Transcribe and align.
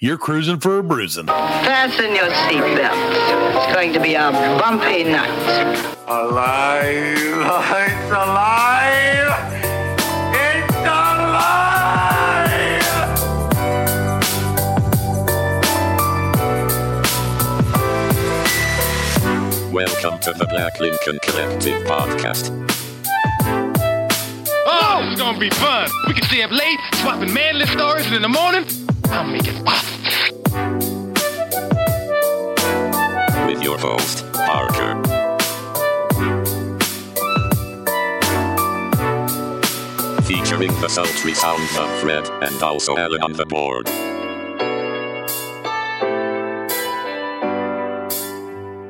you're 0.00 0.16
cruising 0.16 0.60
for 0.60 0.78
a 0.78 0.82
bruising. 0.82 1.26
Fasten 1.26 2.14
your 2.14 2.30
seatbelts. 2.30 3.64
It's 3.64 3.74
going 3.74 3.92
to 3.94 4.00
be 4.00 4.14
a 4.14 4.30
bumpy 4.30 5.02
night. 5.02 5.28
Alive! 6.06 7.18
It's 7.18 8.10
alive! 8.12 9.34
It's 10.32 10.76
alive! 10.86 11.58
Welcome 19.72 20.20
to 20.20 20.32
the 20.32 20.46
Black 20.48 20.78
Lincoln 20.78 21.18
Collective 21.22 21.84
podcast. 21.88 22.54
Oh, 24.64 25.08
it's 25.10 25.20
gonna 25.20 25.38
be 25.40 25.50
fun. 25.50 25.90
We 26.06 26.14
can 26.14 26.22
stay 26.22 26.42
up 26.42 26.52
late, 26.52 26.78
swapping 26.94 27.34
manly 27.34 27.66
stories, 27.66 28.06
and 28.06 28.14
in 28.14 28.22
the 28.22 28.28
morning, 28.28 28.64
I'll 29.10 29.26
make 29.26 29.46
it 29.46 29.64
pop. 29.64 29.84
With 33.46 33.62
your 33.62 33.78
host, 33.78 34.30
Parker. 34.32 35.02
Featuring 40.24 40.70
the 40.80 40.88
sultry 40.88 41.34
sounds 41.34 41.76
of 41.78 41.90
Fred 42.00 42.28
and 42.42 42.62
also 42.62 42.96
Alan 42.96 43.22
on 43.22 43.32
the 43.32 43.46
board. 43.46 43.88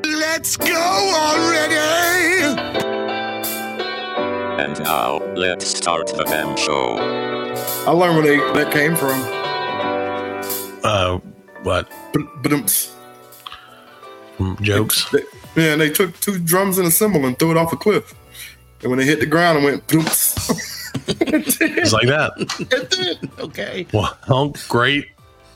Let's 0.05 0.57
go 0.57 1.15
already! 1.15 1.77
And 4.61 4.81
now, 4.81 5.19
let's 5.37 5.67
start 5.69 6.09
the 6.09 6.25
damn 6.25 6.57
show. 6.57 6.97
I 7.87 7.93
learned 7.93 8.17
where 8.17 8.27
they, 8.27 8.39
that 8.65 8.73
came 8.73 8.97
from. 8.97 9.38
Uh, 10.85 11.19
what 11.63 11.89
But 12.43 12.53
um, 12.53 12.67
jokes? 14.63 15.11
they, 15.11 15.23
yeah, 15.57 15.77
they 15.77 15.91
took 15.91 16.19
two 16.21 16.39
drums 16.39 16.79
and 16.79 16.87
a 16.87 16.91
cymbal 16.91 17.25
and 17.27 17.39
threw 17.39 17.51
it 17.51 17.57
off 17.57 17.73
a 17.73 17.77
cliff. 17.77 18.15
And 18.83 18.91
when 18.91 18.99
they 18.99 19.05
hit 19.05 19.21
the 19.21 19.27
ground, 19.27 19.59
it 19.59 19.65
went. 19.65 19.87
Boomps. 19.87 20.65
It's 21.11 21.93
like 21.93 22.09
that. 22.09 22.33
it 22.71 22.91
did. 22.91 23.31
Okay. 23.41 23.87
Well, 23.93 24.53
great. 24.69 25.07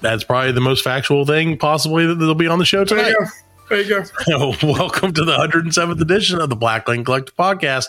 That's 0.01 0.25
probably 0.25 0.53
the 0.53 0.61
most 0.61 0.83
factual 0.83 1.27
thing 1.27 1.59
possibly 1.59 2.07
that 2.07 2.17
will 2.19 2.35
be 2.35 2.47
on 2.47 2.59
the 2.59 2.65
show 2.65 2.85
There 2.85 2.99
tonight. 2.99 3.11
you 3.11 3.19
go. 3.19 3.27
There 3.69 3.81
you 3.83 4.05
go. 4.29 4.55
Welcome 4.73 5.13
to 5.15 5.25
the 5.25 5.37
107th 5.37 6.01
edition 6.01 6.41
of 6.41 6.49
the 6.49 6.57
Black 6.57 6.89
Lincoln 6.89 7.05
Collective 7.05 7.37
Podcast, 7.37 7.87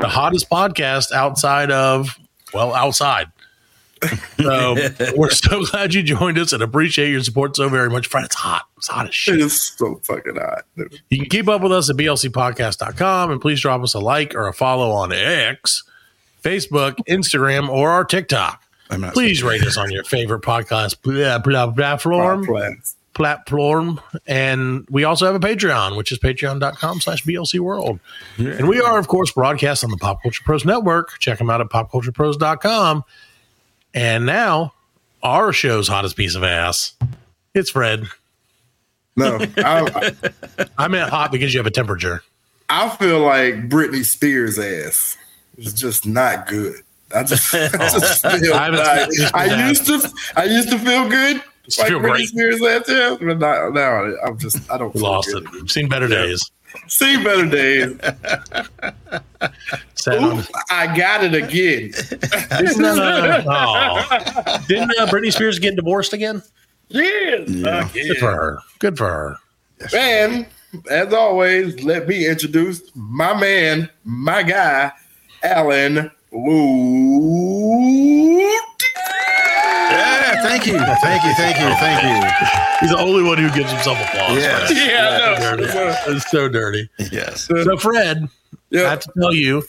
the 0.00 0.08
hottest 0.08 0.50
podcast 0.50 1.12
outside 1.12 1.70
of, 1.70 2.18
well, 2.52 2.74
outside. 2.74 3.26
So 4.38 4.76
we're 5.16 5.30
so 5.30 5.64
glad 5.64 5.94
you 5.94 6.02
joined 6.02 6.38
us 6.38 6.52
and 6.52 6.62
appreciate 6.62 7.10
your 7.10 7.22
support 7.22 7.56
so 7.56 7.68
very 7.68 7.88
much. 7.88 8.06
Friend, 8.08 8.24
it's 8.26 8.34
hot. 8.34 8.66
It's 8.76 8.88
hot 8.88 9.06
as 9.08 9.14
shit. 9.14 9.40
is 9.40 9.60
so 9.62 10.00
fucking 10.04 10.36
hot. 10.36 10.64
dude. 10.76 11.00
You 11.08 11.20
can 11.20 11.28
keep 11.30 11.48
up 11.48 11.62
with 11.62 11.72
us 11.72 11.88
at 11.88 11.96
blcpodcast.com 11.96 13.30
and 13.30 13.40
please 13.40 13.60
drop 13.60 13.82
us 13.82 13.94
a 13.94 14.00
like 14.00 14.34
or 14.34 14.46
a 14.46 14.52
follow 14.52 14.90
on 14.90 15.12
X, 15.12 15.82
Facebook, 16.42 16.96
Instagram, 17.08 17.68
or 17.70 17.90
our 17.90 18.04
TikTok. 18.04 18.62
I'm 18.90 19.00
not 19.00 19.14
Please 19.14 19.42
rate 19.42 19.62
us 19.62 19.78
on 19.78 19.90
your 19.90 20.04
favorite 20.04 20.42
podcast 20.42 21.00
blah, 21.00 21.36
uh, 21.36 21.38
blah, 21.38 21.64
uh, 21.64 21.72
platform. 21.72 22.44
Plans. 22.44 22.96
platform. 23.14 23.98
And 24.26 24.86
we 24.90 25.04
also 25.04 25.24
have 25.24 25.34
a 25.34 25.40
Patreon, 25.40 25.96
which 25.96 26.12
is 26.12 26.18
patreon.com 26.18 27.00
slash 27.00 27.24
BLC 27.24 27.60
World. 27.60 27.98
And 28.36 28.68
we 28.68 28.80
are, 28.82 28.98
of 28.98 29.08
course, 29.08 29.32
broadcast 29.32 29.84
on 29.84 29.90
the 29.90 29.96
Pop 29.96 30.22
Culture 30.22 30.42
Pros 30.44 30.66
Network. 30.66 31.18
Check 31.18 31.38
them 31.38 31.48
out 31.48 31.62
at 31.62 31.68
popculturepros.com. 31.68 33.04
And 33.94 34.26
now, 34.26 34.74
our 35.22 35.52
show's 35.52 35.88
hottest 35.88 36.16
piece 36.16 36.34
of 36.34 36.42
ass. 36.42 36.94
It's 37.54 37.70
Fred. 37.70 38.06
No, 39.16 39.38
I, 39.58 40.12
I 40.78 40.88
meant 40.88 41.08
hot 41.10 41.30
because 41.30 41.54
you 41.54 41.58
have 41.60 41.66
a 41.66 41.70
temperature. 41.70 42.22
I 42.68 42.88
feel 42.96 43.20
like 43.20 43.68
Britney 43.68 44.04
Spears' 44.04 44.58
ass 44.58 45.16
is 45.56 45.72
just 45.72 46.06
not 46.06 46.48
good. 46.48 46.74
I 47.14 47.22
just, 47.22 47.54
I 47.54 47.68
just 47.68 48.22
feel 48.40 48.54
I 48.54 48.64
haven't 48.64 48.80
like, 48.80 49.12
seen 49.12 49.26
Britney 49.26 49.28
Spears' 49.28 49.32
I 49.34 49.68
used 49.68 49.86
to 49.86 50.12
I 50.36 50.44
used 50.44 50.70
to 50.70 50.78
feel 50.78 51.08
good. 51.08 51.42
Used 51.66 51.78
Like 51.78 51.88
feel 51.88 52.00
Britney 52.00 52.10
great. 52.10 52.28
Spears' 52.28 52.62
ass, 52.62 52.88
yeah, 52.88 53.16
but 53.20 53.38
now, 53.38 53.68
now 53.70 54.12
I'm 54.26 54.36
just 54.38 54.68
I 54.70 54.76
don't 54.78 54.92
feel 54.92 55.02
lost 55.02 55.28
good. 55.32 55.44
it. 55.44 55.50
I've 55.62 55.70
seen 55.70 55.88
better 55.88 56.08
days. 56.08 56.50
See 56.88 57.22
better 57.22 57.46
days. 57.48 57.96
Sat 59.94 60.50
I 60.70 60.94
got 60.96 61.24
it 61.24 61.34
again. 61.34 61.92
Didn't, 62.58 62.84
uh, 62.84 63.42
aw. 63.46 64.58
Didn't 64.68 64.90
uh, 64.98 65.06
Britney 65.06 65.32
Spears 65.32 65.58
get 65.58 65.76
divorced 65.76 66.12
again? 66.12 66.42
Yes, 66.88 67.48
Yeah. 67.48 67.88
Good 67.92 68.18
for 68.18 68.32
her. 68.32 68.58
Good 68.78 68.98
for 68.98 69.08
her. 69.08 69.38
And 69.96 70.46
as 70.90 71.12
always, 71.14 71.82
let 71.82 72.06
me 72.06 72.26
introduce 72.26 72.82
my 72.94 73.38
man, 73.38 73.88
my 74.04 74.42
guy, 74.42 74.92
Alan 75.42 76.10
Lou. 76.32 77.74
Yeah, 80.44 80.50
thank 80.50 80.66
you, 80.66 80.78
thank 80.78 81.24
you, 81.24 81.34
thank 81.34 81.58
you, 81.58 81.68
thank 81.76 82.02
you. 82.02 82.78
He's 82.80 82.90
the 82.90 82.98
only 82.98 83.22
one 83.22 83.38
who 83.38 83.50
gives 83.50 83.70
himself 83.70 83.98
applause. 83.98 84.36
Yes. 84.36 84.70
Fred. 84.70 84.90
Yeah, 84.90 85.36
I 85.36 85.40
know. 85.40 85.56
Dirty. 85.56 86.16
It's 86.16 86.30
so 86.30 86.48
dirty. 86.48 86.88
Yes. 87.10 87.46
So, 87.46 87.76
Fred, 87.78 88.28
I 88.74 88.78
have 88.78 89.00
to 89.00 89.12
tell 89.18 89.32
you, 89.32 89.62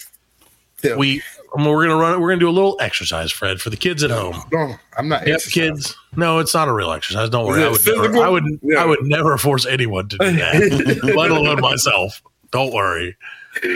tell 0.82 0.92
me. 0.92 0.98
we 0.98 1.22
I 1.56 1.62
mean, 1.62 1.70
we're 1.70 1.88
gonna 1.88 2.00
run. 2.00 2.20
We're 2.20 2.30
gonna 2.30 2.40
do 2.40 2.50
a 2.50 2.52
little 2.52 2.76
exercise, 2.82 3.32
Fred, 3.32 3.62
for 3.62 3.70
the 3.70 3.78
kids 3.78 4.04
at 4.04 4.12
home. 4.12 4.36
No, 4.52 4.76
I'm 4.98 5.08
not. 5.08 5.26
Yep, 5.26 5.42
kids. 5.44 5.96
No, 6.18 6.40
it's 6.40 6.54
not 6.54 6.68
a 6.68 6.74
real 6.74 6.92
exercise. 6.92 7.30
Don't 7.30 7.46
worry. 7.46 7.64
I 7.64 7.70
would 7.70 7.86
never. 7.86 8.18
I 8.18 8.30
would. 8.30 8.44
Yeah. 8.62 8.84
I 8.84 8.86
would 8.86 9.04
never 9.04 9.38
force 9.38 9.66
anyone 9.66 10.10
to 10.10 10.18
do 10.18 10.32
that, 10.32 11.00
let 11.16 11.32
alone 11.32 11.62
myself. 11.62 12.22
Don't 12.52 12.74
worry. 12.74 13.16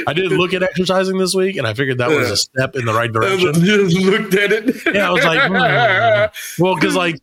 I 0.07 0.13
did 0.13 0.31
look 0.31 0.53
at 0.53 0.61
exercising 0.63 1.17
this 1.17 1.33
week, 1.33 1.55
and 1.57 1.65
I 1.67 1.73
figured 1.73 1.97
that 1.99 2.09
was 2.09 2.29
a 2.29 2.37
step 2.37 2.75
in 2.75 2.85
the 2.85 2.93
right 2.93 3.09
I 3.09 3.13
direction. 3.13 3.53
just 3.53 3.97
looked 3.97 4.33
at 4.35 4.51
it. 4.51 4.75
Yeah, 4.93 5.09
I 5.09 5.11
was 5.11 5.23
like, 5.23 5.41
hmm. 5.47 6.63
well, 6.63 6.75
because 6.75 6.95
like, 6.95 7.19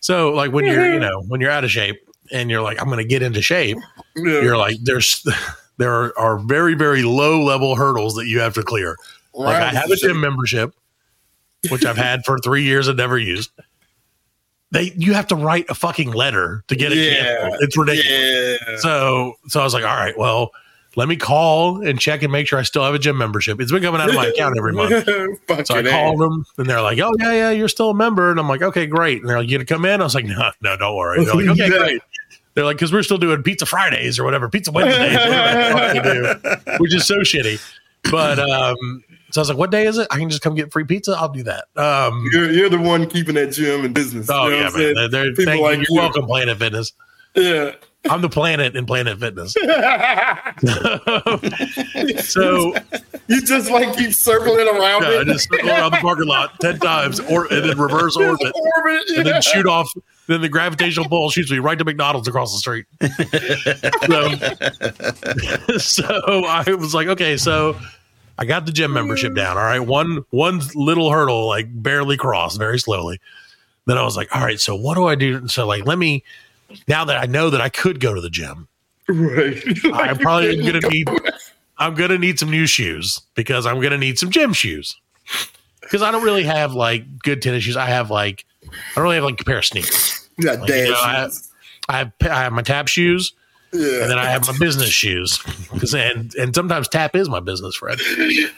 so 0.00 0.30
like 0.32 0.52
when 0.52 0.64
you're, 0.66 0.92
you 0.94 1.00
know, 1.06 1.22
when 1.28 1.40
you're 1.40 1.50
out 1.50 1.64
of 1.64 1.70
shape 1.70 2.00
and 2.32 2.50
you're 2.50 2.62
like, 2.62 2.80
I'm 2.80 2.86
going 2.86 2.98
to 2.98 3.04
get 3.04 3.22
into 3.22 3.42
shape, 3.42 3.76
Yeah. 4.16 4.40
you're 4.42 4.56
like, 4.56 4.76
there's, 4.82 5.24
there 5.78 5.92
are, 5.92 6.18
are 6.18 6.38
very, 6.38 6.74
very 6.74 7.02
low 7.02 7.42
level 7.42 7.76
hurdles 7.76 8.14
that 8.16 8.26
you 8.26 8.40
have 8.40 8.54
to 8.54 8.62
clear. 8.62 8.96
Like 9.34 9.56
I 9.56 9.70
have 9.70 9.90
a 9.90 9.96
gym 9.96 10.20
membership, 10.20 10.74
which 11.70 11.84
I've 11.84 11.96
had 11.96 12.24
for 12.24 12.38
three 12.38 12.64
years 12.64 12.88
and 12.88 12.96
never 12.96 13.18
used. 13.18 13.50
They, 14.72 14.92
you 14.96 15.14
have 15.14 15.26
to 15.28 15.36
write 15.36 15.66
a 15.68 15.74
fucking 15.74 16.12
letter 16.12 16.62
to 16.68 16.76
get 16.76 16.92
it 16.92 16.98
Yeah. 16.98 17.24
canceled. 17.40 17.62
It's 17.62 17.76
ridiculous. 17.76 18.60
Yeah. 18.68 18.76
So, 18.78 19.34
so 19.48 19.60
I 19.60 19.64
was 19.64 19.74
like, 19.74 19.84
all 19.84 19.96
right, 19.96 20.16
well, 20.16 20.50
let 20.96 21.08
me 21.08 21.16
call 21.16 21.86
and 21.86 22.00
check 22.00 22.22
and 22.22 22.32
make 22.32 22.46
sure 22.48 22.58
I 22.58 22.62
still 22.62 22.82
have 22.84 22.94
a 22.94 22.98
gym 22.98 23.16
membership. 23.16 23.60
It's 23.60 23.70
been 23.70 23.82
coming 23.82 24.00
out 24.00 24.08
of 24.08 24.14
my 24.16 24.26
account 24.26 24.56
every 24.58 24.72
month. 24.72 24.90
So 25.66 25.74
I 25.76 25.82
called 25.82 26.18
them 26.20 26.44
and 26.58 26.68
they're 26.68 26.80
like, 26.82 26.98
"Oh 26.98 27.12
yeah, 27.18 27.32
yeah, 27.32 27.50
you're 27.50 27.68
still 27.68 27.90
a 27.90 27.94
member." 27.94 28.30
And 28.30 28.38
I'm 28.40 28.48
like, 28.48 28.62
"Okay, 28.62 28.86
great." 28.86 29.20
And 29.20 29.28
they're 29.30 29.38
like, 29.38 29.48
"You 29.48 29.58
gonna 29.58 29.66
come 29.66 29.84
in?" 29.84 30.00
I 30.00 30.04
was 30.04 30.14
like, 30.14 30.24
"No, 30.24 30.50
no, 30.62 30.76
don't 30.76 30.96
worry." 30.96 31.24
They're 31.24 31.34
like, 31.34 31.48
"Okay, 31.50 31.70
Yeah. 31.70 31.78
great." 31.78 32.02
They're 32.54 32.64
like, 32.64 32.78
"Cause 32.78 32.92
we're 32.92 33.02
still 33.04 33.18
doing 33.18 33.42
Pizza 33.42 33.66
Fridays 33.66 34.18
or 34.18 34.24
whatever, 34.24 34.48
Pizza 34.48 34.72
Wednesdays, 34.72 35.16
whatever 35.16 35.68
the 35.68 36.42
fuck 36.42 36.54
they 36.54 36.70
do," 36.72 36.76
which 36.82 36.94
is 36.94 37.06
so 37.06 37.18
shitty. 37.18 37.60
But 38.10 38.38
um, 38.40 38.76
so 39.30 39.40
I 39.40 39.42
was 39.42 39.48
like, 39.48 39.58
"What 39.58 39.70
day 39.70 39.86
is 39.86 39.98
it? 39.98 40.08
I 40.10 40.16
can 40.18 40.28
just 40.30 40.42
come 40.42 40.54
get 40.54 40.72
free 40.72 40.84
pizza. 40.84 41.12
I'll 41.16 41.28
do 41.28 41.42
that." 41.44 41.66
Um, 41.76 42.28
You're, 42.32 42.50
you're 42.50 42.68
the 42.70 42.78
one 42.78 43.06
keeping 43.08 43.34
that 43.36 43.52
gym 43.52 43.84
in 43.84 43.92
business. 43.92 44.28
oh 44.30 44.48
You 44.48 44.50
know 44.50 44.56
yeah, 44.56 44.70
man. 44.70 44.94
They're, 44.94 45.08
they're, 45.08 45.24
People 45.30 45.44
thank 45.44 45.62
like 45.62 45.76
you. 45.78 45.80
you. 45.82 45.86
You're 45.90 46.02
welcome, 46.02 46.26
Planet 46.26 46.58
Fitness. 46.58 46.92
Yeah. 47.36 47.72
I'm 48.08 48.22
the 48.22 48.30
planet 48.30 48.76
in 48.76 48.86
Planet 48.86 49.20
Fitness. 49.20 49.52
so 52.24 52.74
You 53.28 53.42
just 53.42 53.70
like 53.70 53.94
keep 53.96 54.14
circling 54.14 54.68
around 54.68 55.02
yeah, 55.02 55.08
I 55.08 55.20
it. 55.20 55.26
just 55.26 55.50
circle 55.50 55.68
around 55.68 55.92
the 55.92 55.98
parking 55.98 56.26
lot 56.26 56.58
ten 56.60 56.78
times, 56.78 57.20
or 57.20 57.44
and 57.52 57.68
then 57.68 57.78
reverse 57.78 58.16
orbit. 58.16 58.52
Orbit, 58.54 59.02
and 59.16 59.26
then 59.26 59.42
shoot 59.42 59.66
off. 59.66 59.92
Then 60.26 60.40
the 60.40 60.48
gravitational 60.48 61.08
pull 61.08 61.28
shoots 61.30 61.50
me 61.50 61.58
right 61.58 61.78
to 61.78 61.84
McDonald's 61.84 62.28
across 62.28 62.52
the 62.52 62.58
street. 62.58 62.86
so, 65.78 65.78
so 65.78 66.44
I 66.44 66.74
was 66.74 66.94
like, 66.94 67.08
okay, 67.08 67.36
so 67.36 67.76
I 68.38 68.46
got 68.46 68.64
the 68.64 68.72
gym 68.72 68.92
membership 68.92 69.34
down. 69.34 69.58
All 69.58 69.64
right, 69.64 69.80
one 69.80 70.24
one 70.30 70.62
little 70.74 71.10
hurdle 71.10 71.48
like 71.48 71.66
barely 71.70 72.16
crossed, 72.16 72.58
very 72.58 72.78
slowly. 72.78 73.20
Then 73.86 73.98
I 73.98 74.02
was 74.02 74.16
like, 74.16 74.34
all 74.34 74.42
right, 74.42 74.60
so 74.60 74.74
what 74.74 74.94
do 74.94 75.06
I 75.06 75.16
do? 75.16 75.48
So 75.48 75.66
like, 75.66 75.84
let 75.84 75.98
me 75.98 76.24
now 76.88 77.04
that 77.04 77.16
I 77.16 77.26
know 77.26 77.50
that 77.50 77.60
I 77.60 77.68
could 77.68 78.00
go 78.00 78.14
to 78.14 78.20
the 78.20 78.30
gym, 78.30 78.68
Right. 79.08 79.62
I'm 79.92 80.18
probably 80.18 80.56
gonna 80.64 80.88
need 80.88 81.08
I'm 81.78 81.94
gonna 81.94 82.18
need 82.18 82.38
some 82.38 82.50
new 82.50 82.66
shoes 82.66 83.20
because 83.34 83.66
I'm 83.66 83.80
gonna 83.80 83.98
need 83.98 84.18
some 84.18 84.30
gym 84.30 84.52
shoes. 84.52 84.96
Because 85.80 86.02
I 86.02 86.10
don't 86.12 86.22
really 86.22 86.44
have 86.44 86.74
like 86.74 87.18
good 87.20 87.42
tennis 87.42 87.64
shoes. 87.64 87.76
I 87.76 87.86
have 87.86 88.10
like 88.10 88.44
I 88.64 88.66
don't 88.94 89.04
really 89.04 89.16
have 89.16 89.24
like 89.24 89.40
a 89.40 89.44
pair 89.44 89.58
of 89.58 89.64
sneakers. 89.64 90.28
Yeah, 90.38 90.52
Like, 90.52 90.68
you 90.68 90.90
know, 90.90 90.96
I, 91.02 91.24
shoes. 91.24 91.50
I 91.88 91.98
have 91.98 92.12
I 92.22 92.42
have 92.44 92.52
my 92.52 92.62
tap 92.62 92.86
shoes 92.86 93.32
Yeah. 93.72 94.02
and 94.02 94.10
then 94.10 94.18
I 94.18 94.26
have 94.26 94.46
my 94.46 94.56
business 94.58 94.90
shoes. 94.90 95.40
and 95.92 96.32
and 96.36 96.54
sometimes 96.54 96.86
tap 96.86 97.16
is 97.16 97.28
my 97.28 97.40
business, 97.40 97.74
friend, 97.74 98.00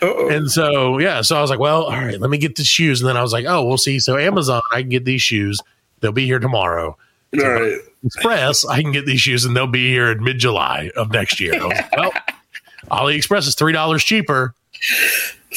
Uh-oh. 0.03 0.29
And 0.29 0.51
so 0.51 0.99
yeah, 0.99 1.23
so 1.23 1.37
I 1.39 1.41
was 1.41 1.49
like, 1.49 1.61
well, 1.61 1.85
all 1.85 1.93
right, 1.93 2.21
let 2.21 2.29
me 2.29 2.37
get 2.37 2.57
the 2.57 2.65
shoes. 2.65 3.01
And 3.01 3.09
then 3.09 3.17
I 3.17 3.23
was 3.23 3.33
like, 3.33 3.47
oh, 3.47 3.65
we'll 3.65 3.79
see. 3.79 3.99
So 4.01 4.19
Amazon, 4.19 4.61
I 4.73 4.83
can 4.83 4.91
get 4.91 5.07
these 5.07 5.23
shoes. 5.23 5.59
They'll 6.01 6.13
be 6.13 6.27
here 6.27 6.41
tomorrow. 6.41 6.99
All 7.43 7.51
right. 7.51 7.79
Express, 8.05 8.65
I 8.65 8.83
can 8.83 8.93
get 8.93 9.07
these 9.07 9.21
shoes 9.21 9.45
and 9.45 9.57
they'll 9.57 9.67
be 9.67 9.89
here 9.89 10.11
in 10.11 10.23
mid 10.23 10.39
July 10.39 10.91
of 10.97 11.13
next 11.13 11.41
year. 11.41 11.55
I 11.55 11.65
was 11.67 11.77
like, 11.77 11.97
well, 11.97 12.13
AliExpress 12.91 13.47
is 13.49 13.55
three 13.55 13.73
dollars 13.73 14.03
cheaper. 14.05 14.55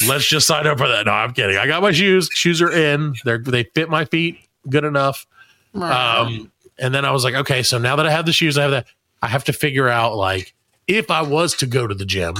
Let's 0.06 0.26
just 0.26 0.46
sign 0.46 0.66
up 0.66 0.78
for 0.78 0.88
that. 0.88 1.06
No, 1.06 1.12
I'm 1.12 1.32
kidding. 1.32 1.56
I 1.56 1.66
got 1.66 1.82
my 1.82 1.90
shoes. 1.92 2.28
Shoes 2.32 2.62
are 2.62 2.70
in. 2.70 3.14
They're 3.24 3.38
they 3.38 3.64
fit 3.64 3.88
my 3.88 4.04
feet 4.04 4.38
good 4.68 4.84
enough. 4.84 5.26
Um, 5.74 6.50
and 6.78 6.94
then 6.94 7.04
I 7.04 7.10
was 7.10 7.24
like, 7.24 7.34
okay, 7.34 7.62
so 7.62 7.78
now 7.78 7.96
that 7.96 8.06
I 8.06 8.10
have 8.10 8.26
the 8.26 8.32
shoes, 8.32 8.56
I 8.58 8.62
have 8.62 8.70
that. 8.70 8.86
I 9.22 9.28
have 9.28 9.44
to 9.44 9.52
figure 9.52 9.88
out 9.88 10.14
like 10.16 10.54
if 10.86 11.10
I 11.10 11.22
was 11.22 11.54
to 11.56 11.66
go 11.66 11.86
to 11.86 11.94
the 11.94 12.04
gym, 12.04 12.34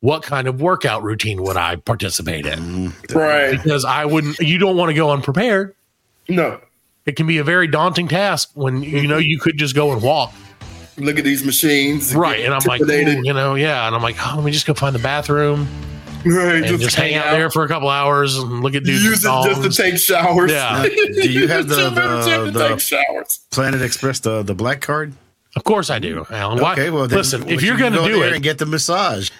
what 0.00 0.22
kind 0.22 0.48
of 0.48 0.60
workout 0.60 1.02
routine 1.02 1.42
would 1.42 1.56
I 1.56 1.76
participate 1.76 2.46
in? 2.46 2.92
Right. 3.12 3.50
Because 3.50 3.84
I 3.84 4.04
wouldn't. 4.04 4.38
You 4.38 4.58
don't 4.58 4.76
want 4.76 4.90
to 4.90 4.94
go 4.94 5.10
unprepared. 5.10 5.74
No. 6.28 6.60
It 7.04 7.16
can 7.16 7.26
be 7.26 7.38
a 7.38 7.44
very 7.44 7.66
daunting 7.66 8.08
task 8.08 8.50
when 8.54 8.82
you 8.82 9.08
know 9.08 9.18
mm-hmm. 9.18 9.28
you 9.28 9.38
could 9.38 9.58
just 9.58 9.74
go 9.74 9.92
and 9.92 10.02
walk. 10.02 10.32
Look 10.98 11.18
at 11.18 11.24
these 11.24 11.44
machines. 11.44 12.14
Right. 12.14 12.44
And 12.44 12.52
I'm 12.52 12.60
like, 12.66 12.80
Intimidated. 12.80 13.18
ooh, 13.18 13.26
you 13.26 13.32
know, 13.32 13.54
yeah. 13.54 13.86
And 13.86 13.96
I'm 13.96 14.02
like, 14.02 14.16
oh, 14.20 14.34
let 14.36 14.44
me 14.44 14.52
just 14.52 14.66
go 14.66 14.74
find 14.74 14.94
the 14.94 15.00
bathroom 15.00 15.66
right. 16.24 16.62
and 16.62 16.80
just, 16.80 16.94
hang 16.94 17.14
out 17.14 17.30
there 17.30 17.50
for 17.50 17.64
a 17.64 17.68
couple 17.68 17.88
hours 17.88 18.36
and 18.36 18.60
look 18.60 18.74
at 18.74 18.84
dudes. 18.84 19.02
Use 19.02 19.24
it 19.24 19.28
just 19.28 19.62
to 19.62 19.70
take 19.70 19.98
showers. 19.98 20.50
Yeah. 20.50 20.82
Do 20.82 21.30
you 21.30 21.48
have 21.48 21.68
the, 21.68 21.74
the 21.90 22.50
the, 22.50 22.50
the 22.50 22.78
showers. 22.78 23.40
Planet 23.50 23.82
Express, 23.82 24.20
the, 24.20 24.42
the 24.42 24.54
black 24.54 24.80
card? 24.80 25.14
Of 25.56 25.64
course 25.64 25.90
I 25.90 25.98
do, 25.98 26.26
Alan. 26.30 26.60
Why? 26.60 26.72
Okay, 26.72 26.90
well, 26.90 27.06
then 27.06 27.18
listen, 27.18 27.48
if 27.48 27.62
you're 27.62 27.74
you 27.74 27.78
going 27.78 27.92
to 27.92 27.98
go 27.98 28.08
do 28.08 28.20
there 28.20 28.28
it, 28.28 28.34
and 28.34 28.42
get 28.42 28.58
the 28.58 28.66
massage, 28.66 29.30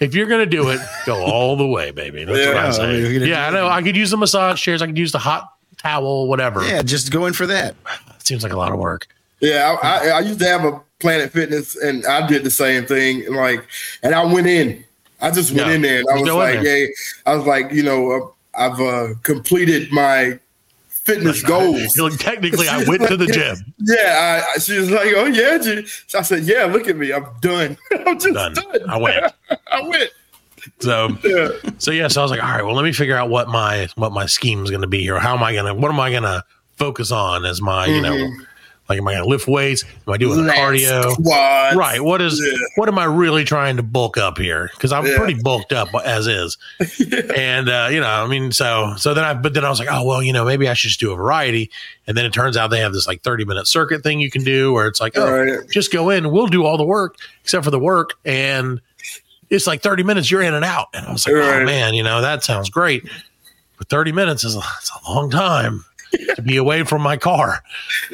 if 0.00 0.14
you're 0.14 0.26
going 0.26 0.40
to 0.40 0.50
do 0.50 0.68
it, 0.68 0.80
go 1.06 1.24
all 1.24 1.56
the 1.56 1.66
way, 1.66 1.90
baby. 1.90 2.24
That's 2.24 2.38
Yeah, 2.38 2.52
oh, 2.52 2.58
I 2.58 2.66
I 2.66 2.70
say. 2.70 3.18
mean, 3.18 3.22
yeah, 3.26 3.46
I 3.46 3.50
do 3.50 3.56
know. 3.56 3.68
I 3.68 3.82
could 3.82 3.96
use 3.96 4.10
the 4.10 4.18
massage 4.18 4.62
chairs. 4.62 4.82
I 4.82 4.86
could 4.86 4.98
use 4.98 5.12
the 5.12 5.18
hot 5.18 5.48
towel, 5.78 6.26
whatever. 6.28 6.62
yeah, 6.66 6.82
just 6.82 7.10
go 7.10 7.26
in 7.26 7.32
for 7.32 7.46
that. 7.46 7.74
It 8.18 8.26
seems 8.26 8.42
like 8.42 8.52
a 8.52 8.56
lot 8.56 8.72
of 8.72 8.78
work. 8.78 9.06
Yeah, 9.40 9.76
I, 9.82 9.86
I, 9.86 10.08
I 10.08 10.20
used 10.20 10.40
to 10.40 10.46
have 10.46 10.64
a 10.64 10.80
Planet 11.00 11.30
Fitness, 11.32 11.76
and 11.76 12.04
I 12.06 12.26
did 12.26 12.42
the 12.44 12.50
same 12.50 12.84
thing. 12.86 13.24
and 13.26 13.36
Like, 13.36 13.64
and 14.02 14.14
I 14.14 14.24
went 14.24 14.46
in. 14.48 14.84
I 15.20 15.30
just 15.30 15.52
went 15.52 15.68
Yeah, 15.68 15.74
in 15.74 15.82
there, 15.82 16.00
and 16.00 16.08
I 16.10 16.14
was 16.14 16.28
go 16.28 16.36
like, 16.38 16.54
there. 16.62 16.86
"Hey," 16.86 16.92
I 17.26 17.34
was 17.36 17.46
like, 17.46 17.72
you 17.72 17.82
know, 17.82 18.10
uh, 18.10 18.60
I've 18.60 18.80
uh, 18.80 19.14
completed 19.22 19.90
my 19.92 20.38
fitness 20.88 21.42
goals. 21.42 21.96
Like, 21.98 22.18
technically, 22.18 22.68
I 22.68 22.84
went 22.84 23.06
to 23.08 23.16
the 23.16 23.26
gym. 23.26 23.56
Yeah, 23.78 24.42
I, 24.44 24.54
I- 24.54 24.58
she 24.58 24.78
was 24.78 24.90
like, 24.90 25.08
"Oh 25.16 25.26
yeah," 25.26 25.58
G-" 25.58 25.86
I 26.16 26.22
said, 26.22 26.44
"Yeah, 26.44 26.64
look 26.66 26.86
at 26.88 26.96
me, 26.96 27.12
I'm 27.12 27.26
done. 27.40 27.76
I'm 28.06 28.18
just 28.18 28.34
Done. 28.34 28.54
done. 28.54 28.88
I 28.90 28.96
went. 28.96 29.24
I 29.72 29.80
went." 29.82 30.10
So, 30.80 31.08
Yeah. 31.24 31.48
so 31.78 31.90
yeah. 31.90 32.08
So 32.08 32.20
I 32.20 32.24
was 32.24 32.30
like, 32.30 32.42
all 32.42 32.48
right, 32.50 32.64
well, 32.64 32.74
let 32.74 32.84
me 32.84 32.92
figure 32.92 33.16
out 33.16 33.30
what 33.30 33.48
my 33.48 33.88
what 33.96 34.12
my 34.12 34.26
scheme 34.26 34.62
is 34.64 34.70
going 34.70 34.82
to 34.82 34.88
be 34.88 35.00
here. 35.00 35.18
How 35.18 35.36
am 35.36 35.42
I 35.42 35.52
going 35.52 35.66
to? 35.66 35.74
What 35.74 35.90
am 35.90 36.00
I 36.00 36.10
going 36.10 36.22
to 36.24 36.44
focus 36.76 37.10
on 37.12 37.44
as 37.44 37.60
my 37.60 37.86
you 37.86 38.00
know? 38.00 38.12
Mm-hmm. 38.14 38.42
Like, 38.88 38.96
am 39.00 39.06
I 39.08 39.12
going 39.12 39.24
to 39.24 39.28
lift 39.28 39.46
weights? 39.46 39.84
Am 40.06 40.14
I 40.14 40.16
doing 40.16 40.38
cardio? 40.46 41.12
Squats. 41.12 41.76
Right. 41.76 42.00
What 42.02 42.22
is 42.22 42.40
Yeah. 42.42 42.56
what 42.76 42.88
am 42.88 42.98
I 42.98 43.04
really 43.04 43.44
trying 43.44 43.76
to 43.76 43.82
bulk 43.82 44.16
up 44.16 44.38
here? 44.38 44.70
Because 44.72 44.92
I'm 44.92 45.04
Yeah. 45.04 45.18
pretty 45.18 45.34
bulked 45.42 45.74
up 45.74 45.90
as 46.06 46.26
is. 46.26 46.56
And 47.36 47.68
uh, 47.68 47.88
you 47.90 48.00
know, 48.00 48.06
I 48.08 48.26
mean, 48.26 48.50
so 48.50 48.94
so 48.96 49.12
then 49.12 49.24
I 49.24 49.34
but 49.34 49.52
then 49.52 49.62
I 49.64 49.68
was 49.68 49.78
like, 49.78 49.88
oh 49.90 50.04
well, 50.04 50.22
you 50.22 50.32
know, 50.32 50.46
maybe 50.46 50.68
I 50.70 50.72
should 50.72 50.88
just 50.88 51.00
do 51.00 51.12
a 51.12 51.16
variety. 51.16 51.70
And 52.06 52.16
then 52.16 52.24
it 52.24 52.32
turns 52.32 52.56
out 52.56 52.68
they 52.68 52.80
have 52.80 52.94
this 52.94 53.06
like 53.06 53.22
30 53.22 53.44
minute 53.44 53.66
circuit 53.66 54.02
thing 54.02 54.20
you 54.20 54.30
can 54.30 54.42
do 54.42 54.72
where 54.72 54.86
it's 54.86 55.02
like, 55.02 55.18
oh, 55.18 55.30
Right. 55.44 55.68
just 55.68 55.92
go 55.92 56.08
in, 56.08 56.30
we'll 56.30 56.46
do 56.46 56.64
all 56.64 56.78
the 56.78 56.84
work 56.84 57.16
except 57.44 57.64
for 57.66 57.70
the 57.70 57.78
work. 57.78 58.14
And 58.24 58.80
it's 59.50 59.66
like 59.66 59.82
30 59.82 60.02
minutes, 60.02 60.30
you're 60.30 60.42
in 60.42 60.54
and 60.54 60.64
out. 60.64 60.88
And 60.94 61.06
I 61.06 61.12
was 61.12 61.26
like, 61.26 61.36
oh 61.36 61.64
man, 61.64 61.94
you 61.94 62.02
know, 62.02 62.20
that 62.20 62.44
sounds 62.44 62.70
great. 62.70 63.08
But 63.76 63.88
30 63.88 64.12
minutes 64.12 64.44
is 64.44 64.56
a, 64.56 64.58
a 64.60 65.12
long 65.12 65.30
time 65.30 65.84
to 66.34 66.42
be 66.42 66.56
away 66.56 66.82
from 66.84 67.02
my 67.02 67.16
car. 67.16 67.62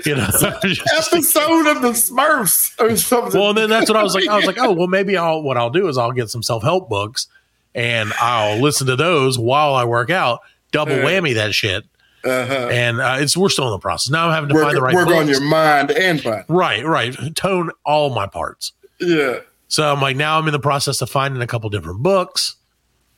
You 0.05 0.17
know, 0.17 0.29
Episode 0.43 1.67
of 1.67 1.83
the 1.83 1.91
Smurfs 1.95 2.79
or 2.81 2.97
something. 2.97 3.41
well, 3.41 3.51
and 3.51 3.59
then 3.59 3.71
that's 3.71 3.89
what 3.89 3.97
I 3.97 4.03
was 4.03 4.15
like. 4.15 4.29
I 4.29 4.37
was 4.37 4.47
like, 4.47 4.59
oh, 4.59 4.73
well, 4.73 4.89
maybe 4.89 5.17
I'll 5.17 5.43
what 5.43 5.57
I'll 5.57 5.71
do 5.71 5.89
is 5.89 5.97
I'll 5.97 6.13
get 6.13 6.29
some 6.31 6.43
self 6.43 6.63
help 6.63 6.89
books 6.89 7.29
and 7.75 8.13
I'll 8.21 8.61
listen 8.61 8.87
to 8.89 8.97
those 8.97 9.39
while 9.39 9.75
I 9.75 9.85
work 9.85 10.11
out. 10.11 10.41
Double 10.73 10.93
whammy 10.95 11.35
that 11.35 11.55
shit. 11.55 11.85
uh-huh. 12.25 12.69
And 12.71 13.01
uh, 13.01 13.17
it's 13.21 13.37
we're 13.37 13.49
still 13.49 13.67
in 13.67 13.73
the 13.73 13.79
process. 13.79 14.11
Now 14.11 14.27
I'm 14.29 14.35
having 14.35 14.49
to 14.51 14.55
work, 14.55 14.65
find 14.65 14.77
the 14.77 14.83
right 14.83 14.95
work 14.95 15.09
on 15.09 15.29
your 15.29 15.41
mind 15.41 15.91
and 15.93 16.23
body. 16.23 16.45
right, 16.49 16.85
right. 16.85 17.37
Tone 17.37 17.71
all 17.85 18.11
my 18.11 18.27
parts. 18.27 18.73
Yeah. 19.01 19.39
So 19.75 19.93
I'm 19.93 20.01
like, 20.01 20.17
now 20.17 20.39
I'm 20.39 20.47
in 20.47 20.53
the 20.53 20.61
process 20.61 21.03
of 21.03 21.11
finding 21.11 21.43
a 21.43 21.49
couple 21.49 21.69
different 21.69 22.01
books, 22.01 22.55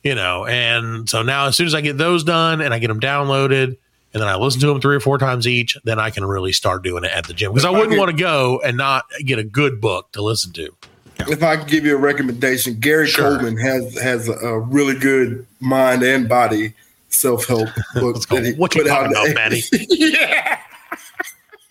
you 0.03 0.15
know, 0.15 0.43
and 0.47 1.07
so 1.07 1.21
now 1.21 1.45
as 1.45 1.55
soon 1.55 1.67
as 1.67 1.75
I 1.75 1.81
get 1.81 1.99
those 1.99 2.23
done 2.23 2.61
and 2.61 2.73
I 2.73 2.79
get 2.79 2.87
them 2.87 2.99
downloaded 2.99 3.77
and 4.11 4.21
then 4.23 4.27
I 4.27 4.37
listen 4.37 4.61
to 4.61 4.67
them 4.67 4.81
three 4.81 4.95
or 4.95 4.99
four 4.99 5.19
times 5.19 5.45
each, 5.45 5.77
then 5.83 5.99
I 5.99 6.09
can 6.09 6.25
really 6.25 6.51
start 6.51 6.83
doing 6.83 7.03
it 7.03 7.11
at 7.11 7.27
the 7.27 7.35
gym 7.35 7.51
because 7.51 7.63
I 7.63 7.69
wouldn't 7.69 7.99
want 7.99 8.09
to 8.09 8.17
go 8.17 8.59
and 8.65 8.75
not 8.75 9.05
get 9.23 9.37
a 9.37 9.43
good 9.43 9.79
book 9.79 10.11
to 10.13 10.23
listen 10.23 10.51
to. 10.53 10.73
If 11.19 11.43
I 11.43 11.57
could 11.57 11.67
give 11.67 11.85
you 11.85 11.93
a 11.95 11.99
recommendation, 11.99 12.79
Gary 12.79 13.05
Sure. 13.05 13.37
Coleman 13.37 13.57
has 13.57 13.95
has 13.99 14.27
a, 14.27 14.33
a 14.33 14.59
really 14.59 14.97
good 14.97 15.45
mind 15.59 16.01
and 16.01 16.27
body 16.27 16.73
self 17.09 17.45
help 17.45 17.69
book. 17.93 18.15
Let's 18.15 18.25
go. 18.25 18.37
that 18.37 18.45
he 18.45 18.53
What 18.53 18.73
you 18.73 18.81
put 18.81 18.89
out 18.91 19.11
talking 19.11 19.11
about, 19.11 19.25
there. 19.25 19.35
Matty? 19.35 19.63
yeah. 19.89 20.59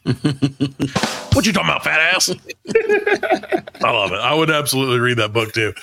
What 1.37 1.45
you 1.45 1.53
talking 1.53 1.69
about, 1.69 1.85
fat 1.85 2.01
ass? 2.15 2.31
I 2.31 3.91
love 3.91 4.11
it. 4.13 4.17
I 4.19 4.33
would 4.35 4.51
absolutely 4.51 5.01
read 5.01 5.19
that 5.19 5.35
book 5.35 5.53
too. 5.53 5.75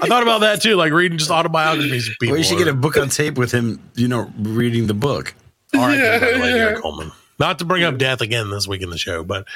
I 0.00 0.06
thought 0.06 0.22
about 0.22 0.42
that 0.42 0.62
too, 0.62 0.76
like 0.76 0.92
reading 0.92 1.18
just 1.18 1.30
autobiographies 1.30 2.08
of 2.08 2.14
people. 2.20 2.34
Well, 2.34 2.38
you 2.38 2.44
should 2.44 2.58
get 2.58 2.68
a 2.68 2.74
book 2.74 2.96
on 2.96 3.08
tape 3.08 3.36
with 3.36 3.50
him, 3.50 3.80
you 3.96 4.06
know, 4.06 4.30
reading 4.38 4.86
the 4.86 4.94
book. 4.94 5.34
All 5.74 5.80
right, 5.80 5.98
Yeah, 5.98 6.18
by 6.20 6.32
the 6.32 6.38
way, 6.38 6.48
yeah. 6.50 6.56
Gary 6.56 6.80
Coleman. 6.80 7.10
Not 7.40 7.58
to 7.58 7.64
bring 7.64 7.82
up 7.82 7.98
death 7.98 8.20
again 8.20 8.48
this 8.50 8.68
week 8.68 8.82
in 8.82 8.90
the 8.90 8.98
show, 8.98 9.24
but 9.24 9.46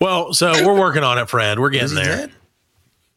well, 0.00 0.32
so 0.32 0.50
we're 0.66 0.78
working 0.78 1.04
on 1.04 1.16
it, 1.18 1.28
Fred. 1.28 1.60
We're 1.60 1.70
getting 1.70 1.94
there. 1.94 2.16
dead? 2.16 2.32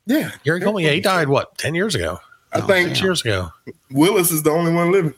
Yeah. 0.05 0.31
Gary 0.43 0.61
Coleman, 0.61 0.83
yeah, 0.83 0.91
he 0.91 0.99
died 1.01 1.29
what 1.29 1.57
ten 1.57 1.73
years 1.73 1.95
ago, 1.95 2.19
I 2.53 2.61
think 2.61 2.89
six 2.89 3.01
years 3.01 3.21
ago. 3.21 3.51
Willis 3.89 4.29
is 4.31 4.43
the 4.43 4.51
only 4.51 4.71
one 4.73 4.91
living. 4.91 5.15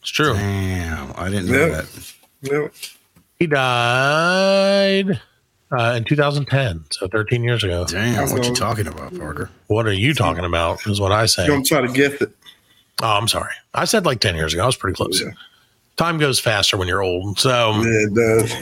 It's 0.00 0.10
true. 0.10 0.32
Damn, 0.32 1.12
I 1.16 1.28
didn't 1.28 1.46
know 1.50 1.66
Yeah. 1.66 1.68
that. 1.82 2.12
Yeah. 2.42 2.68
He 3.42 3.48
died 3.48 5.20
uh, 5.76 5.94
in 5.96 6.04
2010, 6.04 6.84
so 6.92 7.08
13 7.08 7.42
years 7.42 7.64
ago. 7.64 7.84
Damn, 7.84 8.30
what 8.30 8.46
you 8.46 8.54
talking 8.54 8.86
about, 8.86 9.18
Parker? 9.18 9.50
What 9.66 9.84
are 9.84 9.92
you 9.92 10.14
talking 10.14 10.44
about? 10.44 10.86
Is 10.86 11.00
what 11.00 11.10
I 11.10 11.26
say. 11.26 11.46
You're 11.46 11.56
gonna 11.56 11.64
try 11.64 11.80
to 11.80 11.88
guess 11.88 12.22
it. 12.22 12.30
Oh, 13.02 13.08
I'm 13.08 13.26
sorry. 13.26 13.52
I 13.74 13.84
said 13.84 14.06
like 14.06 14.20
10 14.20 14.36
years 14.36 14.54
ago. 14.54 14.62
I 14.62 14.66
was 14.66 14.76
pretty 14.76 14.94
close. 14.94 15.20
Yeah. 15.20 15.32
Time 15.96 16.18
goes 16.18 16.38
faster 16.38 16.76
when 16.76 16.86
you're 16.86 17.02
old. 17.02 17.40
So, 17.40 17.72
Yeah, 17.72 17.82
it 17.84 18.14
does. 18.14 18.54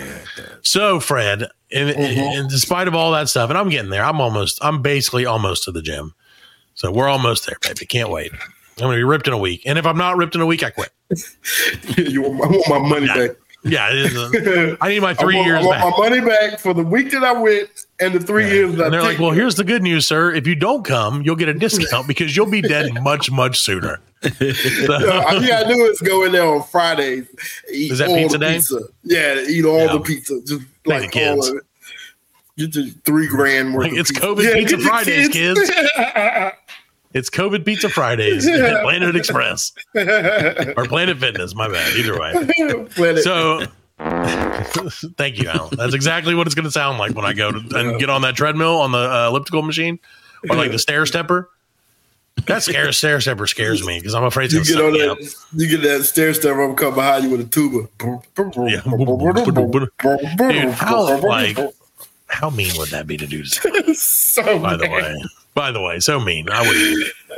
so 0.62 0.98
Fred, 0.98 1.46
and, 1.70 1.90
and 1.90 2.48
despite 2.48 2.88
of 2.88 2.94
all 2.94 3.12
that 3.12 3.28
stuff, 3.28 3.50
and 3.50 3.58
I'm 3.58 3.68
getting 3.68 3.90
there. 3.90 4.02
I'm 4.02 4.18
almost. 4.18 4.64
I'm 4.64 4.80
basically 4.80 5.26
almost 5.26 5.64
to 5.64 5.72
the 5.72 5.82
gym. 5.82 6.14
So 6.74 6.90
we're 6.90 7.08
almost 7.08 7.44
there, 7.46 7.58
baby. 7.60 7.84
Can't 7.84 8.08
wait. 8.08 8.32
I'm 8.32 8.38
gonna 8.78 8.96
be 8.96 9.04
ripped 9.04 9.26
in 9.28 9.34
a 9.34 9.38
week, 9.38 9.60
and 9.66 9.78
if 9.78 9.84
I'm 9.84 9.98
not 9.98 10.16
ripped 10.16 10.36
in 10.36 10.40
a 10.40 10.46
week, 10.46 10.62
I 10.64 10.70
quit. 10.70 10.90
you 11.98 12.22
want 12.22 12.36
my, 12.36 12.44
I 12.46 12.48
want 12.48 12.68
my 12.68 12.88
money 12.88 13.06
back. 13.08 13.36
Yeah, 13.62 13.90
it 13.90 13.96
is 13.96 14.16
a- 14.16 14.78
I 14.80 14.88
need 14.88 15.00
my 15.00 15.12
three 15.22 15.36
I 15.36 15.38
want, 15.40 15.46
years 15.46 15.62
I 15.62 15.66
want 15.66 15.80
back. 15.80 15.98
my 15.98 16.08
money 16.08 16.20
back 16.50 16.58
for 16.60 16.72
the 16.72 16.82
week 16.82 17.10
that 17.10 17.22
I 17.22 17.32
went 17.32 17.68
and 18.00 18.14
the 18.14 18.20
three 18.20 18.48
years 18.50 18.74
that 18.76 18.86
And 18.86 18.94
they're 18.94 19.02
I 19.02 19.08
like, 19.08 19.18
"Well, 19.18 19.32
here's 19.32 19.54
the 19.56 19.64
good 19.64 19.82
news, 19.82 20.06
sir. 20.06 20.32
If 20.32 20.46
you 20.46 20.54
don't 20.54 20.82
come, 20.84 21.20
you'll 21.22 21.36
get 21.36 21.48
a 21.50 21.54
discount 21.54 22.08
because 22.08 22.34
you'll 22.34 22.50
be 22.50 22.62
dead 22.62 22.94
much, 23.02 23.30
much 23.30 23.58
sooner." 23.58 24.00
all 24.24 24.30
you 24.40 25.48
gotta 25.48 25.66
do 25.68 25.84
is 25.90 25.98
go 26.00 26.28
there 26.30 26.44
on 26.46 26.62
Fridays. 26.64 27.26
Eat 27.72 27.92
Is 27.92 27.98
that 27.98 28.08
pizza 28.08 28.38
day? 28.38 28.54
Pizza. 28.56 28.80
Yeah, 29.02 29.42
eat 29.46 29.64
all 29.64 29.78
Yeah. 29.78 29.92
the 29.94 30.00
pizza. 30.00 30.40
Just 30.40 30.62
Like 30.86 31.02
like 31.02 31.12
the 31.12 31.28
all 31.28 31.34
kids. 31.36 31.48
of 31.48 31.56
it. 31.56 31.62
Get 32.72 33.04
three 33.06 33.26
grand 33.26 33.72
worth. 33.74 33.84
Like, 33.84 33.92
of 33.92 33.98
it's 34.00 34.10
pizza. 34.10 34.26
COVID 34.26 34.54
Pizza 34.54 34.60
get 34.60 34.70
your 34.70 34.80
Fridays, 34.80 35.28
kids. 35.30 35.70
It's 37.12 37.28
COVID 37.30 37.64
Pizza 37.64 37.88
Fridays 37.88 38.46
at 38.46 38.82
Planet 38.82 39.16
Express 39.16 39.72
or 39.94 40.84
Planet 40.86 41.18
Fitness. 41.18 41.54
My 41.54 41.68
bad. 41.68 41.96
Either 41.96 42.18
way. 42.18 42.84
Planet- 42.90 43.24
So, 43.24 43.64
thank 45.18 45.38
you, 45.42 45.48
Alan. 45.48 45.76
That's 45.76 45.94
exactly 45.94 46.34
what 46.34 46.46
it's 46.46 46.54
going 46.54 46.64
to 46.66 46.70
sound 46.70 46.98
like 46.98 47.14
when 47.14 47.24
I 47.24 47.32
go 47.32 47.50
to, 47.52 47.78
and 47.78 47.98
get 47.98 48.10
on 48.10 48.22
that 48.22 48.36
treadmill 48.36 48.80
on 48.80 48.92
the 48.92 48.98
uh, 48.98 49.28
elliptical 49.28 49.62
machine 49.62 49.98
or 50.48 50.56
like 50.56 50.70
the 50.70 50.78
stair 50.78 51.04
stepper. 51.04 51.50
That 52.46 52.62
scare 52.62 52.90
stair 52.92 53.20
stepper 53.20 53.46
scares 53.46 53.84
me 53.84 53.98
because 53.98 54.14
I'm 54.14 54.24
afraid 54.24 54.52
you 54.52 54.64
get 54.64 54.80
on 54.80 54.92
that, 54.92 55.10
up. 55.10 55.18
you 55.52 55.68
get 55.68 55.82
that 55.82 56.04
stair 56.04 56.32
step 56.32 56.56
up, 56.56 56.76
come 56.76 56.94
behind 56.94 57.24
you 57.24 57.30
with 57.30 57.40
a 57.40 57.44
tuba. 57.44 57.88
Dude, 59.58 60.70
how, 60.70 61.20
like- 61.20 61.58
How 62.28 62.48
mean 62.50 62.72
would 62.78 62.90
that 62.90 63.06
be 63.06 63.16
to 63.16 63.26
do? 63.26 63.44
so 63.44 64.58
By 64.60 64.76
the 64.76 64.88
way, 64.88 65.14
by 65.54 65.72
the 65.72 65.80
way, 65.80 66.00
so 66.00 66.20
mean. 66.20 66.48
I 66.50 66.62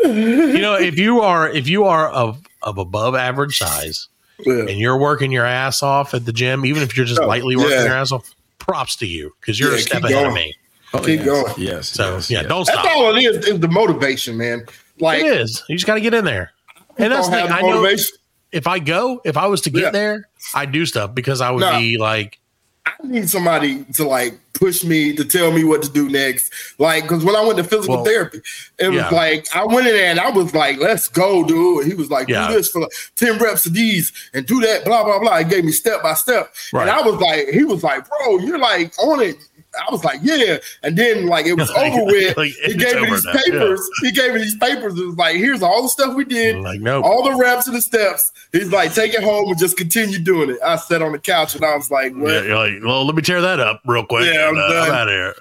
would. 0.03 0.15
You 0.17 0.59
know, 0.61 0.75
if 0.75 0.99
you 0.99 1.21
are 1.21 1.49
if 1.49 1.69
you 1.69 1.85
are 1.85 2.09
of 2.11 2.41
of 2.63 2.79
above 2.79 3.15
average 3.15 3.59
size 3.59 4.09
Yeah. 4.41 4.61
and 4.69 4.79
you're 4.79 4.99
working 4.99 5.31
your 5.33 5.45
ass 5.47 5.83
off 5.83 6.15
at 6.15 6.25
the 6.25 6.33
gym, 6.33 6.65
even 6.67 6.83
if 6.83 6.97
you're 6.97 7.07
just 7.07 7.21
Oh, 7.21 7.27
lightly 7.27 7.57
working 7.57 7.73
yeah. 7.73 7.85
your 7.85 7.95
ass 7.95 8.13
off, 8.13 8.29
props 8.59 8.97
to 8.97 9.07
you 9.07 9.33
because 9.41 9.59
you're 9.59 9.71
Yeah, 9.73 9.79
a 9.79 9.81
step 9.81 10.03
keep 10.03 10.11
ahead 10.11 10.27
of 10.27 10.33
going. 10.33 10.47
me. 10.47 10.55
Oh, 10.95 10.99
keep 11.01 11.21
yes. 11.21 11.25
going. 11.27 11.55
Yes. 11.59 11.89
So 11.89 12.15
yes, 12.15 12.31
yeah, 12.31 12.41
yes. 12.41 12.49
don't 12.49 12.65
stop. 12.65 12.85
That's 12.85 12.97
all 12.97 13.17
it 13.17 13.21
is, 13.23 13.47
is 13.47 13.61
the 13.61 13.69
motivation, 13.69 14.37
man. 14.37 14.67
Like, 15.01 15.21
it 15.21 15.27
is. 15.27 15.63
You 15.69 15.77
just 15.77 15.87
got 15.87 15.95
to 15.95 16.01
get 16.01 16.15
in 16.15 16.25
there. 16.25 16.53
And 16.99 17.13
that's 17.13 17.29
the 17.29 17.35
thing. 17.37 17.51
I 17.51 17.61
know 17.63 17.81
motivation. 17.81 18.17
if 18.53 18.67
I 18.67 18.79
go, 18.79 19.21
if 19.25 19.37
I 19.37 19.47
was 19.47 19.63
to 19.63 19.71
get 19.71 19.83
Yeah. 19.85 19.91
there, 19.91 20.29
I'd 20.55 20.71
do 20.71 20.85
stuff 20.87 21.15
because 21.15 21.41
I 21.41 21.51
would 21.51 21.61
No. 21.61 21.79
be 21.79 21.97
like, 21.99 22.39
I 22.85 22.93
need 23.05 23.29
somebody 23.31 23.85
to 23.95 24.07
like 24.07 24.39
push 24.55 24.85
me 24.85 25.15
to 25.17 25.25
tell 25.25 25.53
me 25.53 25.65
what 25.65 25.83
to 25.83 25.91
do 25.91 26.09
next. 26.09 26.53
Like, 26.79 27.05
because 27.05 27.25
when 27.25 27.37
I 27.37 27.45
went 27.45 27.57
to 27.59 27.65
physical 27.65 27.97
Well, 27.97 28.05
therapy, 28.05 28.41
it 28.79 28.89
was 28.89 28.97
yeah. 28.97 29.09
like 29.11 29.47
I 29.55 29.65
went 29.65 29.87
in 29.87 29.95
there 29.95 30.11
and 30.11 30.19
I 30.21 30.31
was 30.31 30.53
like, 30.55 30.79
"Let's 30.79 31.09
go, 31.09 31.45
dude." 31.45 31.87
He 31.87 31.95
was 31.95 32.11
like, 32.11 32.29
Yeah. 32.29 32.49
"Do 32.49 32.55
this 32.55 32.71
for 32.71 32.81
like 32.83 32.91
ten 33.17 33.39
reps 33.39 33.67
of 33.67 33.75
these 33.75 34.13
and 34.35 34.47
do 34.47 34.61
that." 34.63 34.85
Blah 34.85 35.05
blah 35.05 35.21
blah. 35.21 35.39
He 35.39 35.45
gave 35.45 35.65
me 35.65 35.73
step 35.73 36.03
by 36.03 36.15
step, 36.15 36.53
Right. 36.73 36.83
and 36.83 36.91
I 36.91 37.03
was 37.03 37.21
like, 37.21 37.49
"He 37.49 37.65
was 37.65 37.83
like, 37.85 38.07
bro, 38.09 38.39
you're 38.39 38.59
like 38.59 38.93
on 38.99 39.21
it." 39.21 39.37
I 39.75 39.91
was 39.91 40.05
like, 40.05 40.21
"Yeah," 40.23 40.59
and 40.83 40.97
then 40.97 41.27
like 41.27 41.47
it 41.47 41.55
was 41.55 41.71
Like- 41.77 41.93
over 41.93 42.05
with. 42.05 42.37
like, 42.37 42.53
he 42.65 42.75
gave 42.75 43.01
me 43.01 43.11
these 43.11 43.25
now, 43.25 43.33
yeah. 43.33 43.41
papers. 43.45 43.91
He 44.03 44.13
gave 44.13 44.35
me 44.35 44.41
these 44.41 44.57
papers. 44.57 44.99
It 44.99 45.07
was 45.07 45.17
like, 45.17 45.37
"Here's 45.37 45.63
all 45.63 45.83
the 45.83 45.89
stuff 45.89 46.15
we 46.15 46.25
did." 46.25 46.57
Like, 46.57 46.81
nope. 46.81 47.05
all 47.05 47.23
the 47.23 47.37
reps 47.37 47.67
and 47.67 47.77
the 47.77 47.81
steps. 47.83 48.33
He's 48.53 48.71
like, 48.71 48.95
take 48.95 49.15
it 49.15 49.23
home 49.23 49.49
and 49.49 49.59
just 49.59 49.77
continue 49.77 50.19
doing 50.19 50.51
it. 50.51 50.59
I 50.65 50.77
sat 50.77 51.01
on 51.03 51.13
the 51.13 51.19
couch 51.19 51.55
and 51.55 51.65
I 51.65 51.75
was 51.77 51.91
like, 51.91 52.13
Yeah, 52.15 52.43
you're 52.43 52.57
like, 52.57 52.85
well, 52.85 53.05
let 53.07 53.15
me 53.15 53.23
tear 53.23 53.41
that 53.41 53.61
up 53.61 53.81
real 53.87 54.05
quick. 54.05 54.33
Yeah, 54.33 54.49
I'm 54.49 54.57
and, 54.57 54.59
uh. 54.59 54.81
I'm 54.83 54.91
out 54.93 55.09
of 55.09 55.15
here. 55.15 55.35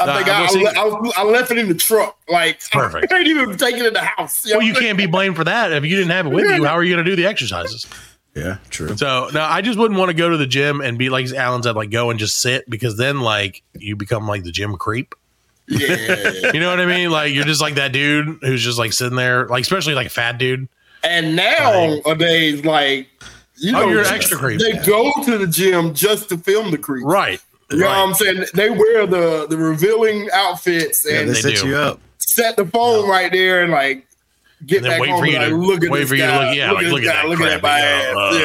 I 0.00 0.06
Nah, 0.06 0.14
think 0.14 0.26
well, 0.76 1.12
I, 1.16 1.20
I, 1.20 1.22
I 1.22 1.24
left 1.24 1.50
it 1.50 1.58
in 1.58 1.66
the 1.68 1.74
truck. 1.74 2.16
Like, 2.28 2.60
Perfect. 2.70 3.12
I 3.12 3.18
ain't 3.18 3.26
even 3.26 3.56
take 3.58 3.74
it 3.76 3.84
in 3.84 3.92
the 3.92 4.00
house. 4.00 4.46
Well, 4.48 4.62
you 4.62 4.72
can't 4.72 4.96
be 4.96 5.06
blamed 5.06 5.34
for 5.36 5.42
that 5.44 5.72
if 5.72 5.84
you 5.84 5.96
didn't 5.96 6.12
have 6.12 6.26
it 6.26 6.30
with 6.30 6.44
you. 6.44 6.64
How 6.64 6.74
are 6.74 6.84
you 6.84 6.94
going 6.94 7.04
to 7.04 7.10
do 7.10 7.16
the 7.16 7.26
exercises? 7.28 7.84
Yeah, 8.38 8.58
true. 8.70 8.96
So 8.96 9.28
no, 9.32 9.40
I 9.42 9.60
just 9.62 9.78
wouldn't 9.78 9.98
want 9.98 10.10
to 10.10 10.14
go 10.14 10.28
to 10.28 10.36
the 10.36 10.46
gym 10.46 10.80
and 10.80 10.96
be 10.98 11.08
like 11.10 11.30
Alan 11.32 11.62
said, 11.62 11.74
like 11.76 11.90
go 11.90 12.10
and 12.10 12.18
just 12.18 12.40
sit 12.40 12.68
because 12.70 12.96
then 12.96 13.20
like 13.20 13.62
you 13.74 13.96
become 13.96 14.26
like 14.28 14.44
the 14.44 14.52
gym 14.52 14.76
creep. 14.76 15.14
Yeah. 15.66 16.32
You 16.54 16.60
know 16.60 16.70
what 16.70 16.80
I 16.80 16.86
mean? 16.86 17.10
Like 17.10 17.34
you're 17.34 17.44
just 17.44 17.60
like 17.60 17.74
that 17.74 17.92
dude 17.92 18.38
who's 18.42 18.62
just 18.62 18.78
like 18.78 18.92
sitting 18.92 19.16
there, 19.16 19.46
like 19.48 19.62
especially 19.62 19.94
like 19.94 20.06
a 20.06 20.10
fat 20.10 20.38
dude. 20.38 20.68
and 21.04 21.36
nowadays, 21.36 22.64
like, 22.64 23.08
you 23.56 23.76
Oh, 23.76 23.80
know, 23.82 23.88
you're 23.88 24.00
an 24.00 24.06
extra 24.06 24.36
creep. 24.38 24.60
They 24.60 24.72
go 24.84 25.12
to 25.24 25.36
the 25.38 25.46
gym 25.46 25.92
just 25.94 26.28
to 26.30 26.38
film 26.38 26.70
the 26.70 26.78
creep. 26.78 27.04
Right. 27.04 27.40
You 27.70 27.78
know 27.78 27.86
what. 27.86 27.96
I'm 27.98 28.14
saying? 28.14 28.44
They 28.54 28.70
wear 28.70 29.06
the 29.06 29.46
the 29.48 29.58
revealing 29.58 30.28
outfits 30.32 31.04
Yeah, 31.06 31.18
and 31.20 31.28
they, 31.28 31.34
they 31.34 31.40
set 31.54 31.56
do. 31.62 31.68
you 31.68 31.76
up. 31.76 32.00
set 32.18 32.56
the 32.56 32.64
phone 32.64 33.06
right 33.08 33.30
there 33.30 33.62
and 33.62 33.70
like 33.72 34.06
get 34.66 34.78
And 34.78 34.86
back 34.86 35.00
wait 35.00 35.10
home 35.10 35.20
for 35.20 35.24
and 35.24 35.32
you 35.32 35.38
like, 35.38 35.48
to 35.48 35.56
look 35.56 35.84
at 35.84 35.90
wait 35.90 36.08
for 36.08 36.14
you 36.14 36.22
to 36.26 36.38
look. 36.46 36.56
Yeah, 36.56 36.70
look 36.72 36.76
like 36.78 36.86
at 36.86 36.92
look 36.92 37.02
at 37.02 37.06
guy. 37.06 37.12
that 37.22 37.28
Look 37.28 37.40
at 37.40 37.44
that 37.44 37.60
crap. 37.60 37.62
my 37.62 37.80
ass. 37.80 38.16
Uh, 38.16 38.38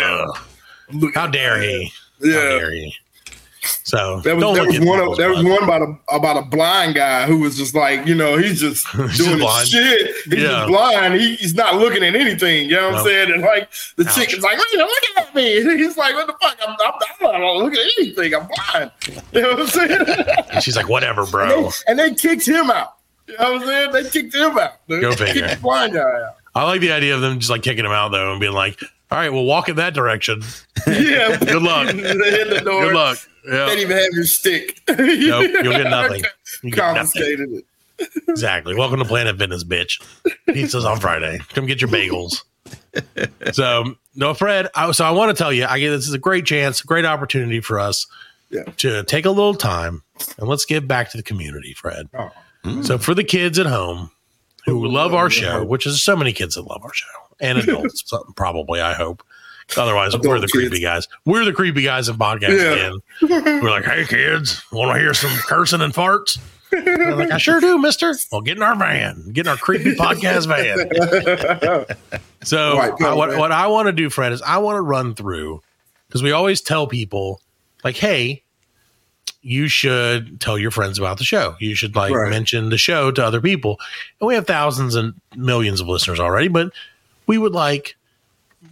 yeah. 0.91 0.99
Look 0.99 1.15
How 1.15 1.27
dare 1.27 1.59
that. 1.59 1.63
he? 1.67 1.85
How 2.21 2.27
Yeah. 2.27 2.41
dare 2.59 2.71
he? 2.73 2.95
So 3.85 4.19
There 4.25 4.35
was, 4.35 4.43
look 4.43 4.67
was 4.67 4.79
one. 4.81 4.99
Of, 4.99 5.15
there 5.17 5.29
was 5.29 5.41
one 5.41 5.63
about 5.63 5.81
a 5.81 5.95
about 6.13 6.35
a 6.35 6.41
blind 6.41 6.95
guy 6.95 7.25
who 7.25 7.37
was 7.39 7.55
just 7.55 7.73
like, 7.73 8.05
you 8.05 8.13
know, 8.13 8.35
he's 8.37 8.59
just 8.59 8.85
He's 8.91 9.17
doing 9.17 9.29
his 9.31 9.39
blind. 9.39 9.67
shit. 9.69 10.15
He's 10.25 10.33
Yeah. 10.33 10.47
just 10.49 10.67
blind. 10.67 11.13
He, 11.15 11.35
he's 11.35 11.53
not 11.55 11.75
looking 11.75 12.03
at 12.03 12.13
anything. 12.13 12.65
You 12.69 12.75
know 12.75 12.83
what 12.87 12.91
No. 12.91 12.97
I'm 12.99 13.05
saying? 13.05 13.31
And 13.31 13.41
like 13.41 13.69
the 13.95 14.05
Ouch. 14.05 14.15
chick 14.15 14.33
is 14.33 14.43
like, 14.43 14.57
you 14.73 14.79
looking 14.79 15.09
at 15.17 15.33
me. 15.35 15.61
And 15.61 15.79
he's 15.79 15.95
like, 15.95 16.13
what 16.13 16.27
the 16.27 16.33
fuck? 16.41 16.57
I'm, 16.67 16.75
I'm, 16.77 17.35
I'm 17.35 17.41
not 17.41 17.55
looking 17.55 17.79
at 17.79 17.91
anything. 17.99 18.33
I'm 18.35 18.47
blind. 18.47 18.91
You 19.31 19.41
know 19.41 19.49
what 19.51 19.59
I'm 19.61 19.67
saying? 19.67 20.45
And 20.51 20.63
she's 20.63 20.75
like, 20.75 20.89
whatever, 20.89 21.21
and, 21.21 21.31
bro. 21.31 21.47
they, 21.63 21.69
and 21.87 21.99
they 21.99 22.13
kicked 22.13 22.45
him 22.47 22.69
out. 22.69 22.95
You 23.33 23.39
know 23.39 23.53
what 23.53 23.61
I'm 23.61 23.67
saying? 23.67 23.91
They 23.91 24.09
kicked 24.09 24.35
him 24.35 24.57
out. 24.57 24.73
They 24.87 24.99
Go 25.01 25.15
kicked 25.15 25.33
the 25.33 25.57
blind 25.61 25.93
guy 25.93 25.99
out. 26.01 26.35
I 26.55 26.65
like 26.65 26.81
the 26.81 26.91
idea 26.91 27.15
of 27.15 27.21
them 27.21 27.39
just 27.39 27.49
like 27.49 27.63
kicking 27.63 27.83
him 27.85 27.91
out 27.91 28.11
though 28.11 28.31
and 28.31 28.39
being 28.39 28.53
like, 28.53 28.79
all 29.11 29.17
right, 29.17 29.31
well, 29.33 29.43
walk 29.43 29.69
in 29.69 29.75
that 29.77 29.93
direction. 29.95 30.43
Yeah. 30.85 31.37
Good 31.39 31.61
luck. 31.63 31.87
they 31.95 32.01
hit 32.01 32.49
the 32.49 32.61
door. 32.63 32.83
Good 32.85 32.93
luck. 32.93 33.17
They 33.45 33.57
Yeah, 33.57 33.65
didn't 33.65 33.79
even 33.81 33.97
have 33.97 34.09
your 34.13 34.23
stick. 34.25 34.81
nope, 34.87 34.99
you'll 34.99 35.73
get 35.73 35.83
nothing. 35.89 36.23
You 36.61 36.71
get 36.71 36.93
nothing. 36.93 37.63
It. 37.99 38.09
Exactly. 38.27 38.75
Welcome 38.75 38.99
to 38.99 39.05
Planet 39.05 39.37
Fitness, 39.37 39.63
bitch. 39.63 39.99
Pizza's 40.47 40.85
on 40.85 40.99
Friday. 40.99 41.39
Come 41.53 41.65
get 41.65 41.81
your 41.81 41.89
bagels. 41.89 42.43
So, 43.53 43.95
no, 44.15 44.33
Fred. 44.33 44.67
I, 44.75 44.91
so 44.91 45.05
I 45.05 45.11
want 45.11 45.35
to 45.35 45.41
tell 45.41 45.51
you, 45.51 45.65
I 45.65 45.79
get 45.79 45.89
this 45.89 46.07
is 46.07 46.13
a 46.13 46.19
great 46.19 46.45
chance, 46.45 46.81
great 46.81 47.05
opportunity 47.05 47.61
for 47.61 47.79
us 47.79 48.05
Yeah. 48.49 48.63
to 48.77 49.03
take 49.03 49.25
a 49.25 49.29
little 49.31 49.55
time 49.55 50.03
and 50.37 50.47
let's 50.47 50.65
give 50.65 50.87
back 50.87 51.09
to 51.11 51.17
the 51.17 51.23
community, 51.23 51.73
Fred. 51.73 52.09
Oh. 52.17 52.31
So, 52.83 52.97
for 52.97 53.13
the 53.13 53.23
kids 53.23 53.59
at 53.59 53.65
home 53.65 54.09
who 54.65 54.87
love 54.87 55.13
our 55.13 55.29
show, 55.29 55.63
which 55.65 55.85
is 55.85 56.01
so 56.03 56.15
many 56.15 56.31
kids 56.31 56.55
that 56.55 56.61
love 56.61 56.81
our 56.83 56.93
show, 56.93 57.05
and 57.41 57.57
adults, 57.59 58.03
probably, 58.35 58.79
I 58.81 58.93
hope. 58.93 59.21
Otherwise, 59.77 60.13
we're 60.13 60.21
the 60.39 60.45
Adult 60.45 60.51
creepy 60.51 60.69
kids. 60.71 60.81
guys. 60.81 61.07
We're 61.25 61.45
the 61.45 61.53
creepy 61.53 61.83
guys 61.83 62.09
in 62.09 62.17
podcast 62.17 62.57
Yeah. 62.59 62.91
land. 63.29 63.61
We're 63.63 63.69
like, 63.69 63.85
hey, 63.85 64.05
kids, 64.05 64.61
want 64.71 64.93
to 64.95 64.99
hear 64.99 65.13
some 65.13 65.31
cursing 65.47 65.81
and 65.81 65.93
farts? 65.93 66.37
They're 66.71 67.15
like, 67.15 67.31
I 67.31 67.37
sure 67.37 67.59
do, 67.61 67.77
mister. 67.77 68.13
Well, 68.31 68.41
get 68.41 68.57
in 68.57 68.63
our 68.63 68.75
van, 68.75 69.29
get 69.31 69.45
in 69.45 69.49
our 69.51 69.57
creepy 69.57 69.95
podcast 69.95 70.47
van. 70.47 71.85
So, 72.43 72.77
Right, 72.77 72.97
go, 72.97 73.11
I- 73.11 73.13
what, 73.13 73.37
what 73.37 73.51
I 73.53 73.67
want 73.67 73.85
to 73.87 73.93
do, 73.93 74.09
Fred, 74.09 74.33
is 74.33 74.41
I 74.41 74.57
want 74.57 74.75
to 74.75 74.81
run 74.81 75.15
through 75.15 75.61
because 76.07 76.21
we 76.21 76.31
always 76.31 76.59
tell 76.61 76.87
people, 76.87 77.41
like, 77.85 77.95
hey, 77.95 78.43
you 79.43 79.67
should 79.67 80.39
tell 80.39 80.57
your 80.57 80.71
friends 80.71 80.97
about 80.97 81.17
the 81.17 81.23
show. 81.25 81.55
You 81.59 81.75
should 81.75 81.95
like 81.95 82.13
Right. 82.13 82.29
mention 82.29 82.69
the 82.69 82.77
show 82.77 83.11
to 83.11 83.23
other 83.23 83.41
people. 83.41 83.77
And 84.19 84.27
we 84.27 84.35
have 84.35 84.47
thousands 84.47 84.95
and 84.95 85.13
millions 85.35 85.81
of 85.81 85.87
listeners 85.87 86.19
already, 86.19 86.47
but 86.47 86.71
we 87.27 87.37
would 87.37 87.51
like 87.51 87.95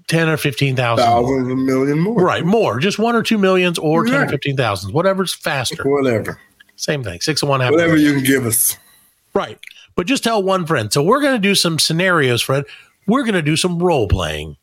10 0.08 0.30
or 0.30 0.38
15,000. 0.38 1.06
more. 1.06 1.40
A 1.52 1.56
million 1.56 2.00
more. 2.00 2.16
Right, 2.24 2.46
more, 2.46 2.80
just 2.80 2.98
one 2.98 3.16
or 3.16 3.22
two 3.24 3.38
millions 3.38 3.78
or 3.78 4.06
10 4.06 4.14
or 4.16 4.20
Right. 4.22 4.30
15,000, 4.30 4.94
whatever's 4.94 5.34
faster. 5.34 5.84
Whatever. 5.84 6.40
Same 6.78 7.04
thing. 7.04 7.20
Six 7.22 7.42
and 7.42 7.50
one 7.50 7.60
half. 7.60 7.72
Whatever 7.72 7.98
you 7.98 8.14
can 8.14 8.24
give 8.24 8.46
us. 8.46 8.78
Right. 9.34 9.60
But 9.96 10.08
just 10.08 10.24
tell 10.24 10.42
one 10.42 10.66
friend. 10.66 10.92
So 10.92 11.04
we're 11.04 11.22
going 11.22 11.36
to 11.36 11.40
do 11.48 11.54
some 11.54 11.78
scenarios, 11.80 12.42
Fred. 12.42 12.64
We're 13.08 13.24
going 13.24 13.34
to 13.36 13.42
do 13.42 13.58
some 13.58 13.78
role 13.80 14.08
playing. 14.08 14.56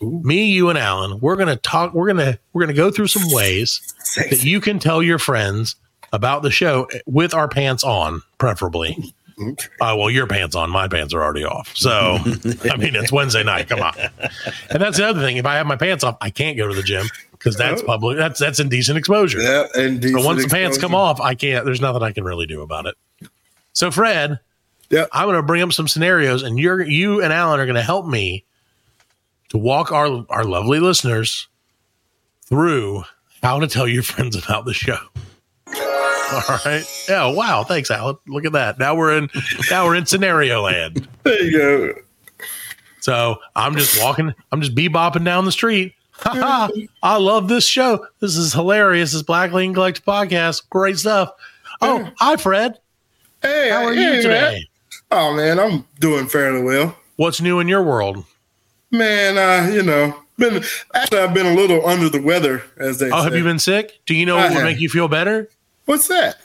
Me, 0.00 0.46
you, 0.46 0.68
and 0.68 0.78
Alan. 0.78 1.20
We're 1.20 1.36
going 1.36 1.48
to 1.48 1.56
talk. 1.56 1.94
We're 1.94 2.12
going 2.12 2.32
to 2.32 2.38
we're 2.52 2.62
going 2.62 2.74
to 2.74 2.80
go 2.80 2.90
through 2.90 3.06
some 3.08 3.30
ways 3.32 3.80
that 4.16 4.44
you 4.44 4.60
can 4.60 4.78
tell 4.78 5.02
your 5.02 5.18
friends 5.18 5.76
about 6.12 6.42
the 6.42 6.50
show 6.50 6.86
with 7.06 7.34
our 7.34 7.48
pants 7.48 7.82
on, 7.84 8.22
preferably. 8.38 9.12
Uh, 9.38 9.94
well, 9.98 10.08
your 10.08 10.26
pants 10.26 10.56
on, 10.56 10.70
my 10.70 10.88
pants 10.88 11.12
are 11.12 11.22
already 11.22 11.44
off. 11.44 11.76
So, 11.76 12.16
I 12.70 12.76
mean, 12.78 12.96
it's 12.96 13.12
Wednesday 13.12 13.42
night. 13.44 13.68
Come 13.68 13.80
on. 13.82 13.92
And 14.70 14.80
that's 14.80 14.96
the 14.96 15.06
other 15.06 15.20
thing. 15.20 15.36
If 15.36 15.44
I 15.44 15.56
have 15.56 15.66
my 15.66 15.76
pants 15.76 16.04
off, 16.04 16.16
I 16.22 16.30
can't 16.30 16.56
go 16.56 16.66
to 16.68 16.74
the 16.74 16.82
gym 16.82 17.06
because 17.32 17.54
that's 17.54 17.82
public. 17.82 18.16
That's 18.16 18.40
that's 18.40 18.60
indecent 18.60 18.96
exposure. 18.96 19.40
Yeah, 19.42 19.66
and 19.74 20.02
So 20.02 20.24
once 20.24 20.42
the 20.42 20.48
pants 20.48 20.78
come 20.78 20.94
off, 20.94 21.20
I 21.20 21.34
can't. 21.34 21.66
There's 21.66 21.82
nothing 21.82 22.02
I 22.02 22.12
can 22.12 22.24
really 22.24 22.46
do 22.46 22.62
about 22.62 22.86
it. 22.86 22.94
So 23.74 23.90
Fred, 23.90 24.40
Yeah. 24.88 25.04
I'm 25.12 25.26
going 25.26 25.36
to 25.36 25.42
bring 25.42 25.60
up 25.62 25.72
some 25.72 25.86
scenarios, 25.88 26.42
and 26.42 26.58
you're 26.58 26.82
you 26.82 27.22
and 27.22 27.30
Alan 27.30 27.60
are 27.60 27.66
going 27.66 27.76
to 27.76 27.82
help 27.82 28.06
me 28.06 28.44
to 29.50 29.58
walk 29.58 29.92
our 29.92 30.24
our 30.30 30.44
lovely 30.44 30.80
listeners 30.80 31.48
through 32.44 33.04
how 33.42 33.58
to 33.60 33.66
tell 33.66 33.86
your 33.88 34.02
friends 34.02 34.36
about 34.36 34.64
the 34.64 34.74
show. 34.74 34.98
All 35.76 36.58
right. 36.64 36.84
Yeah. 37.08 37.26
Wow. 37.32 37.62
Thanks, 37.64 37.90
Alan. 37.90 38.16
Look 38.26 38.44
at 38.44 38.52
that. 38.52 38.78
Now 38.78 38.94
we're 38.96 39.16
in 39.16 39.28
now 39.70 39.86
we're 39.86 39.94
in 39.96 40.06
scenario 40.06 40.62
land. 40.62 41.06
There 41.22 41.42
you 41.42 41.52
go. 41.58 41.94
So 43.00 43.36
I'm 43.54 43.76
just 43.76 44.02
walking. 44.02 44.34
I'm 44.50 44.60
just 44.60 44.74
bebopping 44.74 45.24
down 45.24 45.44
the 45.44 45.52
street. 45.52 45.94
Ha 46.18 46.30
ha! 46.34 46.70
I 47.02 47.18
love 47.18 47.46
this 47.46 47.66
show. 47.66 48.06
This 48.20 48.36
is 48.36 48.52
hilarious. 48.52 49.12
This 49.12 49.22
Black 49.22 49.52
Lane 49.52 49.74
Collective 49.74 50.04
podcast. 50.04 50.68
Great 50.70 50.98
stuff. 50.98 51.30
Oh, 51.82 52.10
hi, 52.16 52.36
Fred. 52.36 52.78
Hey, 53.42 53.68
How 53.68 53.84
are 53.84 53.92
hey, 53.94 54.00
you 54.00 54.10
man. 54.10 54.22
today? 54.22 54.68
Oh 55.10 55.34
man, 55.36 55.60
I'm 55.60 55.84
doing 56.00 56.26
fairly 56.26 56.62
well. 56.62 56.96
What's 57.16 57.40
new 57.40 57.60
in 57.60 57.68
your 57.68 57.82
world? 57.82 58.24
Man, 58.98 59.36
uh, 59.38 59.70
you 59.72 59.82
know, 59.82 60.22
been 60.38 60.62
actually 60.94 61.18
I've 61.18 61.34
been 61.34 61.46
a 61.46 61.54
little 61.54 61.86
under 61.86 62.08
the 62.08 62.20
weather, 62.20 62.62
as 62.78 62.98
they 62.98 63.10
Oh, 63.10 63.18
say. 63.18 63.24
have 63.24 63.36
you 63.36 63.44
been 63.44 63.58
sick? 63.58 64.00
Do 64.06 64.14
you 64.14 64.26
know 64.26 64.36
what 64.36 64.52
would 64.54 64.64
make 64.64 64.80
you 64.80 64.88
feel 64.88 65.08
better? 65.08 65.48
What's 65.86 66.08
that? 66.08 66.36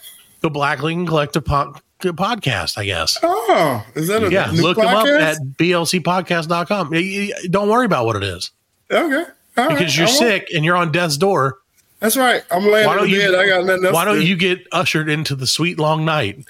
The 0.41 0.49
Black 0.49 0.81
Lane 0.81 1.05
Collective 1.05 1.45
po- 1.45 1.75
podcast, 2.01 2.77
I 2.77 2.85
guess. 2.85 3.17
Oh, 3.21 3.85
is 3.95 4.07
that 4.07 4.23
a 4.23 4.31
Yeah, 4.31 4.49
look 4.53 4.77
them 4.77 4.87
up 4.87 5.05
podcast? 5.05 5.21
at 5.21 5.37
blcpodcast.com. 5.57 7.49
Don't 7.51 7.69
worry 7.69 7.85
about 7.85 8.05
what 8.05 8.15
it 8.15 8.23
is 8.23 8.51
okay. 8.91 9.23
All 9.57 9.67
right, 9.67 9.77
because 9.77 9.97
you're 9.97 10.07
I 10.07 10.09
won't- 10.09 10.19
sick 10.19 10.47
and 10.55 10.63
you're 10.65 10.75
on 10.75 10.91
death's 10.91 11.17
door. 11.17 11.57
That's 11.99 12.17
right. 12.17 12.43
I'm 12.49 12.63
laying 12.65 12.87
Why 12.87 12.93
in 12.93 12.99
don't 12.99 13.09
you? 13.09 13.19
bed. 13.19 13.35
I 13.35 13.47
got 13.47 13.65
nothing 13.65 13.85
else. 13.85 13.93
why 13.93 14.05
don't 14.05 14.19
do. 14.19 14.25
you 14.25 14.35
get 14.35 14.65
ushered 14.71 15.07
into 15.09 15.35
the 15.35 15.45
sweet 15.45 15.77
long 15.77 16.03
night 16.05 16.45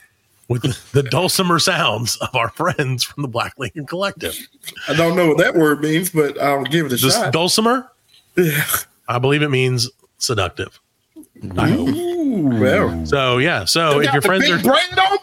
with 0.51 0.61
the, 0.63 0.77
the 1.01 1.03
dulcimer 1.09 1.59
sounds 1.59 2.17
of 2.17 2.35
our 2.35 2.49
friends 2.49 3.03
from 3.03 3.21
the 3.23 3.27
Black 3.27 3.53
Lincoln 3.57 3.85
Collective? 3.85 4.37
I 4.87 4.93
don't 4.93 5.15
know 5.15 5.29
what 5.29 5.37
that 5.39 5.55
word 5.55 5.81
means, 5.81 6.09
but 6.09 6.39
I'll 6.41 6.63
give 6.63 6.85
it 6.87 6.91
a 6.93 6.95
This 6.97 7.15
shot. 7.15 7.31
dulcimer, 7.33 7.89
Yeah. 8.35 8.63
I 9.07 9.17
believe 9.19 9.41
it 9.41 9.49
means 9.49 9.89
seductive. 10.17 10.79
I 11.57 11.69
hope. 11.71 11.89
Well, 12.59 13.05
So 13.05 13.37
yeah. 13.39 13.65
So 13.65 13.99
if 14.01 14.11
your 14.13 14.21
friends 14.21 14.49
are 14.49 14.59
brain 14.59 14.83
don't 14.95 15.21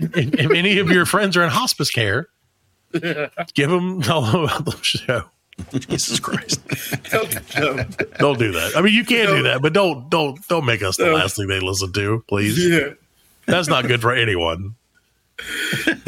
if, 0.00 0.34
if 0.34 0.50
any 0.52 0.78
of 0.78 0.90
your 0.90 1.06
friends 1.06 1.36
are 1.36 1.42
in 1.42 1.50
hospice 1.50 1.90
care, 1.90 2.28
give 2.92 3.70
them 3.70 4.02
tell 4.02 4.22
them 4.22 4.44
about 4.44 4.64
the 4.64 4.76
show. 4.82 5.22
Jesus 5.72 6.20
Christ! 6.20 6.60
Don't 8.18 8.38
do 8.38 8.52
that. 8.52 8.72
I 8.76 8.80
mean, 8.80 8.94
you 8.94 9.04
can 9.04 9.26
do 9.26 9.42
that, 9.44 9.60
but 9.60 9.72
don't 9.72 10.08
don't 10.10 10.38
don't 10.48 10.64
make 10.64 10.82
us 10.82 10.96
the 10.98 11.06
No. 11.06 11.14
last 11.14 11.36
thing 11.36 11.48
they 11.48 11.58
listen 11.60 11.92
to, 11.94 12.22
please. 12.28 12.56
Yeah. 12.64 12.90
That's 13.48 13.68
not 13.68 13.86
good 13.88 14.00
for 14.00 14.12
anyone. 14.12 14.76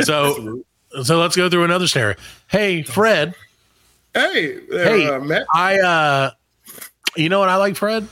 So 0.02 0.62
so 1.02 1.18
let's 1.18 1.36
go 1.36 1.48
through 1.48 1.64
another 1.64 1.86
scenario. 1.86 2.16
Hey, 2.48 2.82
Fred. 2.82 3.34
Hey, 4.14 4.58
there, 4.68 4.84
Hey, 4.84 5.06
uh, 5.06 5.20
Matt. 5.20 5.46
I 5.54 5.78
uh, 5.78 6.30
you 7.16 7.28
know 7.28 7.38
what 7.38 7.48
I 7.48 7.56
like, 7.56 7.76
Fred? 7.76 8.06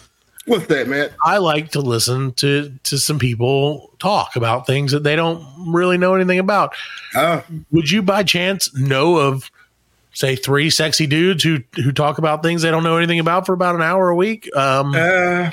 What's 0.46 0.66
that, 0.68 0.88
Matt? 0.88 1.12
I 1.22 1.38
like 1.38 1.72
to 1.72 1.80
listen 1.80 2.32
to 2.34 2.72
to 2.84 2.98
some 2.98 3.18
people 3.18 3.90
talk 3.98 4.36
about 4.36 4.66
things 4.66 4.92
that 4.92 5.02
they 5.02 5.16
don't 5.16 5.44
really 5.66 5.98
know 5.98 6.14
anything 6.14 6.38
about. 6.38 6.74
Uh, 7.14 7.42
Would 7.70 7.90
you 7.90 8.02
by 8.02 8.22
chance 8.22 8.74
know 8.74 9.16
of 9.18 9.50
say 10.12 10.36
three 10.36 10.70
sexy 10.70 11.06
dudes 11.06 11.42
who 11.42 11.58
who 11.74 11.92
talk 11.92 12.18
about 12.18 12.42
things 12.42 12.62
they 12.62 12.70
don't 12.70 12.84
know 12.84 12.96
anything 12.96 13.20
about 13.20 13.44
for 13.44 13.52
about 13.52 13.74
an 13.74 13.82
hour 13.82 14.08
a 14.08 14.16
week? 14.16 14.48
Um 14.56 14.94
uh, 14.94 15.50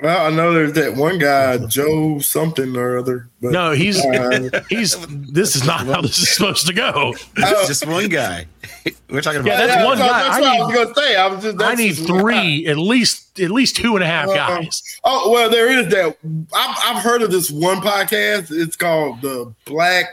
well, 0.00 0.26
I 0.26 0.30
know 0.34 0.52
there's 0.52 0.72
that 0.74 0.94
one 0.94 1.18
guy, 1.18 1.58
Joe 1.66 2.18
something 2.20 2.76
or 2.76 2.98
other. 2.98 3.28
But 3.42 3.52
no, 3.52 3.72
he's 3.72 4.04
uh, 4.04 4.62
he's 4.68 4.96
this 5.32 5.56
is 5.56 5.64
not 5.66 5.86
how 5.86 6.00
this 6.00 6.18
is 6.18 6.28
supposed 6.30 6.66
to 6.68 6.72
go. 6.72 7.14
It's 7.36 7.66
just 7.68 7.86
one 7.86 8.08
guy. 8.08 8.46
We're 9.10 9.20
talking 9.22 9.40
about 9.40 9.50
Yeah, 9.50 9.66
that's 9.66 9.80
yeah, 9.80 9.84
one 9.86 9.98
that's, 9.98 10.10
guy. 10.10 10.22
That's 10.22 10.36
I 10.36 10.40
what 10.40 10.48
I 10.48 10.64
was 10.64 10.74
gonna 10.74 10.94
say. 11.06 11.16
I 11.16 11.26
was 11.26 11.42
just. 11.42 11.62
I 11.62 11.74
need 11.74 11.94
just 11.94 12.08
guy. 12.08 12.20
three, 12.20 12.66
at 12.66 12.76
least 12.78 13.40
at 13.40 13.50
least 13.50 13.76
two 13.76 13.96
and 13.96 14.04
a 14.04 14.06
half 14.06 14.28
Uh, 14.28 14.34
guys. 14.34 14.82
Oh 15.04 15.30
well, 15.30 15.50
there 15.50 15.70
is 15.78 15.88
that. 15.88 16.16
I've, 16.54 16.96
I've 16.96 17.02
heard 17.02 17.22
of 17.22 17.30
this 17.30 17.50
one 17.50 17.78
podcast. 17.78 18.48
It's 18.50 18.76
called 18.76 19.20
the 19.22 19.52
Black 19.64 20.06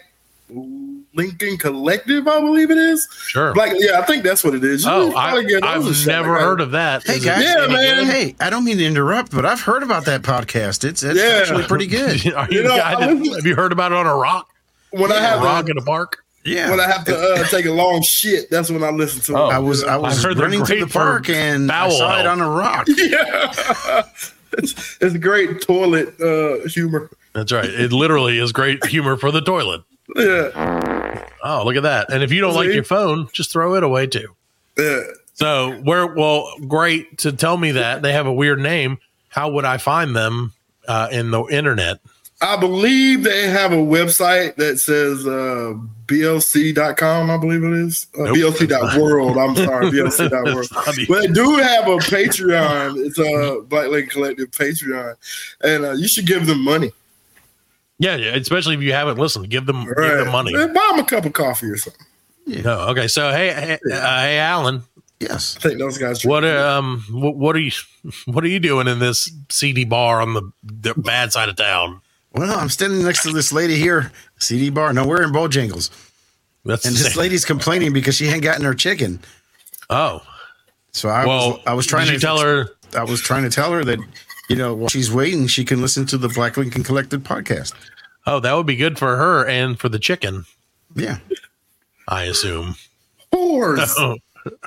Lincoln 1.15 1.57
Collective, 1.57 2.27
I 2.27 2.39
believe 2.41 2.69
it 2.71 2.77
is. 2.77 3.07
Sure. 3.27 3.53
Black, 3.53 3.73
yeah, 3.77 3.99
I 3.99 4.03
think 4.03 4.23
that's 4.23 4.43
what 4.43 4.53
it 4.53 4.63
is. 4.63 4.83
You 4.85 4.91
Oh, 4.91 5.07
should 5.09 5.15
I, 5.17 5.29
probably 5.31 5.45
get 5.45 5.61
those 5.63 5.97
a 5.97 6.01
I've 6.01 6.07
never 6.07 6.31
Like, 6.33 6.41
heard 6.41 6.61
of 6.61 6.71
that. 6.71 7.03
Hey 7.05 7.19
guys, 7.19 7.43
Yeah, 7.43 7.63
any 7.63 7.73
man. 7.73 8.05
Hey, 8.05 8.35
I 8.39 8.49
don't 8.49 8.63
mean 8.65 8.77
to 8.77 8.85
interrupt, 8.85 9.31
but 9.31 9.45
I've 9.45 9.61
heard 9.61 9.81
about 9.83 10.05
that 10.05 10.21
podcast. 10.23 10.83
It's 10.83 11.03
it's 11.03 11.19
Yeah. 11.19 11.39
actually 11.41 11.63
pretty 11.63 11.87
good. 11.97 12.33
Are 12.33 12.47
you, 12.51 12.57
You 12.59 12.63
know, 12.63 12.75
guys- 12.77 12.95
I 12.97 13.05
have 13.35 13.45
you 13.45 13.55
heard 13.55 13.71
about 13.71 13.91
it 13.91 13.97
on 13.97 14.05
a 14.07 14.15
rock? 14.15 14.47
When 14.91 15.11
I 15.11 15.19
have 15.19 15.41
a 15.41 15.43
rock 15.45 15.69
in 15.69 15.77
a 15.77 15.81
park? 15.81 16.19
Yeah. 16.43 16.69
when 16.69 16.79
I 16.79 16.85
have 16.85 17.03
to 17.05 17.17
uh, 17.17 17.43
take 17.49 17.65
a 17.65 17.71
long 17.71 18.03
shit, 18.03 18.49
that's 18.51 18.69
when 18.69 18.83
I 18.83 18.91
listen 18.91 19.19
to. 19.21 19.35
Oh. 19.41 19.49
it. 19.49 19.53
I 19.53 19.59
was 19.59 19.83
I 19.83 19.95
was 19.97 20.21
heard 20.23 20.37
they're 20.37 20.45
running 20.45 20.63
to 20.65 20.79
the 20.81 20.87
park 20.87 21.27
and 21.29 21.71
I 21.71 21.87
bowel 21.87 21.97
saw 21.97 22.19
it 22.19 22.27
on 22.27 22.39
a 22.39 22.47
rock. 22.49 22.87
yeah, 22.97 24.03
it's, 24.57 24.97
it's 25.01 25.17
great 25.17 25.61
toilet 25.61 26.19
uh, 26.21 26.67
humor. 26.67 27.09
That's 27.33 27.51
right. 27.51 27.65
It 27.69 27.91
literally 27.91 28.37
is 28.37 28.51
great 28.51 28.85
humor 28.85 29.17
for 29.17 29.31
the 29.31 29.41
toilet. 29.41 29.81
Yeah, 30.15 30.94
Oh, 31.47 31.63
look 31.63 31.75
at 31.75 31.83
that. 31.83 32.11
And 32.11 32.23
if 32.23 32.31
you 32.31 32.41
don't 32.41 32.55
like 32.55 32.73
your 32.73 32.83
phone, 32.83 33.29
just 33.31 33.51
throw 33.51 33.75
it 33.75 33.83
away 33.83 34.07
too. 34.07 34.35
yeah. 34.77 35.01
So, 35.35 35.73
where, 35.83 36.07
well, 36.07 36.49
great 36.67 37.17
to 37.19 37.31
tell 37.33 37.57
me 37.57 37.71
that 37.73 38.01
they 38.01 38.13
have 38.13 38.25
a 38.25 38.33
weird 38.33 38.57
name. 38.59 38.97
How 39.27 39.49
would 39.51 39.65
I 39.65 39.77
find 39.77 40.15
them 40.15 40.53
uh, 40.87 41.09
in 41.11 41.29
the 41.31 41.43
internet? 41.47 41.99
I 42.41 42.55
believe 42.57 43.23
they 43.23 43.47
have 43.49 43.73
a 43.73 43.77
website 43.77 44.55
that 44.55 44.79
says 44.79 45.27
uh, 45.27 45.73
blc.com, 46.05 47.29
I 47.31 47.37
believe 47.37 47.63
it 47.63 47.73
is. 47.73 48.07
Uh, 48.17 48.23
Nope. 48.23 48.37
blc.world. 48.37 49.37
I'm 49.37 49.55
sorry, 49.55 49.87
blc.world. 49.87 51.07
But 51.07 51.21
they 51.21 51.27
do 51.27 51.55
have 51.57 51.87
a 51.87 51.97
Patreon. 51.97 53.05
It's 53.05 53.19
a 53.19 53.61
Black 53.61 53.89
Lake 53.89 54.09
Collective 54.09 54.51
Patreon. 54.51 55.15
And 55.61 55.85
uh, 55.85 55.91
you 55.91 56.07
should 56.07 56.25
give 56.27 56.45
them 56.45 56.63
money. 56.63 56.91
Yeah, 57.97 58.15
yeah, 58.17 58.35
especially 58.35 58.75
if 58.75 58.81
you 58.81 58.91
haven't 58.93 59.17
listened, 59.17 59.49
give 59.49 59.65
them, 59.65 59.85
give 59.85 59.95
them 59.95 60.31
money. 60.31 60.53
Eh, 60.55 60.67
Buy 60.67 60.87
them 60.91 60.99
a 60.99 61.05
cup 61.05 61.25
of 61.25 61.33
coffee 61.33 61.67
or 61.67 61.77
something. 61.77 62.05
No, 62.45 62.79
okay. 62.89 63.07
So, 63.07 63.31
hey, 63.31 63.53
hey, 63.53 63.73
uh, 63.91 64.19
hey, 64.21 64.37
Alan, 64.37 64.83
Yes. 65.19 65.55
I 65.57 65.61
think 65.69 65.79
those 65.79 65.97
guys. 65.97 66.25
what 66.25 66.43
um, 66.43 67.03
what, 67.09 67.35
what 67.37 67.55
are 67.55 67.59
you, 67.59 67.71
what 68.25 68.43
are 68.43 68.47
you 68.49 68.59
doing 68.59 68.87
in 68.87 68.99
this 68.99 69.31
CD 69.49 69.85
bar 69.85 70.21
on 70.21 70.33
the, 70.33 70.51
the 70.61 70.93
bad 70.95 71.31
side 71.31 71.47
of 71.47 71.55
town? 71.55 72.01
Well, 72.33 72.59
I'm 72.59 72.67
standing 72.69 73.01
next 73.01 73.23
to 73.23 73.31
this 73.31 73.53
lady 73.53 73.77
here, 73.77 74.11
CD 74.39 74.69
bar. 74.69 74.91
No, 74.91 75.07
we're 75.07 75.23
in 75.23 75.31
Bojangles. 75.31 75.89
That's 76.65 76.85
And 76.85 76.93
this 76.95 77.13
same- 77.13 77.19
lady's 77.21 77.45
complaining 77.45 77.93
because 77.93 78.15
she 78.15 78.25
hadn't 78.25 78.41
gotten 78.41 78.65
her 78.65 78.73
chicken. 78.73 79.21
Oh, 79.89 80.21
So 80.91 81.07
I 81.07 81.25
well, 81.25 81.51
was 81.51 81.59
I 81.65 81.73
was 81.73 81.85
trying 81.87 82.07
to 82.07 82.19
tell 82.19 82.39
her. 82.39 82.67
I 82.93 83.03
was 83.05 83.21
trying 83.21 83.43
to 83.43 83.49
tell 83.49 83.71
her 83.71 83.83
that, 83.85 83.99
you 84.49 84.55
know, 84.55 84.73
while 84.73 84.89
she's 84.89 85.11
waiting, 85.11 85.47
she 85.47 85.65
can 85.65 85.81
listen 85.81 86.05
to 86.07 86.17
the 86.17 86.29
Black 86.29 86.57
Lincoln 86.57 86.83
Collective 86.83 87.21
podcast. 87.21 87.73
Oh, 88.25 88.39
that 88.39 88.53
would 88.53 88.65
be 88.65 88.75
good 88.75 88.97
for 88.97 89.15
her 89.17 89.45
and 89.45 89.79
for 89.79 89.89
the 89.89 89.99
chicken. 89.99 90.45
Yeah. 90.95 91.17
I 92.07 92.23
assume. 92.23 92.75
Whores. 93.33 93.93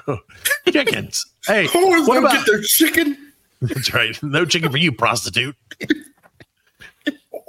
Oh, 0.06 0.18
chickens. 0.70 1.26
Hey, 1.46 1.66
Whores 1.66 2.06
what 2.06 2.14
don't 2.14 2.24
about? 2.24 2.32
get 2.32 2.46
their 2.46 2.62
chicken. 2.62 3.16
That's 3.62 3.92
right. 3.94 4.20
No 4.22 4.44
chicken 4.44 4.70
for 4.70 4.78
you, 4.78 4.92
prostitute. 4.92 5.56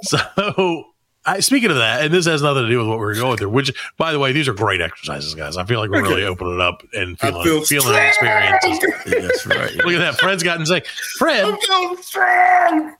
So, 0.02 0.86
I, 1.26 1.40
speaking 1.40 1.70
of 1.70 1.76
that, 1.76 2.02
and 2.02 2.14
this 2.14 2.24
has 2.26 2.40
nothing 2.42 2.62
to 2.62 2.68
do 2.68 2.78
with 2.78 2.88
what 2.88 2.98
we're 2.98 3.14
going 3.14 3.36
through. 3.36 3.50
Which, 3.50 3.72
by 3.98 4.12
the 4.12 4.18
way, 4.18 4.32
these 4.32 4.48
are 4.48 4.54
great 4.54 4.80
exercises, 4.80 5.34
guys. 5.34 5.56
I 5.58 5.64
feel 5.64 5.78
like 5.78 5.90
we're 5.90 6.02
really 6.02 6.24
opening 6.24 6.60
up 6.60 6.82
and 6.94 7.18
feeling 7.18 7.44
feel 7.44 7.62
feeling 7.62 7.92
the 7.92 8.06
experiences. 8.08 8.80
That's 9.04 9.46
right. 9.46 9.74
Look 9.76 9.94
at 9.94 9.98
that. 9.98 10.18
Fred's 10.18 10.42
gotten 10.42 10.64
sick. 10.64 10.86
Fred, 11.18 11.44
I'm 11.44 11.58
so 12.02 12.90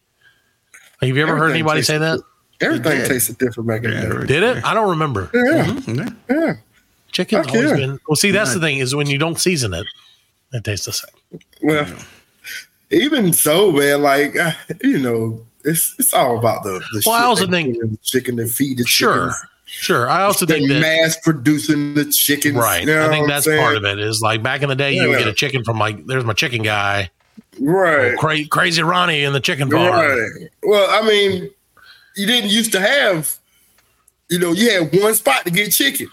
Like, 1.01 1.09
have 1.09 1.17
you 1.17 1.23
ever 1.23 1.37
heard 1.37 1.51
Everything 1.51 1.61
anybody 1.61 1.83
say 1.83 1.99
that? 1.99 2.21
Everything 2.61 3.07
tasted 3.07 3.39
different 3.39 3.69
back 3.69 3.85
in 3.85 3.91
the 3.91 4.21
day. 4.21 4.27
Did 4.27 4.43
it? 4.43 4.65
I 4.65 4.75
don't 4.75 4.91
remember. 4.91 5.31
Yeah. 5.33 5.67
Mm-hmm. 5.67 5.95
Yeah. 5.95 6.11
Yeah. 6.29 6.55
Chicken's 7.13 7.47
Fuck 7.47 7.55
always 7.55 7.71
yeah. 7.71 7.77
been 7.77 8.01
well. 8.09 8.17
See, 8.17 8.31
that's 8.31 8.53
the 8.53 8.61
thing 8.61 8.79
is 8.79 8.95
when 8.95 9.09
you 9.09 9.19
don't 9.19 9.39
season 9.39 9.75
it, 9.75 9.87
it 10.53 10.65
tastes 10.65 10.87
the 10.87 10.93
same. 10.93 11.41
Well, 11.63 11.87
even 12.91 13.33
so, 13.33 13.73
man, 13.73 14.03
like 14.03 14.37
you 14.83 14.99
know, 14.99 15.47
it's 15.69 15.95
it's 15.99 16.13
all 16.15 16.39
about 16.39 16.63
the, 16.65 16.81
the 16.93 17.03
Well, 17.07 17.15
I 17.15 17.25
also 17.25 17.47
think- 17.47 17.77
the 17.79 17.99
chicken 18.03 18.37
they 18.37 18.49
feed 18.49 18.79
the 18.79 18.85
chicken. 18.85 18.87
Sure, 18.87 19.15
chickens. 19.31 19.45
sure. 19.67 20.09
I 20.11 20.23
also 20.23 20.47
think 20.47 20.69
that 20.69 20.81
mass 20.81 21.17
producing 21.23 21.95
the 21.95 22.07
chicken. 22.07 22.55
right. 22.57 22.81
You 22.81 22.87
know 22.87 23.07
I 23.07 23.09
think 23.11 23.29
that's 23.29 23.47
part 23.47 23.77
of 23.77 23.85
it. 23.85 23.99
Is 23.99 24.21
like 24.23 24.43
back 24.43 24.63
in 24.63 24.69
the 24.69 24.77
day, 24.77 24.95
you 24.95 25.09
would 25.09 25.19
get 25.19 25.29
a 25.29 25.33
chicken 25.35 25.65
from 25.65 25.79
like 25.79 26.07
there's 26.07 26.25
my 26.25 26.33
chicken 26.35 26.63
guy, 26.63 27.11
Right. 27.61 28.17
cra- 28.19 28.47
crazy 28.47 28.83
Ronnie 28.83 29.23
in 29.25 29.33
the 29.33 29.41
chicken 29.41 29.71
farm. 29.71 29.93
Right. 29.93 30.49
Well, 30.63 30.89
I 30.91 31.07
mean, 31.07 31.51
you 32.17 32.27
didn't 32.27 32.51
used 32.51 32.73
to 32.73 32.81
have, 32.81 33.37
you 34.29 34.39
know, 34.39 34.53
you 34.53 34.71
had 34.71 34.93
one 35.03 35.15
spot 35.15 35.45
to 35.45 35.51
get 35.51 35.71
chicken. 35.73 36.09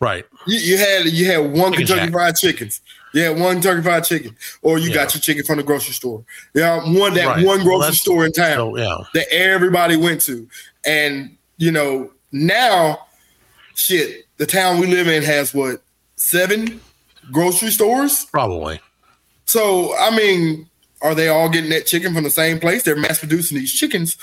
Right. 0.00 0.24
You, 0.46 0.58
you 0.58 0.78
had 0.78 1.06
you 1.06 1.26
had 1.26 1.38
one 1.52 1.72
Chicken 1.72 1.86
Kentucky. 1.88 2.12
Fried 2.12 2.36
Chickens. 2.36 2.80
Had 3.14 3.38
one 3.38 3.54
Kentucky 3.54 3.82
Fried 3.82 4.04
Chicken, 4.04 4.36
or 4.62 4.78
you 4.78 4.92
got 4.94 5.14
your 5.14 5.20
chicken 5.20 5.44
from 5.44 5.56
the 5.58 5.62
grocery 5.64 5.94
store. 5.94 6.24
Yeah, 6.54 6.76
one 6.84 7.14
that 7.14 7.26
Right. 7.26 7.44
one 7.44 7.62
grocery 7.64 7.80
that's- 7.80 8.00
store 8.00 8.24
in 8.24 8.32
town 8.32 8.56
So 8.56 8.76
yeah. 8.78 8.96
that 9.14 9.32
everybody 9.32 9.96
went 9.96 10.20
to, 10.22 10.46
and 10.84 11.36
you 11.58 11.72
know 11.72 12.10
now, 12.32 13.06
shit, 13.74 14.26
the 14.36 14.46
town 14.46 14.78
we 14.78 14.86
live 14.86 15.08
in 15.08 15.22
has 15.24 15.52
what 15.52 15.82
seven 16.16 16.80
grocery 17.32 17.70
stores. 17.70 18.26
Probably. 18.30 18.80
So 19.46 19.96
I 19.98 20.16
mean, 20.16 20.68
are 21.02 21.14
they 21.14 21.28
all 21.28 21.48
getting 21.48 21.70
that 21.70 21.86
chicken 21.86 22.14
from 22.14 22.24
the 22.24 22.30
same 22.30 22.60
place? 22.60 22.82
They're 22.84 22.94
mass 22.96 23.18
producing 23.18 23.58
these 23.58 23.72
chickens. 23.72 24.16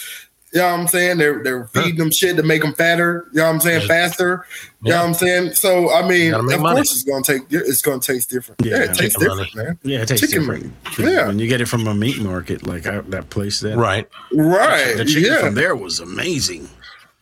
You 0.53 0.61
know 0.61 0.71
what 0.71 0.79
I'm 0.79 0.87
saying? 0.87 1.17
They're 1.17 1.43
they're 1.43 1.65
feeding 1.67 1.97
them 1.97 2.09
shit 2.09 2.37
to 2.37 2.43
make 2.43 2.61
them 2.61 2.73
fatter. 2.73 3.27
You 3.33 3.39
know 3.39 3.47
what 3.47 3.53
I'm 3.55 3.59
saying? 3.59 3.81
Yeah. 3.81 3.87
Faster. 3.87 4.45
You 4.81 4.91
know 4.91 4.95
Yeah. 4.95 5.01
what 5.01 5.07
I'm 5.09 5.13
saying? 5.13 5.53
So 5.55 5.91
I 5.93 6.07
mean, 6.07 6.33
of 6.33 6.45
money. 6.45 6.61
course 6.61 6.93
it's 6.93 7.03
gonna 7.03 7.21
take. 7.21 7.41
It's 7.49 7.81
gonna 7.81 7.99
taste 7.99 8.29
different. 8.29 8.61
Yeah, 8.65 8.77
Yeah, 8.77 8.83
it 8.83 8.87
tastes 8.93 9.15
chicken 9.19 9.27
different, 9.37 9.55
man. 9.55 9.79
Yeah, 9.83 10.01
it 10.03 10.07
tastes 10.07 10.25
Chicken 10.25 10.39
different. 10.47 10.73
Yeah. 10.99 11.27
when 11.27 11.37
you 11.39 11.47
get 11.47 11.59
it 11.59 11.67
from 11.67 11.85
a 11.85 11.93
meat 11.93 12.19
market, 12.21 12.65
like 12.65 12.87
I, 12.87 13.01
that 13.01 13.29
place, 13.29 13.59
that 13.59 13.75
Right. 13.77 14.07
Right? 14.33 14.95
the 14.95 15.03
chicken 15.05 15.23
yeah, 15.31 15.39
from 15.41 15.55
there 15.55 15.75
was 15.75 15.99
amazing. 15.99 16.69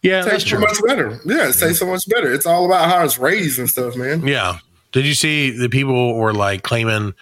Yeah, 0.03 0.21
that's 0.21 0.43
tastes 0.43 0.49
so 0.51 0.57
true. 0.57 0.65
much 0.67 0.77
better. 0.85 1.19
Yeah, 1.25 1.49
it 1.49 1.55
tastes 1.57 1.79
so 1.79 1.87
much 1.87 2.07
better. 2.07 2.31
It's 2.31 2.45
all 2.45 2.65
about 2.67 2.89
how 2.91 3.03
it's 3.03 3.17
raised 3.17 3.57
and 3.57 3.67
stuff, 3.67 3.95
man. 3.95 4.25
Yeah. 4.27 4.59
Did 4.91 5.07
you 5.07 5.15
see 5.15 5.49
the 5.49 5.67
people 5.67 6.15
were 6.15 6.31
like 6.31 6.61
claiming 6.61 7.13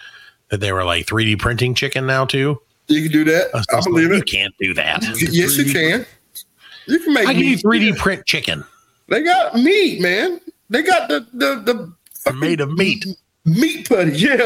that 0.50 0.60
they 0.60 0.70
were 0.70 0.84
like 0.84 1.06
3D 1.06 1.38
printing 1.38 1.74
chicken 1.74 2.06
now 2.06 2.26
too? 2.26 2.60
You 2.88 3.02
can 3.02 3.12
do 3.12 3.24
that. 3.24 3.50
I 3.54 3.80
believe 3.82 4.08
You 4.10 4.14
it. 4.14 4.16
You 4.18 4.22
can't 4.38 4.54
do 4.58 4.74
that. 4.74 5.02
Yes, 5.20 5.56
you 5.56 5.72
can. 5.72 6.06
You 6.86 6.98
can 6.98 7.14
make 7.14 7.26
I 7.26 7.32
can 7.32 7.42
you 7.42 7.56
3D 7.56 7.96
print 7.96 8.26
chicken? 8.26 8.62
They 9.08 9.22
got 9.22 9.54
meat, 9.54 10.00
man. 10.00 10.40
They 10.70 10.82
got 10.82 11.08
the 11.08 11.26
the 11.32 11.56
the 11.64 11.92
fucking 12.20 12.40
Made 12.40 12.60
of 12.60 12.72
meat. 12.72 13.06
meat 13.46 13.88
putty. 13.88 14.10
Yeah, 14.18 14.36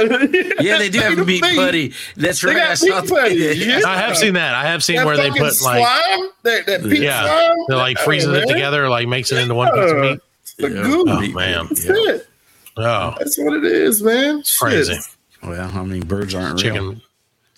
Yeah, 0.60 0.78
they 0.78 0.88
do 0.88 0.98
have 1.00 1.10
Made 1.16 1.18
of 1.20 1.26
meat 1.26 1.40
putty. 1.42 1.94
That's 2.16 2.40
They 2.40 2.54
right. 2.54 2.68
I 2.70 2.74
saw 2.74 3.02
putty. 3.02 3.34
Yeah. 3.36 3.80
I 3.86 3.96
have 3.96 4.16
seen 4.16 4.34
that. 4.34 4.54
I 4.54 4.64
have 4.66 4.84
seen 4.84 4.96
That 4.96 5.06
where 5.06 5.16
they 5.16 5.28
fucking 5.28 5.42
put 5.42 5.62
like 5.62 5.84
that, 6.44 6.66
that 6.66 6.82
pink 6.82 6.98
yeah, 6.98 7.22
slime. 7.24 7.56
they're 7.68 7.76
like 7.76 7.98
freezing 7.98 8.30
Yeah, 8.32 8.38
it 8.38 8.46
man. 8.46 8.54
together, 8.54 8.88
like 8.88 9.08
makes 9.08 9.32
it 9.32 9.38
into 9.38 9.54
one 9.54 9.72
piece 9.72 9.90
of 9.90 9.98
meat. 9.98 10.20
The 10.58 10.70
Yeah. 10.70 10.82
goo. 10.82 11.04
Oh 11.08 11.20
man, 11.32 11.66
That's 11.68 11.84
Yeah. 11.86 11.92
it. 12.14 12.28
oh 12.76 13.14
That's 13.18 13.38
what 13.38 13.54
it 13.56 13.64
is, 13.64 14.02
man. 14.02 14.42
Shit. 14.44 14.58
crazy 14.60 14.96
Well, 15.42 15.70
I 15.76 15.82
mean, 15.84 16.04
birds 16.04 16.34
aren't 16.34 16.62
real. 16.62 16.96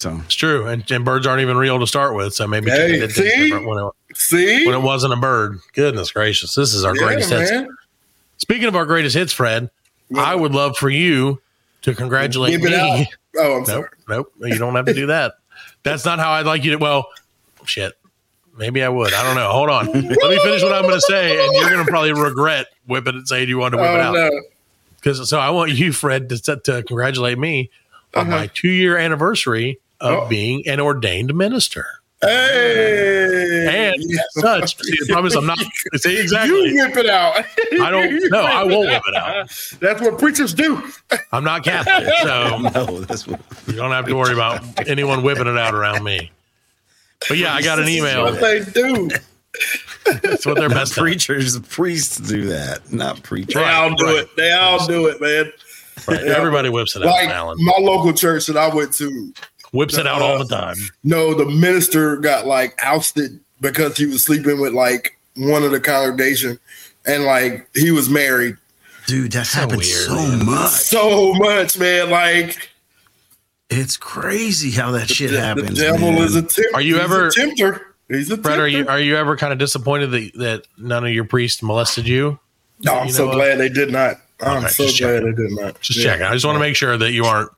So 0.00 0.18
It's 0.24 0.34
true, 0.34 0.66
and, 0.66 0.88
and 0.90 1.04
birds 1.04 1.26
aren't 1.26 1.42
even 1.42 1.56
real 1.58 1.78
to 1.78 1.86
start 1.86 2.14
with. 2.14 2.32
So 2.34 2.46
maybe 2.46 2.70
Hey, 2.70 3.06
see? 3.08 3.22
different 3.44 3.66
when 3.66 3.78
it, 3.84 3.92
See, 4.16 4.64
when 4.66 4.74
it 4.74 4.80
wasn't 4.82 5.12
a 5.12 5.16
bird. 5.16 5.58
Goodness 5.74 6.10
gracious, 6.10 6.54
this 6.54 6.72
is 6.74 6.84
our 6.84 6.96
yeah, 6.96 7.02
greatest 7.02 7.30
hits. 7.30 7.52
Speaking 8.38 8.66
of 8.66 8.74
our 8.74 8.86
greatest 8.86 9.14
hits, 9.14 9.32
Fred, 9.32 9.70
I 10.16 10.34
would 10.34 10.52
love 10.52 10.76
for 10.78 10.88
you 10.88 11.40
to 11.82 11.94
congratulate 11.94 12.54
it 12.54 12.72
out. 12.74 12.98
me. 12.98 13.06
Oh, 13.38 13.52
I'm 13.58 13.60
Nope, 13.60 13.66
sorry. 13.66 13.88
nope. 14.08 14.32
You 14.40 14.58
don't 14.58 14.74
have 14.74 14.86
to 14.86 14.92
do 14.94 15.06
that. 15.06 15.34
That's 15.84 16.04
not 16.04 16.18
how 16.18 16.32
I'd 16.32 16.46
like 16.46 16.64
you 16.64 16.72
to. 16.72 16.78
Well, 16.78 17.06
shit. 17.64 17.92
Maybe 18.58 18.82
I 18.82 18.88
would. 18.88 19.14
I 19.14 19.22
don't 19.22 19.36
know. 19.36 19.52
Hold 19.52 19.70
on. 19.70 19.86
Let 19.92 19.94
me 20.04 20.38
finish 20.40 20.62
what 20.64 20.72
I'm 20.72 20.82
going 20.82 20.96
to 20.96 21.00
say, 21.00 21.30
and 21.46 21.54
you're 21.54 21.70
going 21.70 21.84
to 21.84 21.88
probably 21.88 22.12
regret 22.12 22.66
whipping 22.88 23.14
it, 23.14 23.18
and 23.18 23.28
saying 23.28 23.48
you 23.48 23.58
wanted 23.58 23.76
to 23.76 23.82
whip 23.84 23.92
it 23.92 24.00
Oh 24.00 24.02
out. 24.02 24.14
no. 24.14 24.40
Because 24.96 25.30
so 25.30 25.38
I 25.38 25.50
want 25.50 25.70
you, 25.70 25.92
Fred, 25.92 26.28
to, 26.30 26.56
to 26.56 26.82
congratulate 26.82 27.38
me 27.38 27.70
on 28.14 28.22
Uh-huh. 28.26 28.30
my 28.38 28.46
two 28.48 28.68
year 28.68 28.96
anniversary 28.98 29.78
of 30.00 30.24
Oh. 30.24 30.28
being 30.28 30.66
an 30.66 30.80
ordained 30.80 31.34
minister. 31.34 31.86
Hey. 32.22 33.92
And 33.94 34.02
Yeah. 34.06 34.20
such. 34.32 34.76
See, 34.76 34.92
the 35.00 35.06
problem 35.06 35.26
is 35.26 35.34
I'm 35.36 35.46
not. 35.46 35.58
See 35.96 36.18
exactly. 36.18 36.68
You 36.68 36.84
whip 36.86 36.96
it 36.96 37.06
out. 37.08 37.44
I 37.80 37.90
don't. 37.90 38.30
No, 38.30 38.40
I 38.42 38.62
won't 38.64 38.88
whip 38.88 39.02
it 39.06 39.14
out. 39.16 39.48
That's 39.80 40.00
what 40.02 40.18
preachers 40.18 40.52
do. 40.52 40.82
I'm 41.32 41.44
not 41.44 41.64
Catholic, 41.64 42.12
so 42.22 42.58
no, 42.74 43.00
that's 43.08 43.26
what. 43.26 43.40
you 43.66 43.74
don't 43.74 43.90
have 43.92 44.06
to 44.06 44.14
worry 44.14 44.34
about 44.34 44.62
anyone 44.88 45.22
whipping 45.22 45.46
it 45.46 45.56
out 45.56 45.74
around 45.74 46.04
me. 46.04 46.30
But 47.28 47.38
yeah, 47.38 47.54
I 47.54 47.62
got 47.62 47.78
an 47.78 47.84
What 47.84 47.92
email. 47.92 48.32
they 48.32 48.60
do. 48.64 49.10
That's 50.22 50.46
what 50.46 50.56
they're 50.56 50.68
best 50.68 50.96
at. 50.96 51.00
Preachers, 51.02 51.58
priests 51.60 52.16
do 52.18 52.46
that, 52.46 52.92
not 52.92 53.22
preachers. 53.22 53.54
They 53.54 53.60
Right, 53.60 53.74
all 53.74 53.94
do 53.94 54.04
right. 54.06 54.16
it. 54.18 54.36
They 54.36 54.52
all 54.52 54.86
do 54.86 55.06
it, 55.08 55.20
man. 55.20 55.52
Right. 56.08 56.22
Everybody 56.24 56.68
whips 56.70 56.96
it 56.96 57.02
out, 57.02 57.08
Like 57.08 57.28
Alan. 57.28 57.56
my 57.64 57.74
local 57.78 58.12
church 58.14 58.46
that 58.46 58.56
I 58.56 58.68
went 58.74 58.92
to, 58.94 59.32
Whips 59.72 59.96
it 59.98 60.06
out 60.06 60.20
all 60.22 60.44
the 60.44 60.54
uh, 60.54 60.60
time. 60.74 60.76
no, 61.04 61.34
the 61.34 61.44
minister 61.46 62.16
got 62.16 62.46
like 62.46 62.78
ousted 62.82 63.38
because 63.60 63.96
he 63.96 64.06
was 64.06 64.22
sleeping 64.24 64.60
with 64.60 64.72
like 64.72 65.16
one 65.36 65.62
of 65.62 65.70
the 65.70 65.80
congregation, 65.80 66.58
and 67.06 67.24
like 67.24 67.68
he 67.74 67.90
was 67.90 68.08
married. 68.08 68.56
Dude, 69.06 69.32
that 69.32 69.46
happens 69.48 69.78
weird, 69.86 70.06
so 70.08 70.14
man. 70.14 70.46
much. 70.46 70.70
So 70.70 71.34
much, 71.34 71.78
man. 71.78 72.10
Like 72.10 72.70
It's 73.68 73.96
crazy 73.96 74.70
how 74.70 74.90
that 74.92 75.08
shit 75.08 75.30
the, 75.30 75.40
happens. 75.40 75.68
the 75.78 75.84
devil 75.84 76.12
man. 76.12 76.22
is 76.22 76.34
a 76.36 76.42
tempter. 76.42 76.62
Are 76.74 76.80
you 76.80 76.94
He's 76.94 77.04
ever- 77.04 77.26
a 77.28 77.32
tempter? 77.32 77.86
He's 78.08 78.30
a 78.30 78.36
Fred, 78.36 78.56
tempter. 78.56 78.62
are 78.62 78.68
you 78.68 78.88
are 78.88 79.00
you 79.00 79.16
ever 79.16 79.36
kind 79.36 79.52
of 79.52 79.58
disappointed 79.60 80.08
that, 80.10 80.32
that 80.36 80.62
none 80.78 81.04
of 81.06 81.12
your 81.12 81.24
priests 81.24 81.62
molested 81.62 82.08
you? 82.08 82.38
No, 82.80 82.94
I'm 82.94 83.06
you 83.08 83.12
so 83.12 83.22
know 83.24 83.28
what? 83.28 83.34
glad 83.36 83.58
they 83.58 83.68
did 83.68 83.90
not. 83.92 84.16
I'm 84.40 84.64
okay, 84.64 84.68
so 84.68 84.84
glad 84.84 84.92
checking. 84.94 85.26
they 85.34 85.42
did 85.42 85.52
not. 85.52 85.80
Just 85.80 85.98
Yeah. 85.98 86.04
checking. 86.12 86.26
I 86.26 86.32
just 86.32 86.44
want 86.46 86.56
to 86.56 86.60
make 86.60 86.74
sure 86.76 86.96
that 86.96 87.12
you 87.12 87.24
aren't 87.24 87.50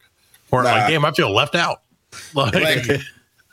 weren't 0.50 0.64
Nah. 0.66 0.72
like, 0.72 0.88
damn, 0.88 1.04
I 1.04 1.12
feel 1.12 1.32
left 1.34 1.54
out. 1.54 1.81
Like, 2.34 2.52
Black, 2.52 3.00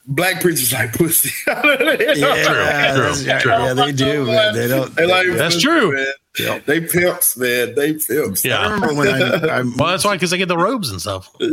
black 0.08 0.42
preachers 0.42 0.74
like 0.74 0.94
pussy. 0.94 1.30
Yeah, 1.48 1.62
True, 1.62 2.20
that's- 2.20 3.24
true, 3.24 3.40
true. 3.40 3.52
yeah, 3.52 3.74
they 3.74 3.92
do, 3.92 4.26
man. 4.26 4.56
They 4.56 4.68
don't. 4.68 4.96
They 4.96 5.06
like 5.06 5.28
That's 5.34 5.56
pussy, 5.56 5.66
true. 5.68 5.94
Man. 5.96 6.06
Yep. 6.38 6.66
They 6.66 6.80
pimps, 6.82 7.36
man. 7.38 7.76
They 7.76 7.94
pimps. 7.94 8.46
yeah. 8.46 8.60
I 8.60 8.72
remember 8.72 8.94
when 8.94 9.08
I, 9.10 9.20
I, 9.60 9.62
Well, 9.62 9.88
that's 9.88 10.06
why 10.06 10.16
because 10.16 10.30
they 10.32 10.38
get 10.38 10.48
the 10.48 10.58
robes 10.58 10.90
and 10.92 11.02
stuff. 11.02 11.30
Yeah, 11.40 11.48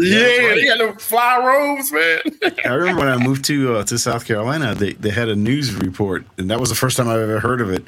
they 0.54 0.64
got 0.66 0.78
the 0.78 0.94
fly 1.00 1.38
robes, 1.44 1.90
man. 1.92 2.20
I 2.64 2.74
remember 2.74 3.00
when 3.00 3.08
I 3.08 3.16
moved 3.16 3.44
to 3.46 3.76
uh, 3.78 3.84
to 3.84 3.98
South 3.98 4.26
Carolina, 4.26 4.74
they, 4.74 4.92
they 4.92 5.10
had 5.10 5.28
a 5.28 5.34
news 5.36 5.74
report, 5.74 6.24
and 6.38 6.50
that 6.50 6.60
was 6.60 6.68
the 6.68 6.74
first 6.76 6.96
time 6.96 7.08
I've 7.08 7.20
ever 7.20 7.40
heard 7.40 7.60
of 7.60 7.70
it, 7.70 7.84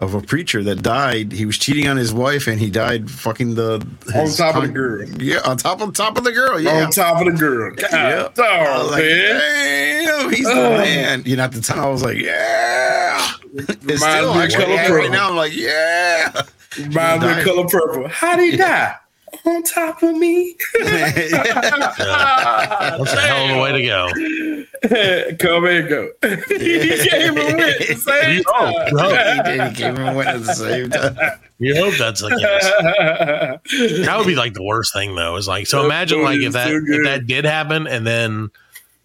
of 0.00 0.14
a 0.14 0.20
preacher 0.20 0.62
that 0.64 0.82
died. 0.82 1.32
He 1.32 1.44
was 1.46 1.56
cheating 1.58 1.86
on 1.88 1.96
his 1.96 2.12
wife, 2.12 2.46
and 2.46 2.58
he 2.58 2.70
died 2.70 3.10
fucking 3.10 3.54
the 3.54 3.86
On 4.14 4.28
top 4.30 4.56
of 4.56 4.62
the 4.62 4.68
girl. 4.68 5.08
Yeah, 5.22 5.40
on 5.44 5.56
top 5.58 5.80
of 5.80 5.92
top 5.94 6.16
of 6.18 6.24
the 6.24 6.32
girl. 6.32 6.58
Yeah. 6.60 6.84
On 6.84 6.90
top 6.90 7.20
of 7.24 7.32
the 7.32 7.38
girl. 7.38 7.74
God, 7.74 7.88
Yeah. 7.92 8.28
was 8.78 8.90
like, 8.90 9.02
damn, 9.04 10.32
he's 10.32 10.44
the 10.46 10.52
Oh. 10.52 10.78
man. 10.78 11.22
You 11.26 11.36
know, 11.36 11.44
at 11.44 11.52
the 11.52 11.60
time, 11.60 11.80
I 11.80 11.88
was 11.88 12.02
like, 12.02 12.18
yeah. 12.18 13.28
It's 13.52 13.84
me 13.84 13.96
still 13.96 14.34
actually 14.34 14.64
Color 14.64 14.76
right 14.76 14.86
Purple. 14.88 15.10
now. 15.10 15.30
I'm 15.30 15.36
like, 15.36 15.54
yeah. 15.56 16.32
Reminds 16.78 17.24
me 17.24 17.32
of 17.38 17.44
color 17.44 17.66
purple. 17.68 18.08
How'd 18.08 18.38
he 18.38 18.56
die? 18.56 18.94
On 19.46 19.62
top 19.62 20.02
of 20.02 20.14
me. 20.16 20.54
That's 20.80 21.32
a 23.12 23.20
hell 23.20 23.44
of 23.50 23.56
a 23.56 23.60
way 23.60 23.72
to 23.72 23.82
go. 23.82 24.08
Come 25.38 25.64
and 25.66 25.88
go. 25.88 26.10
he 26.48 27.08
came 27.08 27.36
and 27.38 27.58
went 27.58 27.60
at 27.60 27.78
the 27.88 27.94
same 27.96 28.36
You 28.36 28.44
time. 28.44 28.72
you 28.88 28.98
hope, 28.98 29.36
he 29.36 29.42
did. 29.42 29.60
He 29.68 29.74
came 29.82 29.96
and 29.96 30.16
went 30.16 30.28
at 30.28 30.42
the 30.42 30.54
same 30.54 30.90
time. 30.90 31.16
you 31.58 31.74
hope 31.74 31.94
that's 31.96 32.20
the 32.20 32.30
case. 32.30 34.06
That 34.06 34.18
would 34.18 34.26
be 34.26 34.36
like 34.36 34.54
the 34.54 34.62
worst 34.62 34.92
thing, 34.92 35.14
though. 35.16 35.36
Is 35.36 35.48
like 35.48 35.66
so. 35.66 35.78
That 35.80 35.86
Imagine 35.86 36.22
like 36.22 36.40
if 36.40 36.52
that 36.52 36.68
so 36.68 36.80
if 36.86 37.04
that 37.04 37.26
did 37.26 37.44
happen, 37.44 37.86
and 37.86 38.06
then 38.06 38.50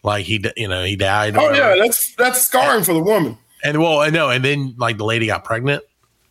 like 0.03 0.25
he, 0.25 0.43
you 0.57 0.67
know, 0.67 0.83
he 0.83 0.95
died. 0.95 1.35
Oh 1.35 1.43
whatever. 1.43 1.75
yeah, 1.75 1.83
that's 1.83 2.13
that's 2.15 2.41
scarring 2.41 2.83
for 2.83 2.93
the 2.93 3.03
woman. 3.03 3.37
and 3.63 3.81
well, 3.81 3.99
I 3.99 4.09
know, 4.09 4.29
and 4.29 4.43
then 4.45 4.75
like 4.77 4.97
the 4.97 5.05
lady 5.05 5.27
got 5.27 5.43
pregnant, 5.43 5.83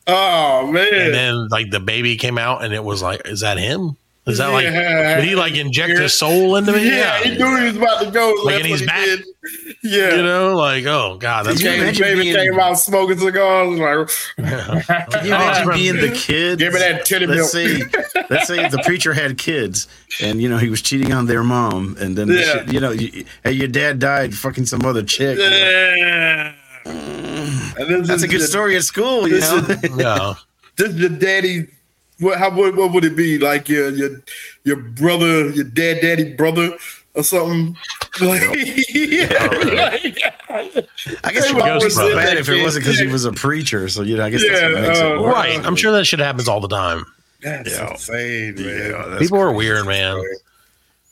Oh 0.06 0.70
man. 0.70 0.92
and 0.92 1.14
then 1.14 1.48
like 1.48 1.70
the 1.70 1.80
baby 1.80 2.16
came 2.16 2.38
out, 2.38 2.62
and 2.64 2.74
it 2.74 2.84
was 2.84 3.02
like, 3.02 3.26
is 3.26 3.40
that 3.40 3.56
him? 3.58 3.96
Is 4.26 4.38
that 4.38 4.48
like? 4.48 4.64
Yeah. 4.64 5.16
Did 5.16 5.24
he 5.24 5.34
like 5.34 5.54
inject 5.54 5.98
his 5.98 6.14
soul 6.16 6.56
into 6.56 6.72
me? 6.72 6.86
yeah, 6.88 7.18
he 7.22 7.36
knew 7.36 7.56
he 7.58 7.64
was 7.66 7.76
about 7.76 8.02
to 8.04 8.10
go. 8.10 8.34
Like, 8.42 8.54
That's 8.54 8.56
and 8.56 8.66
he's 8.66 8.80
what 8.80 8.80
he 8.80 8.86
back. 8.86 9.04
did. 9.04 9.24
Yeah. 9.82 10.14
You 10.16 10.22
know, 10.22 10.56
like 10.56 10.86
oh 10.86 11.18
god, 11.18 11.44
that's 11.44 11.60
Did 11.60 11.98
you 11.98 12.02
baby 12.04 12.22
being- 12.22 12.34
came 12.34 12.58
out 12.58 12.74
smoking 12.78 13.18
cigars. 13.18 13.78
Like, 13.78 14.08
Can 15.10 15.26
you 15.26 15.34
imagine 15.34 15.68
Oh, 15.70 15.72
being 15.74 15.96
the 15.96 16.10
kid? 16.14 16.58
Give 16.58 16.72
me 16.72 16.78
that 16.78 17.04
titty 17.04 17.26
let's 17.26 17.54
milk. 17.54 17.90
Say, 17.92 18.24
let's 18.30 18.46
say 18.46 18.66
the 18.70 18.78
preacher 18.84 19.12
had 19.12 19.36
kids, 19.36 19.88
and 20.22 20.40
you 20.40 20.48
know 20.48 20.56
he 20.56 20.70
was 20.70 20.80
cheating 20.80 21.12
on 21.12 21.26
their 21.26 21.44
mom, 21.44 21.96
and 22.00 22.16
then 22.16 22.28
the 22.28 22.34
Yeah. 22.36 22.52
shit- 22.64 22.72
you 22.72 22.80
know, 22.80 22.92
you, 22.92 23.26
hey, 23.42 23.52
your 23.52 23.68
dad 23.68 23.98
died 23.98 24.34
fucking 24.34 24.64
some 24.64 24.86
other 24.86 25.02
chick. 25.02 25.38
yeah. 25.38 25.44
And 25.46 26.54
this 26.54 26.63
That's 26.84 28.10
is 28.10 28.22
a 28.22 28.28
good 28.28 28.38
your- 28.40 28.46
story 28.46 28.76
at 28.76 28.82
school, 28.84 29.28
you 29.28 29.40
know. 29.40 29.56
is, 29.58 29.90
yeah. 29.96 30.34
this 30.76 30.88
is 30.90 30.96
your 30.96 31.08
daddy. 31.10 31.66
What? 32.20 32.38
How? 32.38 32.50
What, 32.54 32.76
what 32.76 32.92
would 32.92 33.04
it 33.04 33.16
be? 33.16 33.38
Like 33.38 33.68
your 33.68 33.90
your 33.90 34.22
your 34.64 34.76
brother, 34.76 35.50
your 35.50 35.64
dad, 35.64 36.00
daddy 36.00 36.34
brother, 36.34 36.76
or 37.14 37.22
something? 37.22 37.76
Like, 38.20 38.42
yeah, 38.94 39.26
like- 39.64 40.22
I 41.24 41.32
guess 41.32 41.46
it 41.46 41.48
Hey, 41.48 41.52
would 41.52 41.64
be 41.64 41.80
Ghost 41.80 41.96
bad 41.98 42.36
if 42.36 42.48
it 42.48 42.62
wasn't 42.62 42.84
because 42.84 43.00
he 43.00 43.08
was 43.08 43.24
a 43.24 43.32
preacher. 43.32 43.88
So 43.88 44.02
you 44.02 44.16
know, 44.16 44.24
I 44.24 44.30
guess 44.30 44.40
that's 44.46 44.60
Yeah, 44.60 44.72
what 44.72 44.82
makes 44.82 45.00
uh, 45.00 45.04
it 45.06 45.20
worse. 45.20 45.34
Right. 45.34 45.66
I'm 45.66 45.74
sure 45.74 45.90
that 45.90 46.04
shit 46.04 46.20
happens 46.20 46.46
all 46.46 46.60
the 46.60 46.68
time. 46.68 47.06
That's 47.42 47.72
Yeah. 47.72 47.90
insane, 47.90 48.54
man. 48.54 48.66
Yeah, 48.92 49.06
that's 49.08 49.18
People 49.20 49.38
are 49.40 49.50
weird, 49.50 49.84
man. 49.84 50.22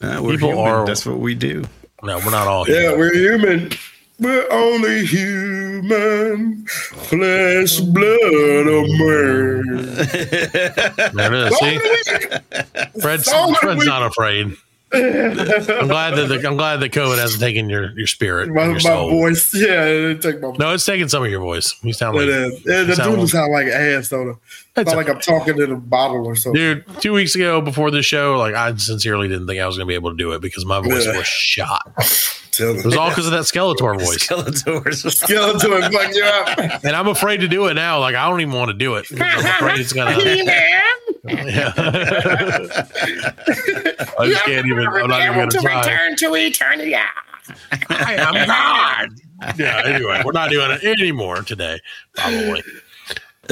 We're 0.01 0.31
people 0.31 0.51
human. 0.51 0.59
are- 0.65 0.87
That's 0.87 1.05
what 1.05 1.19
we 1.19 1.35
do. 1.35 1.65
No, 2.05 2.19
we're 2.19 2.31
not 2.31 2.47
all. 2.47 2.69
Yeah, 2.69 2.83
human. 2.83 2.99
we're 3.01 3.15
human. 3.15 3.73
We're 4.21 4.47
only 4.53 5.05
human, 5.05 5.62
flesh, 5.89 7.81
blood 7.81 8.67
of 8.69 8.87
man. 8.99 9.63
There 11.15 11.35
it 11.35 11.53
is. 11.53 11.59
See, 11.59 11.79
Fred's, 13.01 13.29
Fred's 13.61 13.85
not 13.87 14.03
afraid. 14.03 14.57
I'm 14.95 15.89
glad 15.89 16.17
that 16.17 16.27
the, 16.29 16.47
I'm 16.47 16.57
glad 16.59 16.81
that 16.81 16.91
COVID 16.93 17.17
hasn't 17.19 17.41
taken 17.41 17.71
your 17.71 17.93
your 17.99 18.07
spirit, 18.07 18.51
My, 18.51 18.65
your 18.67 18.75
my 18.75 18.81
voice, 19.11 19.55
yeah, 19.59 19.85
it 19.85 20.21
take 20.21 20.39
my 20.43 20.53
No, 20.59 20.75
it's 20.75 20.85
taking 20.85 21.09
some 21.09 21.25
of 21.25 21.31
your 21.31 21.41
voice. 21.41 21.75
You 21.83 21.95
sound 21.95 22.15
It 22.19 22.21
like, 22.21 22.29
is. 22.29 22.67
Yeah, 22.67 22.83
the 22.83 22.95
sound- 22.97 23.17
dude 23.17 23.29
sound 23.31 23.53
like 23.53 23.69
ass, 23.69 24.11
though. 24.11 24.31
It's 24.31 24.39
It's 24.77 24.91
not 24.91 24.97
like 24.99 25.09
I'm 25.09 25.19
talking 25.21 25.57
in 25.63 25.73
a 25.73 25.77
bottle 25.77 26.27
or 26.27 26.37
something. 26.37 26.61
dude. 26.61 26.85
Two 27.01 27.15
weeks 27.15 27.35
ago, 27.35 27.63
before 27.63 27.91
the 27.91 28.03
show, 28.03 28.37
like 28.37 28.55
I 28.55 28.75
sincerely 28.77 29.29
didn't 29.29 29.47
think 29.47 29.61
I 29.61 29.67
was 29.67 29.77
going 29.79 29.87
to 29.87 29.91
be 29.91 29.95
able 29.95 30.11
to 30.11 30.17
do 30.17 30.33
it 30.33 30.43
because 30.43 30.67
my 30.67 30.81
voice 30.83 31.07
Yeah. 31.07 31.17
was 31.17 31.27
shot. 31.27 31.91
Tell 32.53 32.77
It 32.79 32.85
was 32.85 32.97
all 32.97 33.09
because 33.11 33.27
of 33.27 33.33
that 33.33 33.43
Skeletor 33.43 33.99
voice. 33.99 34.27
Skeletors. 34.27 35.05
Skeletor 35.27 35.93
fuck 35.93 36.15
you 36.15 36.25
up. 36.25 36.81
And 36.85 36.95
I'm 36.95 37.09
afraid 37.09 37.39
to 37.41 37.49
do 37.49 37.67
it 37.67 37.75
now. 37.75 37.99
Like 37.99 38.15
I 38.15 38.29
don't 38.29 38.41
even 38.41 38.55
want 38.55 38.69
to 38.71 38.75
do 38.77 38.95
it. 38.97 39.09
'cause 39.09 39.19
I'm 39.21 39.39
afraid 39.47 39.81
it's 39.81 39.93
gonna. 39.93 40.19
Yeah. 40.23 41.73
I 44.19 44.27
just 44.27 44.45
can't 44.45 44.67
even. 44.67 44.87
I'm 44.87 45.09
not 45.09 45.23
even 45.23 45.35
gonna 45.39 45.51
try. 45.51 45.83
to 46.17 46.35
eternity. 46.35 46.95
I 46.95 48.15
am 48.15 48.35
God. 48.47 49.09
Yeah. 49.59 49.83
Anyway, 49.85 50.23
we're 50.25 50.33
not 50.33 50.51
doing 50.51 50.71
it 50.71 50.85
anymore 50.85 51.43
today, 51.43 51.81
probably. 52.15 52.63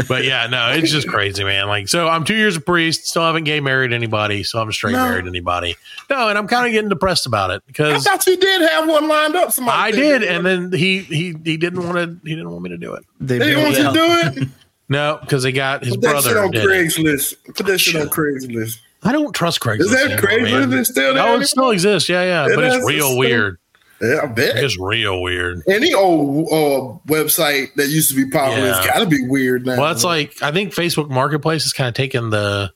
But 0.09 0.25
yeah, 0.25 0.47
no, 0.47 0.71
it's 0.71 0.91
just 0.93 1.09
crazy, 1.09 1.43
man. 1.43 1.67
Like, 1.67 1.89
so 1.89 2.09
I'm 2.09 2.25
two 2.25 2.37
years 2.37 2.55
a 2.57 2.61
priest, 2.61 3.07
still 3.09 3.23
haven't 3.23 3.45
gay 3.45 3.59
married 3.61 3.93
anybody, 3.93 4.45
so 4.45 4.61
I'm 4.61 4.71
straight 4.71 4.93
No. 4.93 5.05
married 5.05 5.27
anybody. 5.27 5.75
No, 6.09 6.29
and 6.29 6.39
I'm 6.39 6.47
kind 6.47 6.65
of 6.67 6.73
getting 6.73 6.89
depressed 6.89 7.27
about 7.27 7.51
it 7.51 7.63
because 7.67 8.07
I 8.07 8.11
thought 8.13 8.27
you 8.27 8.37
did 8.37 8.63
have 8.71 8.89
one 8.89 9.09
lined 9.09 9.35
up. 9.35 9.51
Somebody 9.53 9.77
I 9.77 9.91
did, 9.91 10.23
you 10.23 10.29
and 10.29 10.47
then 10.47 10.73
he 10.73 10.99
he 11.01 11.35
he 11.45 11.57
didn't 11.57 11.85
want 11.85 11.97
to 11.97 12.29
he 12.29 12.35
didn't 12.37 12.51
want 12.51 12.63
me 12.63 12.71
to 12.71 12.79
do 12.79 12.95
it. 12.95 13.05
They 13.21 13.39
They 13.39 13.55
built- 13.55 13.65
want 13.65 13.77
you 13.79 13.83
to 13.85 13.93
do 13.93 14.43
it. 14.43 14.49
No, 14.93 15.19
because 15.21 15.45
they 15.45 15.53
got 15.53 15.85
his 15.85 15.95
Put 15.97 16.01
that 16.01 16.25
shit 16.25 16.37
on 16.37 16.51
did 16.51 16.65
it. 16.65 16.67
Craigslist. 16.69 17.55
Put 17.55 17.65
that 17.67 17.79
shit 17.79 17.95
on 17.95 18.09
Craigslist. 18.09 18.79
I 19.05 19.13
don't 19.13 19.33
trust 19.33 19.61
Craigslist. 19.61 19.81
Is 19.83 19.91
that 19.93 20.11
anymore, 20.11 20.19
Craigslist 20.29 20.71
man. 20.71 20.85
still 20.85 21.15
there? 21.15 21.23
Oh, 21.29 21.39
it 21.39 21.47
still 21.47 21.71
exists. 21.71 22.09
Yeah, 22.09 22.25
yeah, 22.25 22.47
It 22.53 22.57
but 22.57 22.65
it's 22.65 22.85
real 22.85 23.17
weird. 23.17 23.60
Yeah, 24.03 24.21
I 24.23 24.27
bet. 24.27 24.57
It's 24.57 24.79
real 24.79 25.21
weird. 25.21 25.63
Any 25.69 25.93
old 25.93 26.47
uh, 26.49 26.99
website 27.13 27.75
that 27.75 27.89
used 27.89 28.09
to 28.11 28.17
be 28.17 28.31
popular 28.31 28.67
Yeah. 28.69 28.77
has 28.77 28.87
got 28.87 28.99
to 29.01 29.07
be 29.07 29.27
weird 29.27 29.67
now. 29.67 29.79
Well, 29.79 29.93
it's 29.93 30.05
like 30.05 30.43
I 30.43 30.53
think 30.53 30.73
Facebook 30.75 31.11
Marketplace 31.11 31.65
has 31.65 31.73
kind 31.75 31.89
of 31.89 31.95
taken 31.95 32.31
the 32.31 32.73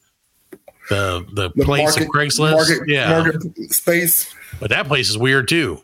the 0.91 1.25
the, 1.33 1.51
The 1.55 1.65
place 1.65 1.97
of 1.97 2.03
Craigslist. 2.09 2.53
market, 2.53 2.89
yeah, 2.89 3.09
market 3.23 3.73
space. 3.73 4.35
but 4.61 4.69
that 4.71 4.87
place 4.87 5.09
is 5.09 5.17
weird 5.17 5.49
too. 5.49 5.83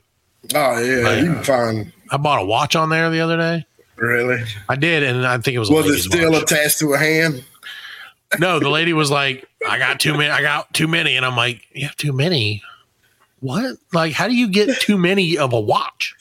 Oh 0.54 0.78
yeah, 0.78 1.00
Right. 1.00 1.18
you 1.22 1.32
can 1.34 1.42
find 1.44 1.92
I 2.10 2.16
bought 2.18 2.42
a 2.42 2.44
watch 2.44 2.76
on 2.76 2.90
there 2.90 3.08
the 3.10 3.20
other 3.20 3.36
day. 3.38 3.64
really. 3.96 4.42
I 4.68 4.76
did, 4.76 5.02
and 5.04 5.26
I 5.26 5.38
think 5.38 5.54
it 5.54 5.58
was 5.58 5.70
a 5.70 5.72
Was 5.72 5.86
it 5.86 6.02
still 6.02 6.32
watch. 6.32 6.42
attached 6.42 6.78
to 6.80 6.92
a 6.92 6.98
hand? 6.98 7.44
no, 8.38 8.58
the 8.58 8.68
lady 8.68 8.92
was 8.92 9.10
like, 9.10 9.48
"I 9.68 9.78
got 9.78 10.00
too 10.00 10.12
many. 10.12 10.28
I 10.30 10.42
got 10.42 10.72
too 10.74 10.86
many," 10.86 11.16
and 11.16 11.24
I'm 11.24 11.36
like, 11.36 11.62
"You 11.72 11.86
have 11.86 11.96
too 11.96 12.12
many? 12.12 12.62
What? 13.40 13.76
Like, 13.92 14.12
how 14.12 14.28
do 14.28 14.34
you 14.34 14.48
get 14.48 14.80
too 14.80 14.96
many 14.98 15.36
of 15.38 15.52
a 15.52 15.60
watch? 15.60 16.14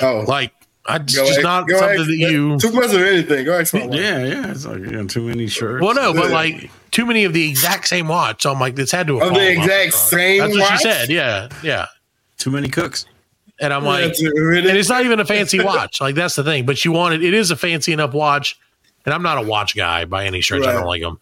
Oh, 0.00 0.24
Like, 0.26 0.52
I 0.86 0.96
it's 0.96 1.14
go 1.16 1.24
just 1.24 1.38
ask- 1.38 1.42
not 1.42 1.70
something 1.70 2.00
ask- 2.00 2.08
that 2.08 2.16
you." 2.16 2.58
too 2.58 2.72
much 2.72 2.92
of 2.92 3.00
anything. 3.00 3.44
Go 3.46 3.58
ask. 3.58 3.72
Yeah, 3.72 3.88
yeah. 4.24 4.50
It's 4.50 4.66
like 4.66 4.80
you 4.80 4.86
know, 4.90 5.06
too 5.06 5.22
many 5.22 5.46
shirts. 5.46 5.82
Well, 5.82 5.94
no, 5.94 6.12
but 6.12 6.30
like 6.30 6.70
too 6.90 7.06
many 7.06 7.24
of 7.24 7.32
the 7.32 7.48
exact 7.48 7.88
same 7.88 8.06
watch. 8.08 8.42
So 8.42 8.52
I'm 8.52 8.60
like, 8.60 8.74
this 8.76 8.90
had 8.90 9.06
to 9.06 9.18
have 9.18 9.28
Of 9.28 9.34
the 9.34 9.40
fallen 9.40 9.58
off 9.58 9.64
exact 9.64 9.94
same 9.94 10.38
That's 10.40 10.52
what 10.52 10.60
watch? 10.60 10.80
she 10.82 10.88
said. 10.90 11.08
Yeah, 11.08 11.48
yeah. 11.62 11.86
Too 12.36 12.50
many 12.50 12.68
cooks. 12.68 13.06
And 13.60 13.72
I'm 13.72 13.84
like, 13.84 14.04
That's 14.04 14.22
really- 14.22 14.68
and 14.68 14.76
it's 14.76 14.88
not 14.90 15.04
even 15.06 15.20
a 15.20 15.24
fancy 15.24 15.62
watch. 15.62 16.00
Like 16.02 16.16
that's 16.16 16.34
the 16.34 16.44
thing. 16.44 16.66
But 16.66 16.76
she 16.76 16.88
wanted 16.90 17.22
it 17.22 17.32
is 17.32 17.50
a 17.50 17.56
fancy 17.56 17.92
enough 17.94 18.12
watch, 18.12 18.58
and 19.06 19.14
I'm 19.14 19.22
not 19.22 19.38
a 19.38 19.42
watch 19.46 19.74
guy 19.76 20.04
by 20.04 20.26
any 20.26 20.42
stretch. 20.42 20.66
I 20.66 20.72
don't 20.72 20.84
like 20.86 21.00
them, 21.00 21.18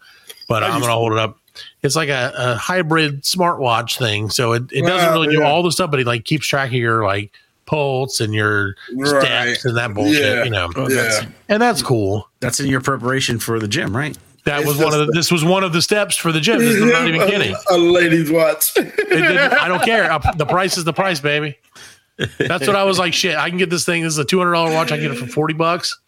but 0.49 0.63
I'm 0.63 0.81
gonna 0.81 0.91
hold 0.91 1.13
it 1.13 1.19
up. 1.19 1.37
It's 1.83 1.95
like 1.97 2.09
a, 2.09 2.33
a 2.35 2.55
hybrid 2.55 3.23
smartwatch 3.23 3.97
thing, 3.97 4.29
so 4.29 4.53
it, 4.53 4.63
it 4.71 4.81
doesn't 4.83 5.09
Wow, 5.09 5.13
really 5.13 5.27
do 5.35 5.41
yeah. 5.41 5.47
all 5.49 5.61
the 5.63 5.71
stuff, 5.71 5.91
but 5.91 5.99
it 5.99 6.07
like 6.07 6.23
keeps 6.23 6.47
track 6.47 6.69
of 6.69 6.73
your 6.75 7.03
like 7.03 7.31
pulse 7.65 8.19
and 8.21 8.33
your 8.33 8.75
Right. 8.95 9.21
steps 9.55 9.65
and 9.65 9.75
that 9.77 9.93
bullshit, 9.93 10.21
Yeah. 10.37 10.43
you 10.45 10.49
know. 10.49 10.69
Oh, 10.75 10.89
Yeah. 10.89 10.95
that's, 11.01 11.25
And 11.49 11.61
that's 11.61 11.81
cool. 11.81 12.29
that's 12.39 12.59
in 12.59 12.67
your 12.67 12.81
preparation 12.81 13.37
for 13.39 13.59
the 13.59 13.67
gym, 13.67 13.95
right? 13.95 14.17
That 14.45 14.59
It's 14.61 14.67
was 14.69 14.77
one 14.77 14.93
of 14.93 14.99
the, 14.99 15.05
just- 15.07 15.15
this 15.15 15.31
was 15.31 15.43
one 15.45 15.63
of 15.63 15.71
the 15.73 15.81
steps 15.81 16.15
for 16.15 16.31
the 16.31 16.39
gym. 16.39 16.59
This 16.59 16.75
is- 16.75 16.81
I'm 16.83 16.89
not 16.89 17.07
even 17.07 17.27
kidding. 17.27 17.55
A, 17.69 17.75
a 17.75 17.77
lady's 17.77 18.31
watch. 18.31 18.71
It 18.77 18.95
didn't, 19.09 19.53
I 19.53 19.67
don't 19.67 19.83
care. 19.83 20.11
Uh, 20.11 20.19
The 20.35 20.45
price 20.45 20.77
is 20.77 20.83
the 20.85 20.93
price, 20.93 21.19
baby. 21.19 21.57
That's 22.39 22.65
what 22.67 22.75
I 22.75 22.83
was 22.83 22.97
like. 22.99 23.13
Shit, 23.13 23.35
I 23.35 23.49
can 23.49 23.57
get 23.57 23.69
this 23.69 23.85
thing. 23.85 24.03
This 24.03 24.13
is 24.13 24.19
a 24.19 24.25
two 24.25 24.37
hundred 24.39 24.53
dollar 24.53 24.71
watch. 24.73 24.91
I 24.91 24.97
can 24.97 25.07
get 25.07 25.11
it 25.11 25.17
for 25.19 25.27
forty 25.27 25.53
bucks. 25.53 25.99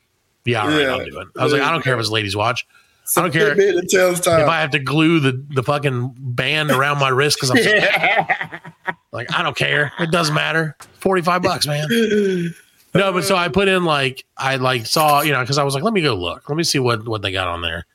Yeah, 0.46 0.62
all 0.62 0.68
right, 0.70 0.82
Yeah. 0.82 0.88
I'll 0.92 1.06
do 1.06 1.20
it. 1.20 1.28
I 1.38 1.44
was 1.44 1.52
like, 1.54 1.62
I 1.64 1.72
don't 1.72 1.82
care 1.84 1.94
if 1.96 2.00
it's 2.00 2.10
a 2.10 2.14
ladies' 2.14 2.36
watch. 2.36 2.66
I 3.16 3.22
don't 3.22 3.32
care 3.32 3.56
Fitbit 3.56 3.88
tells 3.90 4.20
time. 4.22 4.42
if 4.42 4.48
I 4.48 4.62
have 4.62 4.72
to 4.72 4.80
glue 4.80 5.20
the 5.20 5.44
the 5.54 5.64
fucking 5.64 6.16
band 6.18 6.72
around 6.72 7.00
my 7.00 7.10
wrist 7.10 7.38
because 7.40 7.52
I'm 7.52 7.58
like, 9.12 9.32
I 9.34 9.44
don't 9.44 9.56
care. 9.56 9.92
It 10.00 10.12
doesn't 10.12 10.34
matter. 10.34 10.76
Forty 11.00 11.22
five 11.22 11.42
bucks, 11.42 11.68
man. 11.68 12.54
No, 12.96 13.12
but 13.12 13.26
so 13.26 13.36
I 13.36 13.50
put 13.50 13.68
in 13.68 13.84
like 13.84 14.24
I 14.38 14.56
like 14.56 14.86
saw 14.86 15.22
you 15.22 15.34
know 15.34 15.42
because 15.42 15.58
I 15.58 15.66
was 15.66 15.76
like, 15.76 15.84
let 15.84 15.92
me 15.92 16.02
go 16.02 16.16
look. 16.16 16.48
Let 16.48 16.56
me 16.56 16.64
see 16.64 16.80
what 16.80 17.06
what 17.06 17.22
they 17.22 17.34
got 17.34 17.50
on 17.50 17.62
there. 17.62 17.86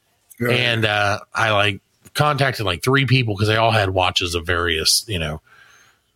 And 0.40 0.84
uh, 0.84 1.20
I 1.34 1.52
like 1.52 1.80
contacted 2.14 2.66
like 2.66 2.82
three 2.82 3.06
people 3.06 3.34
because 3.34 3.48
they 3.48 3.56
all 3.56 3.70
had 3.70 3.90
watches 3.90 4.34
of 4.34 4.46
various, 4.46 5.04
you 5.06 5.18
know, 5.18 5.40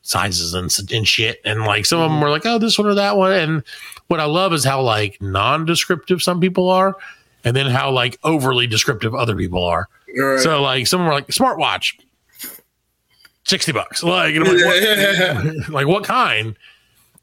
sizes 0.03 0.55
and, 0.55 0.71
and 0.93 1.07
shit. 1.07 1.41
And 1.45 1.63
like 1.63 1.87
some 1.87 2.01
of 2.01 2.11
them 2.11 2.21
were 2.21 2.31
like, 2.31 2.47
oh, 2.47 2.59
this 2.59 2.79
one 2.79 2.89
or 2.89 2.95
that 2.95 3.17
one. 3.17 3.33
And 3.33 3.63
what 4.09 4.21
I 4.21 4.25
love 4.25 4.53
is 4.53 4.65
how 4.65 4.81
like 4.83 5.21
non-descriptive 5.21 6.23
some 6.23 6.41
people 6.41 6.71
are, 6.71 6.97
and 7.45 7.55
then 7.55 7.67
how 7.67 7.91
like 7.91 8.19
overly 8.25 8.67
descriptive 8.67 9.15
other 9.15 9.37
people 9.37 9.65
are. 9.65 9.89
Right. 10.17 10.41
So 10.41 10.63
like 10.63 10.87
some 10.87 11.05
were 11.07 11.13
like 11.13 11.27
smartwatch, 11.29 11.95
sixty 13.45 13.73
bucks. 13.73 14.03
Like, 14.03 14.35
like, 14.37 14.47
what, 14.47 15.69
like 15.71 15.87
what 15.87 16.05
kind? 16.05 16.57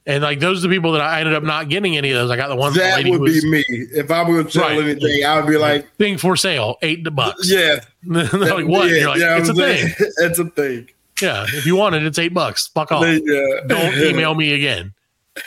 And 0.06 0.24
like 0.24 0.40
those 0.40 0.60
are 0.66 0.68
the 0.68 0.74
people 0.74 0.94
that 0.94 1.02
I 1.02 1.20
ended 1.20 1.36
up 1.36 1.44
not 1.44 1.70
getting 1.70 1.96
any 1.96 2.10
of 2.12 2.16
those. 2.18 2.32
I 2.32 2.36
got 2.36 2.48
the 2.48 2.56
one 2.56 2.74
that 2.74 2.98
lady 2.98 3.12
would 3.12 3.22
was 3.22 3.44
be 3.44 3.50
me. 3.50 3.64
If 3.68 4.10
I 4.10 4.28
were 4.28 4.44
to 4.44 4.50
sell 4.50 4.64
Right. 4.64 4.80
anything, 4.80 5.24
I 5.26 5.40
would 5.40 5.48
be 5.50 5.58
like, 5.58 5.96
thing 5.98 6.18
for 6.18 6.36
sale, 6.36 6.78
eight 6.82 7.04
bucks. 7.16 7.50
yeah. 7.52 7.80
Like 8.06 8.66
what? 8.66 8.90
Yeah, 8.90 8.96
You're 8.98 9.10
like, 9.10 9.20
yeah, 9.20 9.38
it's 9.38 9.50
a 9.50 9.52
I'm 9.52 9.58
saying, 9.58 9.90
thing. 9.90 10.12
It's 10.18 10.40
a 10.40 10.46
thing. 10.46 10.90
Yeah, 11.22 11.44
if 11.50 11.68
you 11.68 11.76
want 11.76 11.94
it, 11.94 12.04
it's 12.04 12.18
eight 12.18 12.34
bucks. 12.34 12.68
Fuck 12.70 12.92
off. 12.92 13.06
Yeah. 13.06 13.60
Don't 13.68 13.96
email 14.00 14.34
me 14.34 14.54
again. 14.56 14.94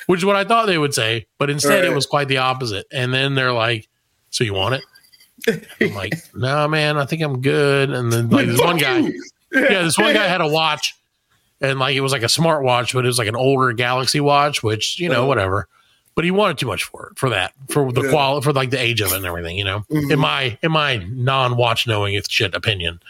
Which 0.07 0.21
is 0.21 0.25
what 0.25 0.37
I 0.37 0.45
thought 0.45 0.67
they 0.67 0.79
would 0.79 0.95
say, 0.95 1.27
but 1.37 1.51
instead 1.51 1.85
it 1.85 1.93
was 1.93 2.07
quite 2.07 2.29
the 2.29 2.39
opposite. 2.39 2.87
And 2.93 3.13
then 3.13 3.35
they're 3.35 3.53
like, 3.53 3.89
"So 4.35 4.43
you 4.45 4.53
want 4.55 4.75
it?" 4.75 5.67
I'm 5.81 5.95
like, 5.95 6.15
"No, 6.35 6.67
man, 6.69 6.97
I 6.97 7.07
think 7.07 7.23
I'm 7.23 7.41
good." 7.41 7.91
And 7.91 8.13
then 8.13 8.31
like 8.31 8.47
this 8.47 8.59
one 8.61 8.79
guy, 8.79 8.99
yeah, 9.53 9.83
this 9.83 9.97
one 9.99 10.13
guy 10.13 10.27
had 10.27 10.41
a 10.41 10.49
watch, 10.49 10.95
and 11.61 11.79
like 11.79 11.95
it 11.95 12.01
was 12.01 12.13
like 12.13 12.23
a 12.23 12.29
smart 12.29 12.63
watch, 12.65 12.93
but 12.95 13.05
it 13.05 13.09
was 13.09 13.19
like 13.19 13.29
an 13.29 13.37
older 13.37 13.73
Galaxy 13.73 14.21
watch, 14.21 14.63
which 14.63 14.99
you 14.99 15.09
know, 15.09 15.27
whatever. 15.27 15.69
But 16.17 16.25
he 16.25 16.31
wanted 16.31 16.59
too 16.59 16.67
much 16.69 16.85
for 16.85 17.09
it, 17.09 17.19
for 17.19 17.31
that, 17.31 17.53
for 17.71 17.93
the 17.93 18.03
Yeah. 18.03 18.11
quality, 18.11 18.45
for 18.45 18.53
like 18.53 18.71
the 18.71 18.81
age 18.81 19.01
of 19.01 19.13
it 19.13 19.17
and 19.17 19.27
everything, 19.27 19.57
you 19.59 19.65
know. 19.65 19.85
In 19.91 20.19
my 20.19 20.59
in 20.63 20.71
my 20.73 20.97
non 20.99 21.57
watch 21.57 21.87
knowing 21.87 22.15
if 22.15 22.27
shit 22.31 22.55
opinion, 22.55 23.01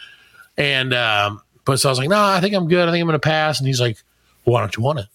and 0.57 0.93
um, 0.93 1.41
but 1.65 1.79
so 1.79 1.89
I 1.89 1.91
was 1.91 1.99
like, 1.99 2.09
no, 2.09 2.23
I 2.23 2.41
think 2.41 2.53
I'm 2.55 2.67
good. 2.67 2.87
I 2.87 2.91
think 2.91 3.01
I'm 3.01 3.07
going 3.07 3.19
to 3.19 3.19
pass. 3.19 3.59
And 3.59 3.67
he's 3.67 3.79
like, 3.81 3.97
why 4.43 4.59
don't 4.59 4.75
you 4.75 4.83
want 4.83 4.99
it? 4.99 5.05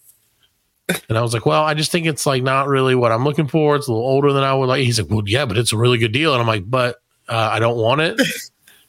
And 1.08 1.18
I 1.18 1.22
was 1.22 1.32
like, 1.34 1.46
well, 1.46 1.62
I 1.62 1.74
just 1.74 1.90
think 1.92 2.06
it's 2.06 2.26
like 2.26 2.42
not 2.42 2.68
really 2.68 2.94
what 2.94 3.12
I'm 3.12 3.24
looking 3.24 3.46
for. 3.48 3.76
It's 3.76 3.88
a 3.88 3.92
little 3.92 4.06
older 4.06 4.32
than 4.32 4.42
I 4.44 4.54
would 4.54 4.66
like. 4.66 4.84
He's 4.84 5.00
like, 5.00 5.10
well, 5.10 5.22
yeah, 5.26 5.44
but 5.46 5.56
it's 5.58 5.72
a 5.72 5.76
really 5.76 5.98
good 5.98 6.12
deal. 6.12 6.32
And 6.32 6.40
I'm 6.40 6.46
like, 6.46 6.68
but 6.70 6.96
uh, 7.28 7.48
I 7.52 7.58
don't 7.58 7.76
want 7.78 8.00
it. 8.00 8.20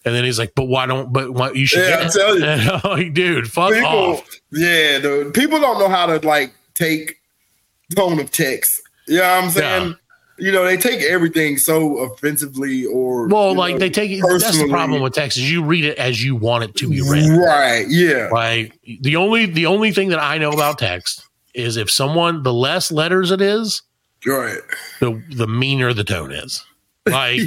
And 0.04 0.16
then 0.16 0.24
he's 0.24 0.40
like, 0.40 0.54
but 0.56 0.64
why 0.64 0.88
don't? 0.88 1.14
But 1.14 1.32
why 1.32 1.52
you 1.52 1.68
should 1.68 1.88
Yeah, 1.88 2.02
get 2.02 2.06
I 2.06 2.10
tell 2.10 2.40
you. 2.40 2.44
And 2.44 2.62
I'm 2.72 2.82
like, 2.84 3.14
dude, 3.14 3.52
fuck 3.52 3.72
People, 3.72 3.88
off. 3.88 4.28
yeah, 4.52 4.98
dude. 4.98 5.32
People 5.36 5.60
don't 5.60 5.78
know 5.78 5.90
how 5.90 6.08
to 6.08 6.28
like 6.28 6.56
take 6.74 7.22
tone 7.96 8.20
of 8.20 8.32
text. 8.32 8.82
You 9.08 9.18
know 9.18 9.22
what 9.22 9.44
I'm 9.44 9.50
saying? 9.52 9.88
Yeah. 9.90 9.94
You 10.44 10.52
know, 10.52 10.66
they 10.66 10.76
take 10.76 11.02
everything 11.04 11.58
so 11.58 12.00
offensively 12.00 12.84
or 12.88 13.28
Well, 13.28 13.54
like 13.54 13.74
know, 13.74 13.80
they 13.80 13.92
take 13.92 14.10
it. 14.10 14.24
That's 14.28 14.58
the 14.60 14.68
problem 14.70 15.04
with 15.04 15.14
text 15.14 15.38
is 15.38 15.52
you 15.52 15.64
read 15.64 15.86
it 15.86 16.00
as 16.00 16.24
you 16.24 16.36
want 16.36 16.64
it 16.64 16.76
to 16.78 16.90
be 16.90 17.02
read. 17.02 17.30
Right. 17.38 17.86
Yeah. 17.88 18.30
Like 18.32 18.80
the 19.02 19.18
only 19.18 19.46
the 19.46 19.68
only 19.68 19.92
thing 19.92 20.10
that 20.10 20.20
I 20.20 20.40
know 20.40 20.50
about 20.50 20.80
text 20.80 21.28
is 21.54 21.78
if 21.78 21.90
someone 21.92 22.44
the 22.44 22.54
less 22.54 22.92
letters 22.92 23.32
it 23.32 23.42
is, 23.42 23.82
Right. 24.26 24.60
the 25.00 25.22
the 25.32 25.48
meaner 25.48 25.94
the 25.94 26.04
tone 26.04 26.32
is. 26.32 26.64
Like 27.06 27.42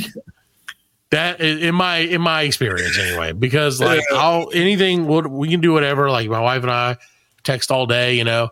that 1.10 1.40
in 1.40 1.74
my 1.74 1.98
in 1.98 2.20
my 2.20 2.42
experience 2.42 2.98
anyway. 2.98 3.32
Because 3.32 3.80
like 3.80 4.02
Yeah. 4.10 4.18
I'll 4.18 4.50
anything 4.52 5.06
what 5.06 5.30
we 5.30 5.48
can 5.48 5.60
do 5.60 5.72
whatever. 5.72 6.10
Like 6.10 6.28
my 6.28 6.40
wife 6.40 6.62
and 6.62 6.70
I 6.72 6.96
text 7.44 7.70
all 7.70 7.86
day, 7.86 8.14
you 8.14 8.24
know, 8.24 8.48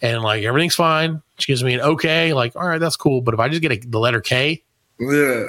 and 0.00 0.22
like 0.22 0.42
everything's 0.44 0.74
fine. 0.74 1.20
She 1.38 1.52
gives 1.52 1.62
me 1.62 1.74
an 1.74 1.80
okay, 1.80 2.32
like 2.32 2.56
all 2.56 2.66
right, 2.66 2.78
that's 2.80 2.96
cool. 2.96 3.20
But 3.20 3.34
if 3.34 3.40
I 3.40 3.48
just 3.48 3.60
get 3.62 3.72
a, 3.72 3.76
the 3.88 3.98
letter 3.98 4.20
K, 4.22 4.62
Yeah. 4.98 5.48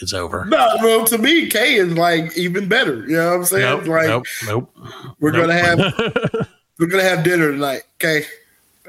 it's 0.00 0.14
over. 0.14 0.46
No, 0.46 0.76
well, 0.80 1.04
to 1.04 1.18
me, 1.18 1.48
K 1.50 1.74
is 1.74 1.92
like 1.92 2.34
even 2.38 2.68
better. 2.68 3.06
You 3.06 3.16
know 3.16 3.28
what 3.32 3.34
I'm 3.36 3.44
saying? 3.44 3.62
Nope, 3.84 3.86
like 3.86 4.06
nope, 4.06 4.26
nope. 4.46 4.76
we're 5.20 5.32
nope. 5.32 5.42
gonna 5.42 5.58
have 5.58 6.48
we're 6.78 6.86
gonna 6.86 7.02
have 7.02 7.22
dinner 7.22 7.50
tonight. 7.52 7.82
Okay. 8.02 8.24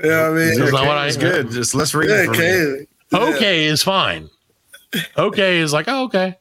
You 0.04 0.10
know 0.10 0.32
what 0.32 0.42
I 0.42 0.46
mean? 0.46 0.60
That's 0.60 0.72
not 0.72 0.86
what 0.88 0.98
I- 0.98 1.08
It's 1.08 1.18
good. 1.18 1.52
Just 1.52 1.76
let's 1.76 1.94
read 1.94 2.10
Yeah, 2.10 2.22
it 2.24 2.26
for 2.26 2.32
me. 2.32 2.38
K. 2.38 2.88
okay 3.14 3.66
is 3.66 3.84
fine. 3.84 4.30
Okay 5.18 5.60
is 5.60 5.72
like 5.74 5.86
oh, 5.88 6.04
okay, 6.06 6.38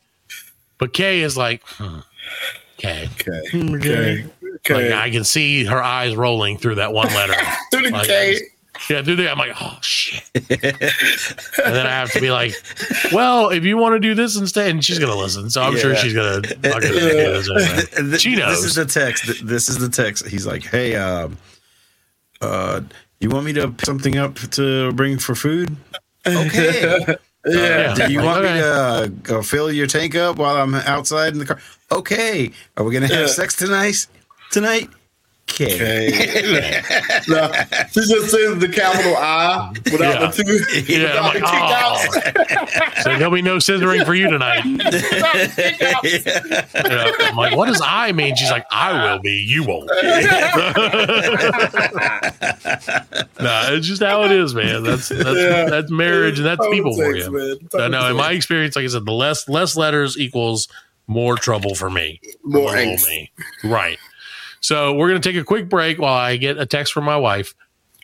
but 0.78 0.92
K 0.92 1.20
is 1.20 1.36
like 1.36 1.62
hmm, 1.66 1.98
okay. 2.78 3.08
Okay. 3.20 3.40
Okay. 3.54 4.26
Okay. 4.56 4.90
Like 4.90 4.92
I 4.92 5.10
can 5.10 5.24
see 5.24 5.64
her 5.64 5.82
eyes 5.82 6.14
rolling 6.16 6.58
through 6.58 6.76
that 6.76 6.92
one 6.92 7.06
letter. 7.08 7.34
To 7.72 7.80
the 7.80 7.90
Like, 7.90 8.06
K. 8.06 8.38
Yeah, 8.88 9.02
through 9.02 9.16
there. 9.16 9.30
I'm 9.30 9.36
like, 9.38 9.52
oh 9.60 9.78
shit. 9.82 10.22
and 10.34 10.48
then 11.74 11.86
I 11.86 11.90
have 11.90 12.10
to 12.12 12.20
be 12.20 12.30
like, 12.30 12.54
well, 13.12 13.50
if 13.50 13.62
you 13.64 13.76
want 13.76 13.94
to 13.94 14.00
do 14.00 14.14
this 14.14 14.36
instead, 14.38 14.70
and 14.70 14.82
she's 14.84 14.98
gonna 14.98 15.14
listen, 15.14 15.50
so 15.50 15.60
I'm 15.62 15.76
sure 15.76 15.94
she's 15.96 16.14
gonna 16.14 16.40
fucking 16.42 16.62
do 16.80 17.00
this 17.00 17.48
anyway. 17.50 17.82
And 17.98 18.08
th- 18.10 18.20
She 18.22 18.34
This 18.36 18.64
is 18.64 18.74
the 18.76 18.86
text. 18.86 19.46
This 19.46 19.68
is 19.68 19.78
the 19.78 19.88
text. 19.90 20.26
He's 20.26 20.46
like, 20.46 20.62
"Hey, 20.64 20.94
um, 20.96 21.36
uh, 22.40 22.80
You 23.20 23.28
want 23.28 23.44
me 23.44 23.52
to 23.54 23.68
pick 23.68 23.84
something 23.86 24.16
up 24.16 24.36
to 24.52 24.92
bring 24.92 25.18
for 25.18 25.34
food? 25.34 25.76
Okay. 26.26 27.16
Yeah. 27.46 27.94
Do 27.94 28.12
you 28.12 28.20
want 28.20 28.44
Okay. 28.44 28.52
me 28.52 28.60
to 28.60 28.70
uh, 28.70 29.06
go 29.22 29.40
fill 29.40 29.72
your 29.72 29.86
tank 29.86 30.14
up 30.14 30.36
while 30.36 30.56
I'm 30.56 30.74
outside 30.74 31.32
in 31.32 31.38
the 31.38 31.46
car? 31.46 31.58
Okay. 31.90 32.52
Are 32.76 32.84
we 32.84 32.92
gonna 32.92 33.06
have 33.06 33.18
Yeah. 33.18 33.26
sex 33.28 33.56
tonight? 33.56 34.06
Tonight? 34.52 34.90
Okay. 35.52 36.08
Okay. 36.50 36.80
no, 37.28 37.50
she 37.90 38.00
just 38.00 38.30
says 38.30 38.58
the 38.58 38.68
capital 38.72 39.16
I 39.16 39.72
without 39.90 40.00
Yeah. 40.20 40.26
the 40.30 40.32
two. 40.44 40.92
Yeah, 40.92 41.18
I'm 41.18 41.24
like, 41.24 41.34
the 41.34 41.40
kick 41.40 42.74
outs. 42.90 43.02
So 43.02 43.10
there'll 43.18 43.32
be 43.34 43.42
no 43.42 43.56
scissoring 43.56 44.04
for 44.06 44.14
you 44.14 44.28
tonight. 44.30 44.64
Yeah. 46.90 47.12
I'm 47.20 47.36
like, 47.36 47.56
what 47.56 47.66
does 47.66 47.82
I 47.84 48.12
mean? 48.12 48.34
She's 48.36 48.50
like, 48.50 48.64
I 48.70 48.92
will 49.12 49.18
be, 49.20 49.32
you 49.32 49.64
won't. 49.64 49.86
nah, 53.40 53.70
it's 53.72 53.86
just 53.86 54.02
how 54.02 54.24
it 54.24 54.32
is, 54.32 54.54
man. 54.54 54.82
That's 54.82 55.08
that's 55.08 55.38
Yeah. 55.38 55.68
that's 55.68 55.90
marriage 55.90 56.38
and 56.38 56.46
that's 56.46 56.58
Total 56.58 56.72
people 56.72 56.94
for 56.96 57.14
you. 57.14 57.30
man. 57.30 57.56
So, 57.70 57.88
no, 57.88 58.10
in 58.10 58.16
my 58.16 58.32
experience, 58.32 58.76
like 58.76 58.84
I 58.84 58.88
said, 58.88 59.04
the 59.04 59.12
less 59.12 59.48
less 59.48 59.76
letters 59.76 60.18
equals 60.18 60.68
more 61.06 61.36
trouble 61.36 61.74
for 61.74 61.90
me. 61.90 62.20
More 62.44 62.70
For 62.70 62.76
angst. 62.76 63.06
me. 63.08 63.30
Right. 63.64 63.98
So 64.60 64.94
we're 64.94 65.08
gonna 65.08 65.20
take 65.20 65.36
a 65.36 65.44
quick 65.44 65.68
break 65.68 65.98
while 65.98 66.14
I 66.14 66.36
get 66.36 66.58
a 66.58 66.66
text 66.66 66.92
from 66.92 67.04
my 67.04 67.16
wife. 67.16 67.54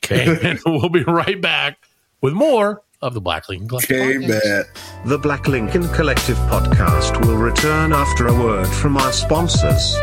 Okay. 0.04 0.38
and 0.50 0.60
we'll 0.64 0.88
be 0.88 1.04
right 1.04 1.40
back 1.40 1.78
with 2.20 2.32
more 2.32 2.82
of 3.02 3.14
the 3.14 3.20
Black 3.20 3.48
Lincoln 3.48 3.68
Collective. 3.68 3.96
Okay, 3.96 4.26
podcast. 4.26 4.64
The 5.04 5.18
Black 5.18 5.46
Lincoln 5.48 5.88
Collective 5.88 6.36
podcast 6.48 7.24
will 7.26 7.36
return 7.36 7.92
after 7.92 8.26
a 8.28 8.34
word 8.34 8.66
from 8.66 8.96
our 8.96 9.12
sponsors. 9.12 9.94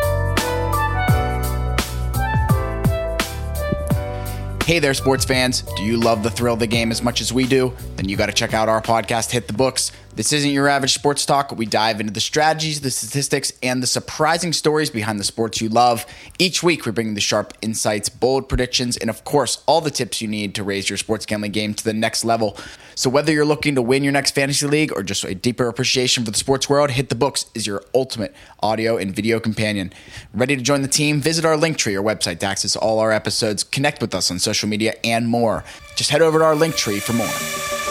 Hey 4.65 4.79
there, 4.79 4.93
sports 4.93 5.25
fans. 5.25 5.63
Do 5.75 5.83
you 5.83 5.97
love 5.97 6.23
the 6.23 6.29
thrill 6.29 6.53
of 6.53 6.59
the 6.59 6.67
game 6.67 6.91
as 6.91 7.01
much 7.01 7.19
as 7.19 7.33
we 7.33 7.45
do? 7.45 7.73
Then 7.97 8.07
you 8.07 8.15
got 8.15 8.27
to 8.27 8.31
check 8.31 8.53
out 8.53 8.69
our 8.69 8.81
podcast, 8.81 9.31
Hit 9.31 9.47
the 9.47 9.53
Books. 9.53 9.91
This 10.15 10.31
isn't 10.31 10.51
your 10.51 10.67
average 10.67 10.93
sports 10.93 11.25
talk. 11.25 11.51
We 11.57 11.65
dive 11.65 11.99
into 11.99 12.13
the 12.13 12.19
strategies, 12.19 12.81
the 12.81 12.91
statistics, 12.91 13.51
and 13.63 13.81
the 13.81 13.87
surprising 13.87 14.53
stories 14.53 14.91
behind 14.91 15.19
the 15.19 15.23
sports 15.23 15.59
you 15.59 15.69
love. 15.69 16.05
Each 16.37 16.61
week, 16.61 16.85
we 16.85 16.91
bring 16.91 17.15
the 17.15 17.21
sharp 17.21 17.55
insights, 17.63 18.09
bold 18.09 18.47
predictions, 18.47 18.95
and 18.95 19.09
of 19.09 19.23
course, 19.23 19.63
all 19.65 19.81
the 19.81 19.89
tips 19.89 20.21
you 20.21 20.27
need 20.27 20.53
to 20.53 20.63
raise 20.63 20.87
your 20.87 20.97
sports 20.97 21.25
gambling 21.25 21.51
game 21.51 21.73
to 21.73 21.83
the 21.83 21.93
next 21.93 22.23
level. 22.23 22.55
So, 22.93 23.09
whether 23.09 23.31
you're 23.31 23.43
looking 23.43 23.73
to 23.73 23.81
win 23.81 24.03
your 24.03 24.13
next 24.13 24.35
fantasy 24.35 24.67
league 24.67 24.91
or 24.95 25.01
just 25.01 25.23
a 25.23 25.33
deeper 25.33 25.67
appreciation 25.67 26.23
for 26.23 26.29
the 26.29 26.37
sports 26.37 26.69
world, 26.69 26.91
Hit 26.91 27.09
the 27.09 27.15
Books 27.15 27.47
is 27.55 27.65
your 27.65 27.83
ultimate 27.95 28.35
audio 28.59 28.97
and 28.97 29.15
video 29.15 29.39
companion. 29.39 29.91
Ready 30.31 30.55
to 30.55 30.61
join 30.61 30.83
the 30.83 30.87
team? 30.87 31.21
Visit 31.21 31.43
our 31.43 31.57
link 31.57 31.77
tree 31.77 31.95
or 31.95 32.03
website 32.03 32.37
to 32.39 32.45
access 32.45 32.75
all 32.75 32.99
our 32.99 33.11
episodes, 33.11 33.63
connect 33.63 33.99
with 33.99 34.13
us 34.13 34.29
on 34.29 34.37
social 34.37 34.69
media, 34.69 34.93
and 35.03 35.27
more. 35.27 35.63
Just 35.95 36.11
head 36.11 36.21
over 36.21 36.37
to 36.37 36.45
our 36.45 36.55
link 36.55 36.75
tree 36.75 36.99
for 36.99 37.13
more. 37.13 37.82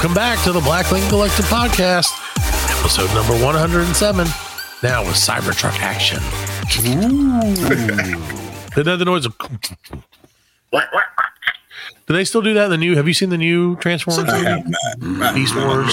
Welcome 0.00 0.14
back 0.14 0.42
to 0.44 0.52
the 0.52 0.62
Black 0.62 0.90
Lincoln 0.90 1.10
Collective 1.10 1.44
podcast, 1.44 2.08
episode 2.80 3.12
number 3.12 3.34
107. 3.44 4.26
Now 4.82 5.02
with 5.04 5.14
Cybertruck 5.14 5.78
action. 5.80 6.20
Did 8.74 8.86
that 8.86 8.96
the 8.96 9.04
noise 9.04 9.26
of. 9.26 9.36
Do 12.06 12.14
they 12.14 12.24
still 12.24 12.40
do 12.40 12.54
that 12.54 12.64
in 12.64 12.70
the 12.70 12.78
new? 12.78 12.96
Have 12.96 13.06
you 13.08 13.12
seen 13.12 13.28
the 13.28 13.36
new 13.36 13.76
Transformers 13.76 14.26
I 14.26 14.38
have 14.38 15.02
not. 15.02 15.34
Beast 15.34 15.54
Wars? 15.54 15.92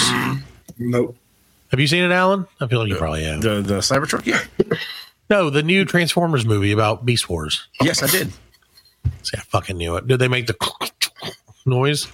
Nope. 0.79 1.17
Have 1.71 1.81
you 1.81 1.87
seen 1.87 2.05
it, 2.05 2.11
Alan? 2.13 2.47
I 2.61 2.67
feel 2.67 2.79
like 2.79 2.87
you 2.87 2.95
probably 2.95 3.25
have. 3.25 3.41
The 3.41 3.61
the 3.61 3.79
Cybertruck? 3.79 4.25
Yeah. 4.25 4.41
No, 5.29 5.49
the 5.49 5.63
new 5.63 5.83
Transformers 5.83 6.45
movie 6.45 6.71
about 6.71 7.05
Beast 7.05 7.27
Wars. 7.27 7.67
Yes, 7.81 8.01
I 8.01 8.07
did. 8.07 8.31
See, 9.23 9.35
I 9.35 9.41
fucking 9.41 9.75
knew 9.75 9.97
it. 9.97 10.07
Did 10.07 10.19
they 10.19 10.29
make 10.29 10.47
the 10.47 10.55
noise? 11.65 12.07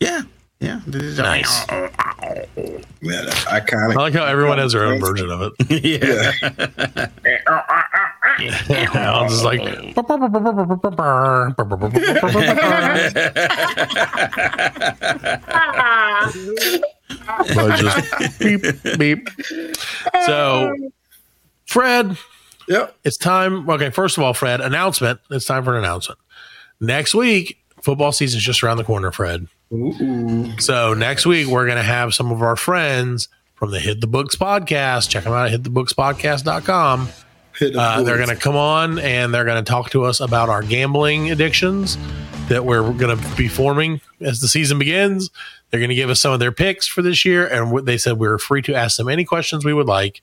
Yeah. 0.00 0.22
Yeah. 0.60 0.80
Nice. 0.86 1.66
Yeah, 3.00 3.22
that's 3.22 3.46
I 3.46 3.60
like 3.94 4.12
how 4.12 4.24
everyone 4.24 4.58
has 4.58 4.72
their 4.72 4.84
own 4.86 4.98
version 5.00 5.30
of 5.30 5.40
it. 5.40 5.52
yeah. 5.84 6.32
Alan's 8.94 9.32
just 9.40 9.44
like. 9.44 9.60
Just 17.76 18.38
beep 18.38 18.62
beep. 18.98 19.28
So, 20.26 20.74
Fred, 21.66 22.16
Yep. 22.68 22.96
it's 23.04 23.16
time. 23.16 23.68
Okay, 23.68 23.90
first 23.90 24.18
of 24.18 24.24
all, 24.24 24.34
Fred, 24.34 24.60
announcement. 24.60 25.20
It's 25.30 25.44
time 25.44 25.64
for 25.64 25.72
an 25.72 25.78
announcement. 25.84 26.18
Next 26.80 27.14
week, 27.14 27.58
football 27.82 28.12
season's 28.12 28.42
just 28.44 28.62
around 28.62 28.76
the 28.76 28.84
corner, 28.84 29.10
Fred. 29.10 29.46
So 30.58 30.94
next 30.94 31.26
week 31.26 31.46
we're 31.46 31.66
going 31.66 31.76
to 31.78 31.82
have 31.82 32.14
some 32.14 32.30
of 32.32 32.42
our 32.42 32.56
friends 32.56 33.28
from 33.54 33.70
the 33.70 33.80
Hit 33.80 34.00
the 34.00 34.06
Books 34.06 34.34
podcast. 34.36 35.08
Check 35.10 35.24
them 35.24 35.32
out 35.32 35.50
at 35.52 35.60
hitthebookspodcast.com. 35.62 37.08
Hit 37.58 37.72
the 37.72 37.80
Uh, 37.80 38.02
they're 38.02 38.16
going 38.16 38.28
to 38.28 38.36
come 38.36 38.56
on 38.56 38.98
and 38.98 39.34
they're 39.34 39.44
going 39.44 39.62
to 39.62 39.68
talk 39.68 39.90
to 39.90 40.04
us 40.04 40.20
about 40.20 40.48
our 40.48 40.62
gambling 40.62 41.30
addictions 41.30 41.98
that 42.48 42.64
we're 42.64 42.92
going 42.92 43.16
to 43.18 43.36
be 43.36 43.48
forming 43.48 44.00
as 44.20 44.40
the 44.40 44.48
season 44.48 44.78
begins. 44.78 45.28
They're 45.70 45.80
going 45.80 45.90
to 45.90 45.94
give 45.94 46.08
us 46.08 46.20
some 46.20 46.32
of 46.32 46.40
their 46.40 46.52
picks 46.52 46.86
for 46.86 47.02
this 47.02 47.26
year, 47.26 47.46
and 47.46 47.86
they 47.86 47.98
said 47.98 48.18
we 48.18 48.26
were 48.26 48.38
free 48.38 48.62
to 48.62 48.74
ask 48.74 48.96
them 48.96 49.08
any 49.08 49.24
questions 49.26 49.66
we 49.66 49.74
would 49.74 49.86
like 49.86 50.22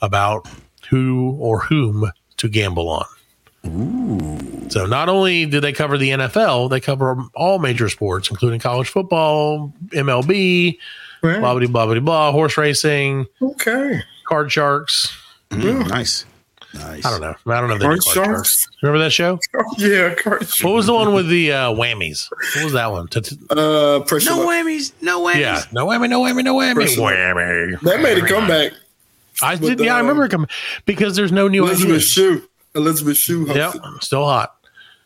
about 0.00 0.48
who 0.90 1.36
or 1.38 1.60
whom 1.60 2.10
to 2.38 2.48
gamble 2.48 2.88
on. 2.88 3.06
So 3.64 4.86
not 4.86 5.08
only 5.08 5.46
do 5.46 5.60
they 5.60 5.72
cover 5.72 5.96
the 5.98 6.10
NFL, 6.10 6.70
they 6.70 6.80
cover 6.80 7.16
all 7.34 7.58
major 7.58 7.88
sports, 7.88 8.30
including 8.30 8.58
college 8.60 8.88
football, 8.88 9.72
MLB, 9.90 10.78
Right. 11.22 11.38
blah 11.40 11.54
blah 11.54 11.66
blah 11.68 11.86
blah 11.86 12.00
blah, 12.00 12.32
horse 12.32 12.56
racing, 12.58 13.26
Okay. 13.40 14.02
card 14.26 14.50
sharks. 14.50 15.16
Mm, 15.50 15.88
nice. 15.88 16.24
Nice. 16.74 17.04
I 17.04 17.10
don't 17.10 17.20
know. 17.20 17.34
I 17.52 17.60
don't 17.60 17.68
know. 17.68 17.74
if 17.74 17.80
they 17.80 17.86
Card 17.86 18.00
card 18.02 18.14
sharks? 18.14 18.26
sharks. 18.62 18.68
Remember 18.82 19.04
that 19.04 19.12
show? 19.12 19.38
Oh, 19.54 19.64
yeah. 19.78 20.14
Card 20.14 20.40
sharks. 20.40 20.64
What 20.64 20.72
was 20.72 20.86
the 20.86 20.94
one 20.94 21.12
with 21.14 21.28
the 21.28 21.52
uh, 21.52 21.70
whammies? 21.72 22.28
What 22.56 22.64
was 22.64 22.72
that 22.72 22.90
one? 22.90 23.06
T- 23.08 23.20
t- 23.20 23.36
Uh, 23.50 24.00
pressure. 24.00 24.30
No 24.30 24.46
whammies. 24.48 24.92
No 25.02 25.20
whammies. 25.22 25.40
yeah, 25.40 25.62
no 25.70 25.86
whammy, 25.86 26.08
no 26.08 26.22
whammy, 26.22 26.42
no 26.42 26.54
whammy. 26.56 26.74
Pressure. 26.74 27.00
Whammy. 27.00 27.78
That 27.82 28.00
made 28.00 28.16
a 28.18 28.26
comeback. 28.26 28.72
I 29.42 29.52
with 29.56 29.62
did. 29.78 29.80
Yeah, 29.80 29.96
I 29.96 30.00
remember 30.00 30.24
it 30.24 30.30
coming 30.30 30.48
because 30.86 31.14
there's 31.14 31.30
no 31.32 31.46
new 31.46 31.64
Elizabeth 31.64 31.90
ideas. 31.96 32.08
Shue. 32.08 32.42
Elizabeth 32.74 33.16
Shue. 33.16 33.46
Yep, 33.46 33.74
still 34.00 34.24
hot. 34.24 34.54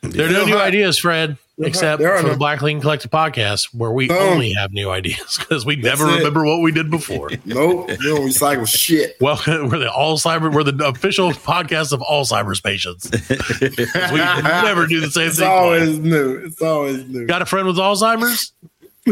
There 0.03 0.27
are 0.27 0.31
no 0.31 0.35
Still 0.43 0.47
new 0.47 0.53
hot. 0.59 0.67
ideas, 0.67 0.99
Fred, 0.99 1.37
Still 1.55 1.67
except 1.67 1.91
hot. 1.91 1.99
There 1.99 2.19
for 2.19 2.29
the. 2.29 2.37
Black 2.37 2.63
Lincoln 2.63 2.81
Collective 2.83 3.11
podcast, 3.11 3.75
where 3.75 3.91
we 3.91 4.07
Boom. 4.09 4.19
only 4.19 4.53
have 4.53 4.73
new 4.73 4.89
ideas 4.91 5.37
because 5.39 5.65
we 5.67 5.75
never 5.77 6.05
it. 6.09 6.19
remember 6.19 6.45
what 6.45 6.61
we 6.61 6.71
did 6.71 6.91
before. 6.91 7.31
Nope. 7.45 7.89
You 7.91 7.97
don't 8.15 8.29
recycle 8.29 8.69
shit. 8.69 9.17
Well, 9.21 9.41
we're 9.47 9.79
the 9.79 9.87
Alzheimer. 9.95 10.53
We're 10.55 10.65
the 10.65 10.87
official 10.87 11.31
podcast 11.33 11.93
of 11.93 12.01
Alzheimer's 12.01 12.61
patients. 12.61 13.11
we 13.11 14.19
never 14.19 14.87
do 14.87 15.01
the 15.01 15.11
same 15.11 15.29
It's 15.29 15.39
thing. 15.39 15.47
It's 15.47 15.51
always 15.51 15.99
new. 15.99 16.37
It's 16.45 16.63
always 16.63 17.05
new. 17.07 17.27
Got 17.27 17.43
a 17.43 17.47
friend 17.47 17.67
with 17.67 17.77
Alzheimer's? 17.77 18.53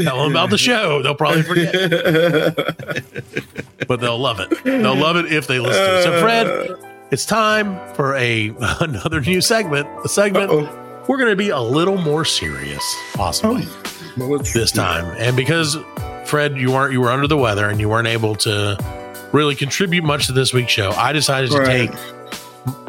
Tell 0.02 0.22
them 0.24 0.32
about 0.32 0.50
the 0.50 0.58
show. 0.58 1.02
They'll 1.02 1.14
probably 1.14 1.42
forget, 1.42 1.72
but 3.86 4.00
they'll 4.00 4.18
love 4.18 4.40
it. 4.40 4.50
They'll 4.64 4.96
love 4.96 5.16
it 5.16 5.32
if 5.32 5.46
they 5.46 5.60
listen 5.60 5.80
to 5.82 5.98
it. 6.00 6.02
So, 6.02 6.20
Fred, 6.20 6.76
it's 7.10 7.24
time 7.26 7.78
for 7.94 8.16
a 8.16 8.52
another 8.80 9.20
new 9.20 9.40
segment. 9.40 9.86
A 10.04 10.08
segment 10.08 10.50
Uh-oh. 10.50 11.04
we're 11.08 11.18
going 11.18 11.30
to 11.30 11.36
be 11.36 11.50
a 11.50 11.60
little 11.60 11.96
more 11.98 12.24
serious, 12.24 12.82
possibly 13.14 13.64
oh, 13.66 14.28
Well, 14.28 14.38
this 14.38 14.72
time, 14.72 15.04
and 15.18 15.36
because 15.36 15.76
Fred, 16.26 16.56
you 16.56 16.72
weren't 16.72 16.92
you 16.92 17.00
were 17.00 17.10
under 17.10 17.26
the 17.26 17.36
weather 17.36 17.68
and 17.68 17.78
you 17.80 17.88
weren't 17.88 18.08
able 18.08 18.34
to 18.36 18.78
really 19.32 19.54
contribute 19.54 20.04
much 20.04 20.26
to 20.26 20.32
this 20.32 20.52
week's 20.52 20.72
show. 20.72 20.90
I 20.92 21.12
decided 21.12 21.50
to 21.50 21.58
Right. 21.58 21.90
take 21.90 21.98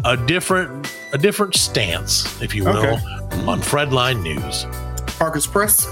a 0.05 0.15
different 0.15 0.91
a 1.13 1.17
different 1.17 1.55
stance, 1.55 2.41
if 2.41 2.53
you 2.55 2.63
will, 2.65 2.77
Okay. 2.77 2.91
on 3.47 3.59
Fredline 3.61 4.21
News. 4.23 4.65
Parker's 5.17 5.47
Press. 5.47 5.85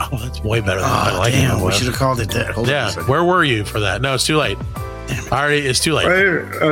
Oh, 0.00 0.08
that's 0.22 0.42
way 0.42 0.60
better 0.60 0.80
than 0.80 0.88
ah, 0.88 1.10
I 1.10 1.14
Oh, 1.14 1.18
like 1.18 1.32
damn, 1.32 1.58
it. 1.58 1.64
we 1.64 1.72
should 1.72 1.86
have 1.86 1.96
called 1.96 2.20
it 2.20 2.30
that. 2.30 2.52
Hold 2.52 2.68
Yeah, 2.68 2.92
where 3.06 3.24
were 3.24 3.44
you 3.44 3.64
for 3.64 3.80
that? 3.80 4.00
No, 4.02 4.14
it's 4.14 4.24
too 4.26 4.36
late. 4.36 4.56
Already, 5.32 5.66
it's 5.66 5.80
too 5.80 5.94
late. 5.94 6.06
Uh, 6.06 6.10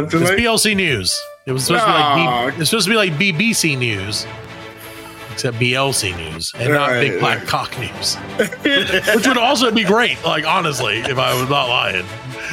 too 0.07 0.18
It's 0.18 0.30
late? 0.30 0.39
BLC 0.39 0.74
News. 0.76 1.18
It 1.47 1.53
was 1.53 1.64
supposed 1.64 1.84
to 1.84 1.91
be 1.91 1.93
like 1.93 2.55
B, 2.55 2.61
it's 2.61 2.70
supposed 2.70 2.87
to 2.87 2.91
be 2.91 2.97
like 2.97 3.12
BBC 3.12 3.78
News, 3.78 4.26
except 5.30 5.59
BLC 5.59 6.16
News 6.16 6.53
and 6.59 6.72
not 6.72 6.89
Right, 6.91 7.01
Big 7.11 7.20
Black 7.20 7.39
right. 7.39 7.47
Cock 7.47 7.78
News, 7.78 8.16
which 9.14 9.26
would 9.28 9.37
also 9.39 9.70
be 9.70 9.84
great. 9.84 10.22
Like 10.24 10.45
honestly, 10.45 10.99
if 10.99 11.18
I 11.18 11.39
was 11.41 11.49
not 11.49 11.68
lying. 11.68 12.05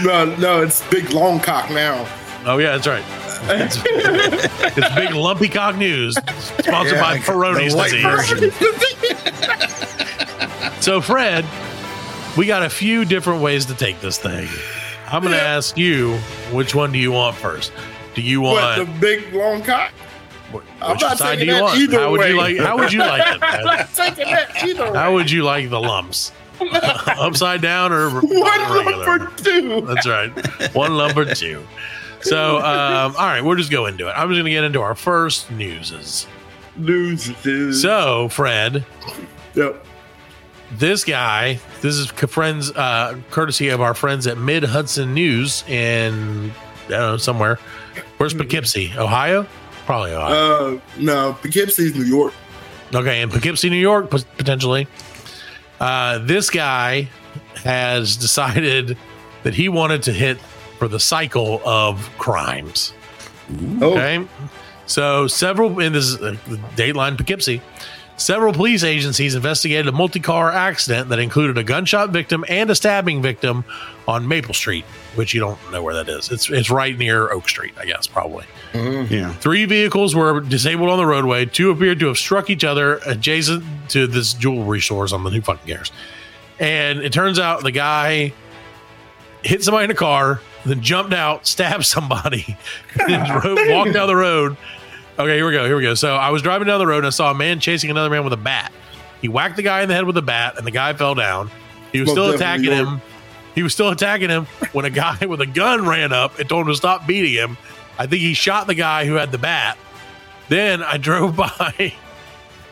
No, 0.04 0.26
no, 0.36 0.62
it's 0.62 0.88
big 0.90 1.10
long 1.12 1.40
cock 1.40 1.70
now. 1.72 2.08
Oh 2.46 2.58
yeah, 2.60 2.78
that's 2.78 2.88
right. 2.88 3.04
It's, 3.46 3.78
it's 3.84 4.96
Big 4.96 5.14
Lumpy 5.14 5.50
Cock 5.50 5.76
News, 5.76 6.16
sponsored 6.16 6.94
Yeah, 6.98 7.02
by 7.02 7.18
Peyronie's 7.18 7.74
disease. 7.74 8.54
So 10.84 11.02
Fred, 11.02 11.46
we 12.38 12.46
got 12.46 12.64
a 12.64 12.70
few 12.70 13.06
different 13.06 13.42
ways 13.42 13.66
to 13.66 13.74
take 13.76 14.00
this 14.02 14.18
thing. 14.18 14.48
I'm 15.14 15.22
going 15.22 15.34
to 15.34 15.42
ask 15.42 15.78
you, 15.78 16.18
which 16.52 16.74
one 16.74 16.92
do 16.92 16.98
you 16.98 17.12
want 17.12 17.36
first? 17.36 17.72
Do 18.16 18.22
you 18.24 18.42
What, 18.42 18.78
the 18.78 18.86
big 19.00 19.32
long 19.32 19.62
cock? 19.62 19.92
I'm 20.82 20.92
which 20.94 21.02
not 21.02 21.18
side 21.20 21.38
do 21.40 21.46
you 21.46 21.62
want? 21.62 21.78
either 21.80 22.00
How 22.00 22.12
would 22.12 22.28
you 22.28 22.36
like? 22.36 22.58
How 22.58 22.78
would 22.78 22.92
you 22.92 23.00
like 23.00 23.36
it? 23.36 23.40
I'm 23.44 23.64
not 23.64 23.94
taking 23.94 24.26
that 24.26 24.64
either 24.64 24.92
way. 24.92 24.98
How 24.98 25.14
would 25.14 25.30
you 25.30 25.44
like 25.44 25.70
the 25.70 25.80
lumps? 25.80 26.32
Upside 26.62 27.62
down 27.62 27.92
or 27.92 28.10
One 28.22 28.24
regular? 28.24 29.20
number 29.20 29.32
two. 29.38 29.82
That's 29.82 30.08
right. 30.08 30.32
One 30.74 30.96
lump 30.98 31.16
or 31.16 31.26
two. 31.26 31.64
So, 32.22 32.58
um, 32.58 33.16
all 33.16 33.26
right, 33.28 33.42
we'll 33.42 33.58
just 33.58 33.72
go 33.72 33.86
into 33.86 34.08
it. 34.08 34.14
I'm 34.14 34.30
just 34.30 34.38
going 34.38 34.46
to 34.46 34.52
get 34.52 34.64
into 34.64 34.82
our 34.82 34.96
first 34.96 35.52
newses. 35.52 36.26
News. 36.76 37.32
So, 37.82 38.30
Fred, 38.30 38.84
Yep. 39.56 39.86
This 40.78 41.04
guy, 41.04 41.60
this 41.82 41.96
is 41.96 42.12
friends, 42.12 42.72
uh, 42.72 43.18
courtesy 43.32 43.70
of 43.70 43.82
our 43.82 43.94
friends 43.94 44.28
at 44.28 44.38
Mid 44.38 44.64
Hudson 44.64 45.14
News 45.14 45.64
in, 45.68 46.52
I 46.86 46.90
don't 46.90 47.00
know, 47.00 47.18
somewhere. 47.18 47.60
Where's 48.18 48.34
Poughkeepsie? 48.34 48.94
Ohio? 48.98 49.46
Probably 49.86 50.14
Ohio. 50.14 50.76
Uh, 50.76 50.80
no, 50.98 51.34
Poughkeepsie's 51.42 51.96
New 51.96 52.04
York. 52.06 52.34
Okay, 52.94 53.22
in 53.22 53.30
Poughkeepsie, 53.30 53.70
New 53.70 53.76
York, 53.78 54.10
potentially. 54.10 54.88
Uh, 55.80 56.20
this 56.20 56.50
guy 56.50 57.10
has 57.64 58.16
decided 58.18 58.98
that 59.44 59.54
he 59.54 59.70
wanted 59.70 60.04
to 60.04 60.14
hit 60.14 60.38
for 60.78 60.88
the 60.88 61.00
cycle 61.00 61.62
of 61.66 62.10
crimes. 62.18 62.94
Oh, 63.82 63.92
Okay. 63.94 64.26
So 64.86 65.28
several 65.28 65.80
in 65.80 65.94
this 65.94 66.16
uh, 66.22 66.36
Dateline 66.76 67.18
Poughkeepsie, 67.18 67.62
several 68.18 68.54
police 68.54 68.84
agencies 68.84 69.36
investigated 69.36 69.88
a 69.88 69.92
multi-car 69.92 70.52
accident 70.52 71.10
that 71.10 71.20
included 71.20 71.58
a 71.58 71.64
gunshot 71.64 72.10
victim 72.12 72.46
and 72.48 72.70
a 72.70 72.76
stabbing 72.76 73.22
victim 73.22 73.66
on 74.08 74.28
Maple 74.28 74.54
Street, 74.54 74.86
which 75.16 75.34
you 75.34 75.40
don't 75.40 75.60
know 75.72 75.82
where 75.82 75.94
that 75.96 76.10
is. 76.10 76.32
It's 76.32 76.50
it's 76.50 76.70
right 76.70 76.98
near 76.98 77.32
Oak 77.32 77.48
Street, 77.50 77.74
I 77.78 77.86
guess, 77.86 78.08
probably. 78.08 78.46
Mm-hmm. 78.74 79.14
Yeah. 79.14 79.34
Three 79.34 79.66
vehicles 79.66 80.16
were 80.16 80.42
disabled 80.42 80.90
on 80.90 80.98
the 80.98 81.06
roadway. 81.06 81.46
Two 81.46 81.72
appeared 81.72 82.00
to 82.00 82.08
have 82.08 82.18
struck 82.18 82.50
each 82.50 82.64
other 82.64 83.00
adjacent 83.06 83.64
to 83.90 84.08
this 84.08 84.34
jewelry 84.34 84.82
store 84.82 85.04
or 85.04 85.08
something. 85.08 85.32
Who 85.34 85.42
fucking 85.42 85.68
cares? 85.68 85.92
And 86.60 87.00
it 87.00 87.14
turns 87.14 87.40
out 87.40 87.64
the 87.64 87.72
guy 87.72 88.34
hit 89.44 89.64
somebody 89.64 89.86
in 89.86 89.92
a 89.92 89.96
car, 89.96 90.42
then 90.66 90.82
jumped 90.82 91.14
out, 91.14 91.46
stabbed 91.48 91.86
somebody, 91.86 92.58
and 93.00 93.42
drove, 93.42 93.58
walked 93.70 93.94
down 93.94 94.08
the 94.08 94.16
road. 94.16 94.58
Okay, 95.20 95.36
here 95.36 95.46
we 95.46 95.52
go. 95.52 95.66
Here 95.66 95.78
we 95.78 95.84
go. 95.84 95.94
So 95.94 96.16
I 96.16 96.30
was 96.32 96.42
driving 96.42 96.68
down 96.68 96.80
the 96.80 96.88
road 96.88 97.00
and 97.00 97.08
I 97.08 97.12
saw 97.12 97.30
a 97.32 97.36
man 97.36 97.60
chasing 97.60 97.90
another 97.92 98.10
man 98.10 98.24
with 98.24 98.34
a 98.34 98.38
bat. 98.38 98.72
He 99.22 99.28
whacked 99.28 99.56
the 99.56 99.62
guy 99.62 99.82
in 99.84 99.88
the 99.88 99.94
head 99.96 100.06
with 100.06 100.18
a 100.18 100.22
bat, 100.22 100.58
and 100.58 100.66
the 100.68 100.72
guy 100.72 100.92
fell 100.94 101.16
down. 101.16 101.50
He 101.92 102.00
was 102.02 102.08
Most 102.08 102.16
still 102.16 102.30
attacking 102.32 102.66
York. 102.66 102.78
him. 102.88 103.02
He 103.56 103.62
was 103.64 103.72
still 103.74 103.90
attacking 103.90 104.30
him 104.30 104.46
when 104.74 104.84
a 104.86 104.90
guy 104.90 105.18
with 105.28 105.40
a 105.40 105.46
gun 105.46 105.88
ran 105.88 106.12
up 106.12 106.40
and 106.40 106.50
told 106.50 106.66
him 106.66 106.74
to 106.74 106.76
stop 106.76 107.06
beating 107.08 107.34
him. 107.34 107.58
I 107.98 108.08
think 108.08 108.22
he 108.22 108.34
shot 108.34 108.66
the 108.68 108.74
guy 108.74 109.06
who 109.06 109.14
had 109.14 109.32
the 109.32 109.38
bat. 109.38 109.78
Then 110.50 110.82
I 110.84 110.98
drove 110.98 111.36
by, 111.38 111.52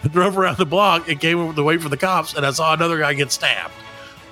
I 0.04 0.08
drove 0.10 0.38
around 0.38 0.58
the 0.58 0.66
block 0.66 1.08
and 1.08 1.20
came 1.22 1.40
over 1.40 1.54
to 1.54 1.64
wait 1.64 1.82
for 1.82 1.90
the 1.90 1.98
cops, 1.98 2.34
and 2.34 2.46
I 2.46 2.52
saw 2.52 2.74
another 2.74 2.98
guy 3.00 3.14
get 3.14 3.32
stabbed. 3.32 3.74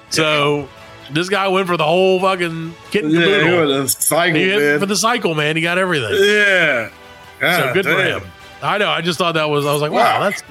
So 0.09 0.67
this 1.11 1.29
guy 1.29 1.47
went 1.47 1.67
for 1.67 1.77
the 1.77 1.83
whole 1.85 2.19
fucking 2.19 2.73
kit 2.91 3.03
and 3.05 3.13
yeah, 3.13 3.19
he 3.19 3.25
caboodle. 3.43 3.81
was 3.81 3.95
a 3.95 4.01
cycle, 4.01 4.39
He 4.39 4.47
man. 4.47 4.79
for 4.79 4.85
the 4.87 4.95
cycle, 4.95 5.35
man. 5.35 5.55
He 5.55 5.61
got 5.61 5.77
everything. 5.77 6.17
yeah. 6.21 6.89
So 7.39 7.47
God 7.47 7.73
good 7.73 7.85
for 7.85 8.01
him. 8.03 8.21
I 8.61 8.77
know. 8.77 8.89
I 8.89 9.01
just 9.01 9.17
thought 9.17 9.33
that 9.33 9.49
was. 9.49 9.65
I 9.65 9.71
was 9.73 9.81
like, 9.81 9.91
wow, 9.91 10.19
Wow. 10.19 10.29
that's 10.29 10.43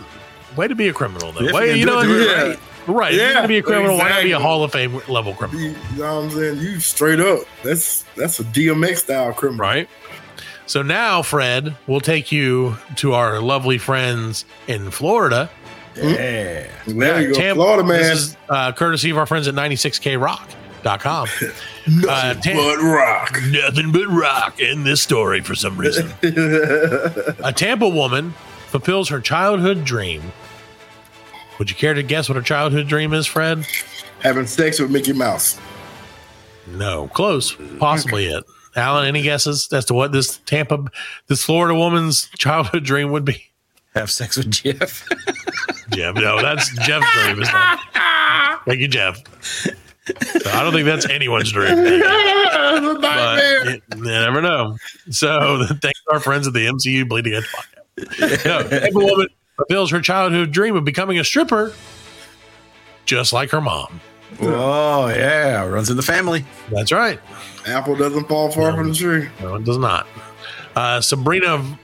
way 0.57 0.69
to 0.69 0.75
be 0.75 0.89
a 0.89 0.93
criminal, 0.93 1.33
though. 1.33 1.45
If 1.45 1.53
way, 1.53 1.71
you 1.73 1.77
you 1.81 1.87
know, 1.87 2.01
it, 2.01 2.09
Yeah. 2.09 2.43
right. 2.43 2.59
right? 2.87 3.13
If 3.13 3.19
you're 3.19 3.27
Yeah, 3.29 3.35
gonna 3.35 3.49
be 3.49 3.59
a 3.59 3.63
criminal. 3.63 3.99
Why 3.99 4.09
not 4.09 4.23
be 4.23 4.33
a. 4.33 4.39
Hall 4.39 4.65
of 4.65 4.73
Fame 4.73 5.01
level 5.09 5.35
criminal? 5.35 5.61
You 5.63 5.75
know 5.97 6.17
what 6.21 6.25
I'm 6.25 6.31
saying? 6.31 6.59
You 6.59 6.81
straight 6.81 7.21
up. 7.21 7.41
That's 7.63 8.03
that's 8.17 8.41
a 8.41 8.45
DMX 8.45 8.99
style 8.99 9.33
criminal. 9.33 9.61
right? 9.65 9.89
So 10.67 10.83
now, 10.83 11.23
Fred, 11.23 11.77
we'll 11.87 12.01
take 12.01 12.31
you 12.33 12.77
to 12.97 13.15
our 13.15 13.41
lovely 13.41 13.79
friends 13.79 14.45
in 14.67 14.91
Florida. 14.91 15.51
Yeah. 15.97 16.67
There 16.87 17.21
you 17.23 17.29
go. 17.29 17.35
Tampa- 17.35 17.55
Florida 17.63 17.85
man. 17.85 17.99
This 18.03 18.19
is 18.21 18.37
uh, 18.49 18.73
courtesy 18.73 19.11
of 19.11 19.19
our 19.19 19.27
friends 19.27 19.49
at 19.49 19.55
96krock.com. 20.89 21.29
Nothing 21.87 22.09
uh, 22.09 22.35
Tam- 22.35 22.57
but 22.57 22.79
rock. 22.83 23.39
Nothing 23.49 23.93
but 23.93 24.07
rock 24.07 24.61
in 24.61 24.85
this 24.85 25.01
story 25.03 25.41
for 25.41 25.55
some 25.55 25.77
reason. 25.77 26.11
a 26.23 27.53
Tampa 27.55 27.89
woman 27.89 28.33
fulfills 28.69 29.09
her 29.09 29.21
childhood 29.21 29.85
dream. 29.85 30.23
Would 31.59 31.71
you 31.71 31.77
care 31.77 31.95
to 31.95 32.03
guess 32.03 32.29
what 32.29 32.37
her 32.37 32.43
childhood 32.43 32.87
dream 32.89 33.13
is, 33.13 33.27
Fred? 33.27 33.67
Having 34.21 34.47
sex 34.47 34.81
with 34.81 34.91
Mickey 34.91 35.13
Mouse. 35.13 35.59
No, 36.67 37.09
close. 37.09 37.57
Possibly 37.79 38.27
it. 38.27 38.45
Alan, 38.77 39.07
any 39.07 39.23
guesses 39.23 39.69
as 39.73 39.85
to 39.87 39.95
what 39.95 40.13
this 40.13 40.39
Tampa, 40.47 40.85
this 41.27 41.43
Florida 41.43 41.75
woman's 41.75 42.29
childhood 42.39 42.85
dream 42.85 43.11
would 43.11 43.25
be? 43.25 43.45
Have 43.95 44.11
sex 44.11 44.37
with 44.37 44.51
Jeff. 44.51 45.09
Jeff. 45.91 46.15
No, 46.15 46.41
that's 46.41 46.71
Jeff's 46.87 47.11
dream. 47.13 47.43
Isn't 47.43 47.55
it? 47.55 47.79
Thank 48.67 48.81
you, 48.81 48.89
Jeff. 48.89 49.23
So 50.41 50.51
I 50.51 50.63
don't 50.63 50.73
think 50.73 50.87
that's 50.87 51.09
anyone's 51.09 51.51
dream. 51.53 52.03
But 53.01 53.65
you, 53.65 53.81
you 53.97 54.03
never 54.03 54.41
know. 54.41 54.77
So 55.11 55.65
thanks 55.81 56.01
to 56.03 56.13
our 56.13 56.21
friends 56.21 56.47
at 56.47 56.53
the 56.53 56.67
MCU 56.67 57.09
Bleeding 57.09 57.35
Edge 57.35 57.47
podcast. 57.47 58.45
No, 58.45 58.63
Tampa 58.69 58.99
woman 58.99 59.27
fulfills 59.57 59.91
her 59.91 60.01
childhood 60.01 60.53
dream 60.53 60.77
of 60.77 60.85
becoming 60.85 61.19
a 61.19 61.25
stripper, 61.25 61.73
just 63.07 63.33
like 63.33 63.51
her 63.51 63.61
mom. 63.61 64.01
oh 64.41 65.09
yeah, 65.09 65.65
runs 65.67 65.91
in 65.91 65.97
the 65.97 66.03
family. 66.03 66.45
That's 66.71 66.93
right. 66.93 67.19
Apple 67.67 67.97
doesn't 67.97 68.29
fall 68.29 68.51
far 68.51 68.75
from 68.77 68.89
the 68.91 68.95
tree. 68.95 69.29
No, 69.41 69.57
it 69.57 69.65
does 69.65 69.79
not. 69.79 70.07
Uh, 70.77 71.01
Sabrina, 71.01 71.79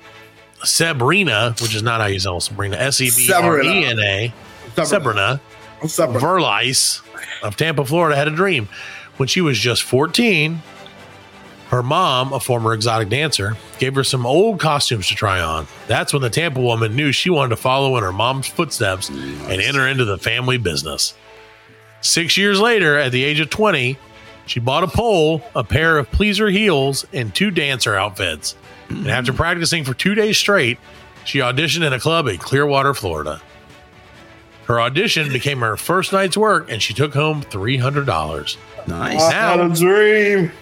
Sabrina, 0.64 1.54
which 1.60 1.74
is 1.74 1.82
not 1.82 2.00
how 2.00 2.06
you 2.06 2.20
spell 2.20 2.40
Sabrina, 2.40 2.76
S 2.76 3.00
E 3.00 3.10
B 3.14 3.32
R 3.32 3.60
E 3.62 3.84
N 3.84 3.98
A, 3.98 4.32
Sabrina 4.32 4.74
What's 4.74 4.92
up? 4.92 5.02
bro? 5.02 5.38
Verlice 5.84 7.02
of 7.42 7.56
Tampa, 7.56 7.84
Florida, 7.84 8.16
had 8.16 8.28
a 8.28 8.30
dream. 8.30 8.68
When 9.16 9.28
she 9.28 9.40
was 9.40 9.58
just 9.58 9.82
14, 9.82 10.60
her 11.68 11.82
mom, 11.82 12.32
a 12.32 12.40
former 12.40 12.72
exotic 12.74 13.08
dancer, 13.08 13.56
gave 13.78 13.94
her 13.94 14.04
some 14.04 14.26
old 14.26 14.60
costumes 14.60 15.08
to 15.08 15.14
try 15.14 15.40
on. 15.40 15.66
That's 15.86 16.12
when 16.12 16.22
the 16.22 16.30
Tampa 16.30 16.60
woman 16.60 16.94
knew 16.94 17.12
she 17.12 17.30
wanted 17.30 17.50
to 17.50 17.56
follow 17.56 17.96
in 17.96 18.02
her 18.02 18.12
mom's 18.12 18.46
footsteps 18.46 19.08
and 19.08 19.60
enter 19.60 19.86
into 19.86 20.04
the 20.04 20.18
family 20.18 20.58
business. 20.58 21.14
Six 22.00 22.36
years 22.36 22.60
later, 22.60 22.98
at 22.98 23.12
the 23.12 23.24
age 23.24 23.40
of 23.40 23.50
20, 23.50 23.96
she 24.46 24.60
bought 24.60 24.84
a 24.84 24.88
pole, 24.88 25.42
a 25.54 25.64
pair 25.64 25.98
of 25.98 26.10
pleaser 26.10 26.48
heels, 26.48 27.06
and 27.12 27.34
two 27.34 27.50
dancer 27.50 27.94
outfits. 27.94 28.56
And 28.88 29.08
after 29.08 29.32
practicing 29.32 29.84
for 29.84 29.94
two 29.94 30.14
days 30.14 30.36
straight, 30.36 30.78
she 31.24 31.38
auditioned 31.38 31.86
in 31.86 31.92
a 31.92 31.98
club 31.98 32.26
in 32.26 32.36
Clearwater, 32.36 32.94
Florida. 32.94 33.40
Her 34.66 34.80
audition 34.80 35.32
became 35.32 35.60
her 35.60 35.76
first 35.76 36.12
night's 36.12 36.36
work, 36.36 36.70
and 36.70 36.82
she 36.82 36.94
took 36.94 37.12
home 37.12 37.42
$300. 37.42 38.56
Nice. 38.86 39.20
I 39.20 39.32
had 39.32 39.60
a 39.60 39.68
dream 39.74 40.52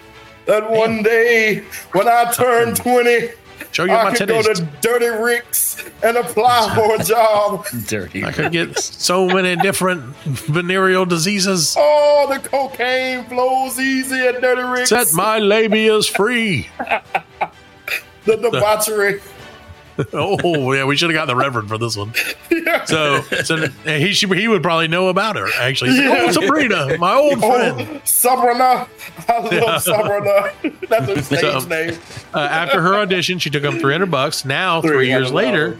that 0.45 0.69
one 0.69 1.03
day 1.03 1.63
when 1.93 2.07
I 2.07 2.31
turn 2.31 2.75
20, 2.75 3.29
Show 3.71 3.85
you 3.85 3.91
my 3.91 4.03
I 4.03 4.15
could 4.15 4.27
go 4.27 4.41
to 4.41 4.67
Dirty 4.81 5.07
Rick's 5.07 5.83
and 6.03 6.17
apply 6.17 6.75
for 6.75 7.01
a 7.01 7.03
job. 7.03 7.65
Dirty. 7.87 8.23
I 8.23 8.31
could 8.31 8.51
get 8.51 8.77
so 8.77 9.25
many 9.25 9.55
different 9.55 10.03
venereal 10.25 11.05
diseases. 11.05 11.75
Oh, 11.77 12.27
the 12.29 12.47
cocaine 12.47 13.25
flows 13.25 13.79
easy 13.79 14.19
at 14.19 14.41
Dirty 14.41 14.61
Rick's. 14.61 14.89
Set 14.89 15.07
my 15.13 15.39
labias 15.39 16.07
free. 16.07 16.67
the 18.25 18.37
debauchery. 18.37 19.21
Oh 20.13 20.71
yeah, 20.73 20.85
we 20.85 20.95
should 20.95 21.09
have 21.09 21.15
got 21.15 21.25
the 21.25 21.35
Reverend 21.35 21.69
for 21.69 21.77
this 21.77 21.95
one. 21.95 22.13
So, 22.85 23.21
so 23.43 23.67
he 23.85 24.13
should, 24.13 24.31
he 24.37 24.47
would 24.47 24.63
probably 24.63 24.87
know 24.87 25.07
about 25.09 25.35
her. 25.35 25.47
Actually, 25.59 25.91
He's 25.91 25.99
like, 26.09 26.19
oh 26.19 26.31
Sabrina, 26.31 26.97
my 26.97 27.13
old 27.13 27.39
friend. 27.39 27.89
Oh, 27.93 28.01
Sabrina. 28.03 28.87
I 29.27 29.37
love 29.39 29.53
Yeah. 29.53 29.77
Sabrina. 29.77 30.51
That's 30.89 31.05
her 31.07 31.21
stage 31.21 31.39
So- 31.41 31.59
name. 31.67 31.97
Uh, 32.33 32.39
after 32.39 32.81
her 32.81 32.95
audition, 32.95 33.39
she 33.39 33.49
took 33.49 33.63
home 33.63 33.79
three 33.79 33.93
hundred 33.93 34.11
bucks. 34.11 34.45
Now, 34.45 34.81
three 34.81 35.07
years 35.07 35.31
later, 35.31 35.77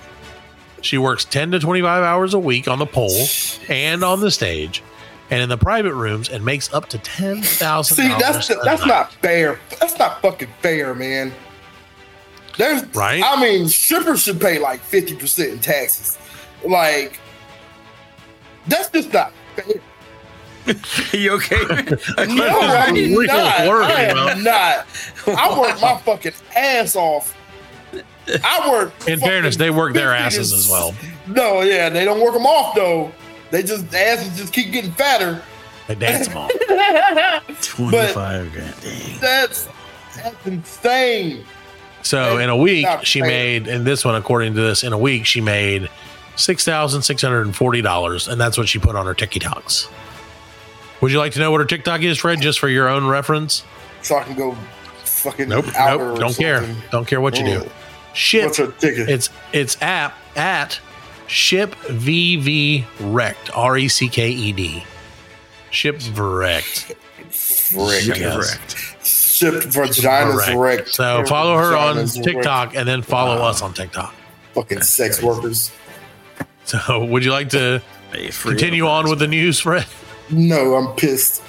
She 0.82 0.98
works 0.98 1.24
10 1.26 1.52
to 1.52 1.60
25 1.60 2.04
hours 2.04 2.34
a 2.34 2.40
week 2.40 2.68
on 2.68 2.78
the 2.78 2.86
pole 2.86 3.26
and 3.70 4.04
on 4.04 4.20
the 4.20 4.30
stage 4.30 4.84
and 5.32 5.42
in 5.42 5.48
the 5.48 5.58
private 5.58 5.94
rooms 5.94 6.28
and 6.30 6.44
makes 6.44 6.72
up 6.74 6.90
to 6.90 6.98
$10,000. 6.98 7.86
See, 7.86 8.08
that's 8.20 8.48
that's 8.50 8.82
night. 8.82 8.88
not 8.88 9.14
fair. 9.14 9.60
That's 9.80 9.98
not 9.98 10.22
fucking 10.22 10.50
fair, 10.62 10.94
man. 10.94 11.32
There's 12.58 12.84
Right? 12.96 13.22
I 13.26 13.40
mean, 13.42 13.68
strippers 13.68 14.24
should 14.24 14.40
pay 14.40 14.60
like 14.60 14.80
fifty 14.82 15.16
percent 15.16 15.52
in 15.52 15.60
taxes. 15.60 16.18
Like, 16.64 17.20
that's 18.68 18.90
just 18.90 19.12
not 19.14 19.34
fair. 19.56 19.66
you 21.20 21.34
okay? 21.34 21.58
No, 22.34 22.48
I'm 22.48 22.94
real 22.96 23.24
not. 23.28 23.68
word, 23.68 23.84
I 23.84 24.02
am 24.04 24.16
bro. 24.16 24.36
not. 24.44 24.86
I 25.28 25.60
work 25.60 25.82
my 25.82 25.98
fucking 26.00 26.32
ass 26.56 26.96
off. 26.96 27.36
I 28.44 28.70
work. 28.72 28.94
In 29.08 29.20
fairness, 29.20 29.58
they 29.58 29.70
work 29.70 29.94
their 29.94 30.14
asses 30.14 30.54
as 30.54 30.70
well. 30.70 30.96
No, 31.28 31.62
yeah, 31.62 31.90
they 31.90 32.06
don't 32.06 32.22
work 32.22 32.34
them 32.34 32.46
off 32.46 32.76
though. 32.76 33.12
They 33.52 33.62
just 33.64 33.92
the 33.92 34.00
asses 34.00 34.38
just 34.38 34.54
keep 34.54 34.72
getting 34.72 34.92
fatter. 34.94 35.42
They 35.88 35.96
dance 35.96 36.28
them 36.28 36.38
all. 36.38 36.50
25 37.62 38.52
grand. 38.54 38.76
Dang. 38.82 39.20
That's 39.20 39.68
that's 40.16 40.48
insane. 40.48 41.44
So 42.04 42.38
in 42.38 42.50
a 42.50 42.56
week, 42.58 42.86
she 43.04 43.20
fair. 43.20 43.28
made, 43.30 43.68
and 43.68 43.86
this 43.86 44.04
one, 44.06 44.16
according 44.16 44.54
to 44.56 44.62
this, 44.62 44.84
in 44.84 44.94
a 44.94 44.98
week, 44.98 45.26
she 45.26 45.42
made 45.42 45.90
$6,640, 46.36 48.28
and 48.32 48.40
that's 48.42 48.58
what 48.58 48.68
she 48.68 48.80
put 48.80 48.96
on 48.96 49.06
her 49.06 49.14
TikToks. 49.16 49.90
Would 51.02 51.12
you 51.12 51.18
like 51.20 51.34
to 51.34 51.40
know 51.40 51.52
what 51.52 51.60
her 51.60 51.66
TikTok 51.66 52.02
is, 52.02 52.18
Fred, 52.18 52.42
just 52.42 52.60
for 52.60 52.70
your 52.70 52.88
own 52.88 53.08
reference? 53.08 53.64
So 54.02 54.18
I 54.18 54.24
can 54.24 54.36
go 54.36 54.56
fucking 55.04 55.50
Nope, 55.50 55.68
out 55.76 56.00
nope, 56.00 56.18
or 56.18 56.20
don't 56.20 56.36
care. 56.36 56.62
something. 56.62 56.84
Don't 56.92 57.08
care 57.08 57.22
what 57.22 57.38
you 57.38 57.46
do. 57.46 57.62
Oh. 57.66 57.72
Ship. 58.14 58.46
What's 58.46 58.58
her 58.58 58.68
ticket? 58.68 59.10
It's 59.10 59.30
it's 59.54 59.82
app 59.82 60.16
at 60.38 60.80
ship 61.28 61.74
vv 61.88 62.86
rect 63.00 63.50
r 63.56 63.76
e 63.78 63.88
c 63.88 64.08
k 64.08 64.30
e 64.30 64.52
d 64.52 64.84
ship 65.72 66.00
wrecked. 66.16 66.94
Frick. 67.32 68.06
Yes. 68.06 68.60
Shipped 69.52 69.68
vaginas 69.68 70.32
Correct. 70.34 70.58
wrecked. 70.58 70.90
So 70.96 71.24
follow 71.26 71.58
her 71.58 71.76
on 71.76 71.98
Vaginas 71.98 72.16
wrecked. 72.16 72.28
TikTok 72.28 72.76
and 72.76 72.88
then 72.88 73.02
follow 73.02 73.36
us 73.44 73.62
on 73.62 73.74
TikTok. 73.74 74.14
Fucking 74.54 74.82
sex 74.82 75.22
workers. 75.22 75.72
So 76.66 77.04
would 77.06 77.26
you 77.26 77.32
like 77.32 77.50
to 77.50 77.82
continue 78.42 78.88
on 78.88 79.10
with 79.10 79.20
the 79.20 79.28
news, 79.28 79.60
Fred? 79.60 79.86
No, 80.30 80.76
I'm 80.76 80.96
pissed. 80.96 81.42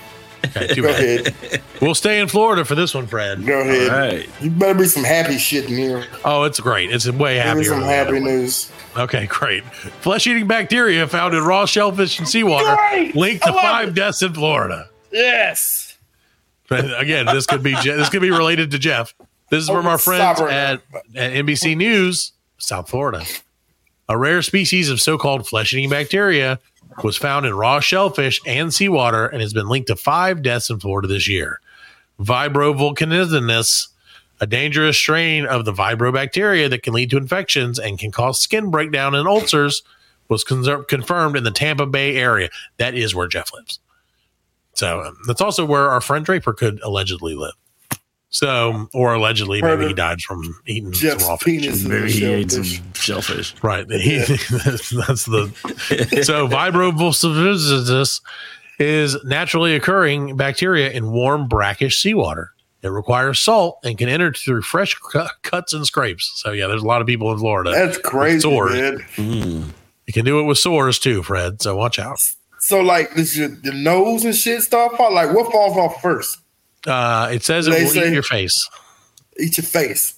Okay, 0.46 0.74
too 0.74 0.82
Go 0.82 0.88
bad. 0.92 1.26
ahead. 1.28 1.62
We'll 1.80 1.94
stay 1.94 2.20
in 2.20 2.28
Florida 2.28 2.64
for 2.66 2.74
this 2.74 2.94
one, 2.94 3.06
Fred. 3.06 3.46
Go 3.46 3.60
ahead. 3.60 3.88
All 3.90 3.98
right. 3.98 4.28
You 4.42 4.50
better 4.50 4.78
be 4.78 4.84
some 4.86 5.04
happy 5.04 5.38
shit 5.38 5.70
in 5.70 5.76
here. 5.76 6.04
Oh, 6.24 6.42
it's 6.42 6.60
great. 6.60 6.90
It's 6.92 7.08
way 7.10 7.36
Give 7.36 7.44
happier. 7.44 7.64
some 7.64 7.80
than 7.80 7.88
the 7.88 7.94
other 7.94 8.14
happy 8.14 8.24
news. 8.24 8.70
Okay, 8.96 9.26
great. 9.26 9.64
Flesh 10.02 10.26
eating 10.26 10.46
bacteria 10.46 11.06
found 11.06 11.34
in 11.34 11.42
raw 11.44 11.64
shellfish 11.66 12.18
and 12.18 12.28
seawater 12.28 12.76
Great! 12.76 13.16
linked 13.16 13.44
to 13.44 13.52
five 13.52 13.88
it. 13.88 13.94
deaths 13.94 14.22
in 14.22 14.34
Florida. 14.34 14.88
Yes. 15.10 15.83
But 16.82 17.00
again, 17.00 17.26
this 17.26 17.46
could 17.46 17.62
be 17.62 17.74
this 17.74 18.08
could 18.08 18.22
be 18.22 18.30
related 18.30 18.70
to 18.72 18.78
Jeff. 18.78 19.14
This 19.50 19.62
is 19.62 19.68
from 19.68 19.86
Oh, 19.86 19.90
our 19.90 19.98
friends 19.98 20.40
at, 20.40 20.80
at 21.14 21.32
NBC 21.32 21.76
News, 21.76 22.32
South 22.58 22.88
Florida. 22.88 23.24
A 24.08 24.18
rare 24.18 24.42
species 24.42 24.90
of 24.90 25.00
so-called 25.00 25.46
flesh-eating 25.46 25.88
bacteria 25.90 26.58
was 27.02 27.16
found 27.16 27.46
in 27.46 27.54
raw 27.54 27.80
shellfish 27.80 28.40
and 28.46 28.72
seawater 28.72 29.26
and 29.26 29.40
has 29.40 29.52
been 29.52 29.66
linked 29.68 29.88
to 29.88 29.96
five 29.96 30.42
deaths 30.42 30.68
in 30.70 30.78
Florida 30.80 31.08
this 31.08 31.28
year. 31.28 31.58
Vibrovolcanismus, 32.20 33.88
a 34.40 34.46
dangerous 34.46 34.96
strain 34.96 35.46
of 35.46 35.64
the 35.64 35.72
vibrobacteria 35.72 36.68
that 36.70 36.82
can 36.82 36.92
lead 36.92 37.10
to 37.10 37.16
infections 37.16 37.78
and 37.78 37.98
can 37.98 38.10
cause 38.10 38.40
skin 38.40 38.70
breakdown 38.70 39.14
and 39.14 39.26
ulcers, 39.28 39.82
was 40.28 40.44
con- 40.44 40.84
confirmed 40.84 41.36
in 41.36 41.44
the 41.44 41.50
Tampa 41.50 41.86
Bay 41.86 42.16
area. 42.16 42.48
That 42.78 42.94
is 42.94 43.14
where 43.14 43.28
Jeff 43.28 43.52
lives. 43.52 43.78
So 44.74 45.02
um, 45.02 45.16
that's 45.26 45.40
also 45.40 45.64
where 45.64 45.90
our 45.90 46.00
friend 46.00 46.24
Draper 46.24 46.52
could 46.52 46.80
allegedly 46.82 47.34
live. 47.34 47.54
So, 48.30 48.88
or 48.92 49.14
allegedly, 49.14 49.62
maybe 49.62 49.86
he 49.86 49.94
died 49.94 50.20
from 50.20 50.42
eating 50.66 50.90
Jeff's 50.90 51.22
some 51.22 51.30
raw 51.30 51.36
fish. 51.36 51.60
penis. 51.62 51.84
Maybe 51.84 52.10
he 52.10 52.24
ate 52.24 52.50
some 52.50 52.64
shellfish. 52.64 53.54
shellfish. 53.54 53.54
Right. 53.62 53.86
He, 53.90 54.18
that's, 54.18 54.90
that's 54.90 55.24
the 55.26 56.22
so 56.24 56.48
vibrovulcanismus 56.48 58.20
is 58.80 59.16
naturally 59.24 59.76
occurring 59.76 60.36
bacteria 60.36 60.90
in 60.90 61.12
warm, 61.12 61.46
brackish 61.46 62.02
seawater. 62.02 62.50
It 62.82 62.88
requires 62.88 63.40
salt 63.40 63.78
and 63.84 63.96
can 63.96 64.08
enter 64.08 64.32
through 64.32 64.62
fresh 64.62 64.94
cu- 64.94 65.28
cuts 65.42 65.72
and 65.72 65.86
scrapes. 65.86 66.32
So 66.34 66.50
yeah, 66.50 66.66
there's 66.66 66.82
a 66.82 66.86
lot 66.86 67.00
of 67.00 67.06
people 67.06 67.30
in 67.32 67.38
Florida. 67.38 67.70
That's 67.70 67.98
crazy, 67.98 68.40
Sores. 68.40 68.72
man. 68.72 69.72
You 70.06 70.12
can 70.12 70.24
do 70.24 70.40
it 70.40 70.42
with 70.42 70.58
sores 70.58 70.98
too, 70.98 71.22
Fred. 71.22 71.62
So 71.62 71.76
watch 71.76 72.00
out. 72.00 72.18
So 72.64 72.80
like 72.80 73.14
this 73.14 73.36
your 73.36 73.48
the 73.48 73.72
nose 73.72 74.24
and 74.24 74.34
shit 74.34 74.62
stuff 74.62 74.98
out. 74.98 75.12
Like 75.12 75.34
what 75.34 75.52
falls 75.52 75.76
off 75.76 76.00
first? 76.00 76.38
Uh, 76.86 77.28
it 77.32 77.42
says 77.42 77.66
it 77.66 77.70
will 77.70 77.88
say- 77.88 78.08
eat 78.08 78.12
your 78.14 78.22
face. 78.22 78.68
Eat 79.38 79.56
your 79.58 79.64
face. 79.64 80.14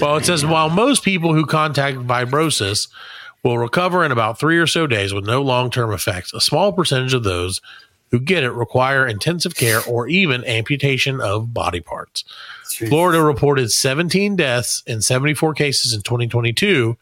Well, 0.00 0.16
it 0.16 0.24
says 0.24 0.46
while 0.46 0.70
most 0.70 1.02
people 1.04 1.34
who 1.34 1.46
contact 1.46 1.98
vibriosis 1.98 2.88
will 3.42 3.58
recover 3.58 4.04
in 4.04 4.12
about 4.12 4.38
three 4.38 4.58
or 4.58 4.66
so 4.66 4.86
days 4.86 5.12
with 5.12 5.24
no 5.26 5.42
long 5.42 5.70
term 5.70 5.92
effects, 5.92 6.32
a 6.32 6.40
small 6.40 6.72
percentage 6.72 7.12
of 7.14 7.24
those 7.24 7.60
who 8.10 8.20
get 8.20 8.44
it 8.44 8.50
require 8.52 9.06
intensive 9.06 9.56
care 9.56 9.80
or 9.88 10.06
even 10.06 10.44
amputation 10.44 11.20
of 11.20 11.52
body 11.52 11.80
parts. 11.80 12.24
Florida 12.88 13.20
reported 13.22 13.70
17 13.72 14.36
deaths 14.36 14.82
in 14.86 15.02
74 15.02 15.54
cases 15.54 15.92
in 15.92 16.02
2022, 16.02 16.96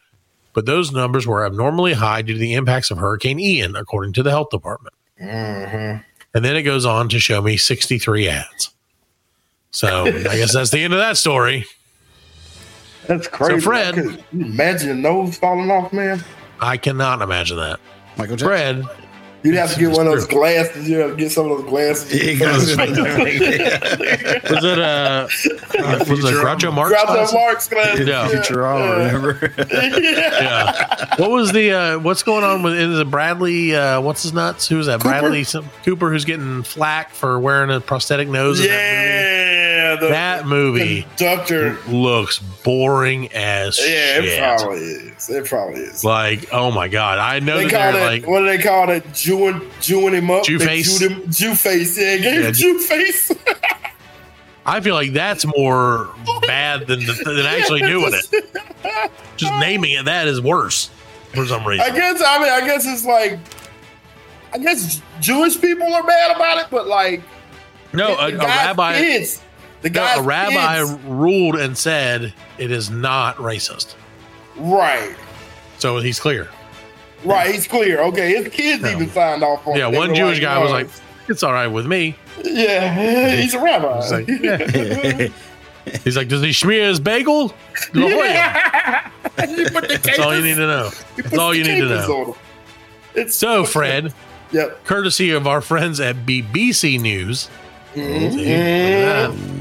but 0.53 0.65
those 0.65 0.91
numbers 0.91 1.27
were 1.27 1.45
abnormally 1.45 1.93
high 1.93 2.21
due 2.21 2.33
to 2.33 2.39
the 2.39 2.53
impacts 2.53 2.91
of 2.91 2.97
Hurricane 2.97 3.39
Ian, 3.39 3.75
according 3.75 4.13
to 4.13 4.23
the 4.23 4.29
health 4.29 4.49
department. 4.49 4.93
Mm-hmm. 5.21 6.01
And 6.35 6.45
then 6.45 6.55
it 6.55 6.63
goes 6.63 6.85
on 6.85 7.09
to 7.09 7.19
show 7.19 7.41
me 7.41 7.57
63 7.57 8.29
ads. 8.29 8.69
So 9.71 10.05
I 10.05 10.37
guess 10.37 10.53
that's 10.53 10.71
the 10.71 10.79
end 10.83 10.93
of 10.93 10.99
that 10.99 11.17
story. 11.17 11.65
That's 13.07 13.27
crazy. 13.27 13.59
So 13.59 13.65
Fred- 13.65 14.23
imagine 14.31 14.87
your 14.87 14.97
nose 14.97 15.37
falling 15.37 15.69
off, 15.69 15.91
man. 15.91 16.23
I 16.59 16.77
cannot 16.77 17.21
imagine 17.21 17.57
that. 17.57 17.79
Michael 18.17 18.37
Jackson. 18.37 18.83
Fred, 18.83 19.02
You'd 19.43 19.55
have 19.55 19.73
to 19.73 19.79
get 19.79 19.91
one 19.91 20.07
of 20.07 20.13
those 20.13 20.25
glasses. 20.25 20.87
You'd 20.87 21.01
have 21.01 21.11
to 21.11 21.15
get 21.17 21.31
some 21.31 21.51
of 21.51 21.57
those 21.57 21.69
glasses. 21.69 22.09
He 22.11 22.37
goes- 22.37 22.77
was 22.77 24.63
it 24.63 24.79
uh, 24.79 24.81
uh 24.83 25.27
was 26.07 26.23
it 26.23 26.33
Groucho 26.33 26.73
Marx? 26.73 26.89
Grab 26.91 27.07
class? 27.07 27.31
that 27.31 27.37
Marx 27.37 27.67
glasses. 27.67 28.07
Yeah. 28.07 28.29
Futurama, 28.29 28.97
remember? 29.05 29.53
Yeah. 30.03 31.15
What 31.17 31.29
was 31.31 31.51
the 31.51 31.71
uh 31.71 31.99
what's 31.99 32.23
going 32.23 32.43
on 32.43 32.63
with 32.63 32.73
is 32.73 32.97
it 32.99 33.11
Bradley 33.11 33.75
uh 33.75 33.99
what's 34.01 34.23
his 34.23 34.33
nuts? 34.33 34.67
Who's 34.67 34.85
that? 34.87 35.01
Bradley 35.01 35.43
some, 35.43 35.69
Cooper 35.83 36.09
who's 36.09 36.25
getting 36.25 36.63
flack 36.63 37.11
for 37.11 37.39
wearing 37.39 37.69
a 37.69 37.79
prosthetic 37.81 38.27
nose 38.29 38.59
in 38.59 38.67
Yeah, 39.93 39.99
the 39.99 40.07
that 40.09 40.45
movie. 40.47 41.03
Conductor. 41.17 41.77
looks 41.87 42.39
boring 42.39 43.31
as 43.33 43.79
Yeah, 43.79 44.19
it 44.21 44.39
probably 44.59 44.77
is. 44.79 45.29
It 45.29 45.45
probably 45.45 45.79
is. 45.81 46.03
Like, 46.03 46.47
oh 46.53 46.71
my 46.71 46.87
god. 46.87 47.19
I 47.19 47.39
know 47.39 47.57
They 47.57 47.65
that 47.67 47.93
call 47.93 48.01
it 48.01 48.05
like 48.05 48.27
what 48.27 48.39
do 48.39 48.45
they 48.45 48.57
call 48.57 48.89
it? 48.89 49.13
Jewing, 49.13 49.61
jewing 49.81 50.13
him 50.13 50.29
up. 50.31 50.43
Jew 50.43 50.59
face? 50.59 50.99
Jew 50.99 51.55
face. 51.55 51.97
Yeah, 51.97 52.17
gave 52.17 52.41
Yeah, 52.43 52.51
Jew 52.51 52.79
face. 52.79 53.31
I 54.65 54.79
feel 54.79 54.95
like 54.95 55.11
that's 55.11 55.45
more 55.57 56.09
bad 56.47 56.87
than 56.87 56.99
than 57.05 57.45
actually 57.45 57.81
doing 57.89 58.13
it. 58.13 59.11
Just 59.35 59.53
naming 59.59 59.91
it 59.91 60.05
that 60.05 60.27
is 60.27 60.39
worse 60.39 60.89
for 61.33 61.45
some 61.45 61.65
reason. 61.67 61.85
I 61.85 61.93
guess. 61.95 62.21
I 62.25 62.39
mean, 62.39 62.51
I 62.51 62.61
guess 62.65 62.85
it's 62.85 63.05
like. 63.05 63.39
I 64.53 64.59
guess 64.59 65.01
Jewish 65.19 65.59
people 65.59 65.91
are 65.91 66.03
mad 66.03 66.35
about 66.35 66.59
it, 66.59 66.67
but 66.69 66.85
like 66.87 67.23
No, 67.91 68.09
a, 68.15 68.27
a 68.27 68.37
rabbi 68.37 68.99
kids, 68.99 69.41
the 69.83 69.89
No, 69.89 69.93
guy's 70.01 70.17
a 70.19 70.23
rabbi 70.23 70.79
kids- 70.79 70.91
ruled 71.05 71.55
and 71.57 71.77
said 71.77 72.33
it 72.57 72.71
is 72.71 72.89
not 72.89 73.37
racist. 73.37 73.93
right, 74.57 75.15
So 75.77 75.99
he's 75.99 76.19
clear. 76.19 76.47
right. 77.23 77.53
He's 77.53 77.67
clear. 77.67 78.01
Okay, 78.01 78.33
his 78.41 78.47
kids 78.53 78.81
No. 78.83 78.89
even 78.91 79.09
signed 79.11 79.43
off 79.43 79.65
on. 79.67 79.75
Yeah, 79.77 79.87
it. 79.87 79.91
They 79.91 79.97
one 79.97 80.09
were 80.09 80.15
Jewish 80.15 80.39
guy 80.39 80.57
was 80.59 80.71
like, 80.71 80.87
"It's 81.27 81.43
all 81.43 81.53
right 81.53 81.67
with 81.67 81.85
me." 81.85 82.15
"Yeah, 82.43 83.35
he's 83.41 83.53
a 83.53 83.59
rabbi." 83.59 84.01
He's 84.01 84.11
like, 84.11 84.27
yeah. 84.41 85.27
He's 86.03 86.15
like, 86.17 86.27
"Does 86.29 86.41
he 86.41 86.51
smear 86.53 86.87
his 86.87 86.99
bagel?" 86.99 87.53
La 87.93 88.09
Jolla. 88.09 89.11
He 89.47 89.63
That's 89.65 90.19
all 90.19 90.35
you 90.35 90.41
need 90.43 90.55
to 90.55 90.67
know. 90.67 90.89
That's 91.17 91.37
all 91.37 91.53
you 91.53 91.63
need 91.63 91.79
to 91.81 91.89
know. 91.89 92.37
It's 93.15 93.35
So, 93.35 93.63
Fred, 93.65 94.13
Yep. 94.51 94.85
courtesy 94.85 95.31
of 95.31 95.45
our 95.47 95.61
friends 95.61 95.99
at 95.99 96.25
BBC 96.25 96.97
News, 96.99 97.49
Mm-hmm. 97.95 99.52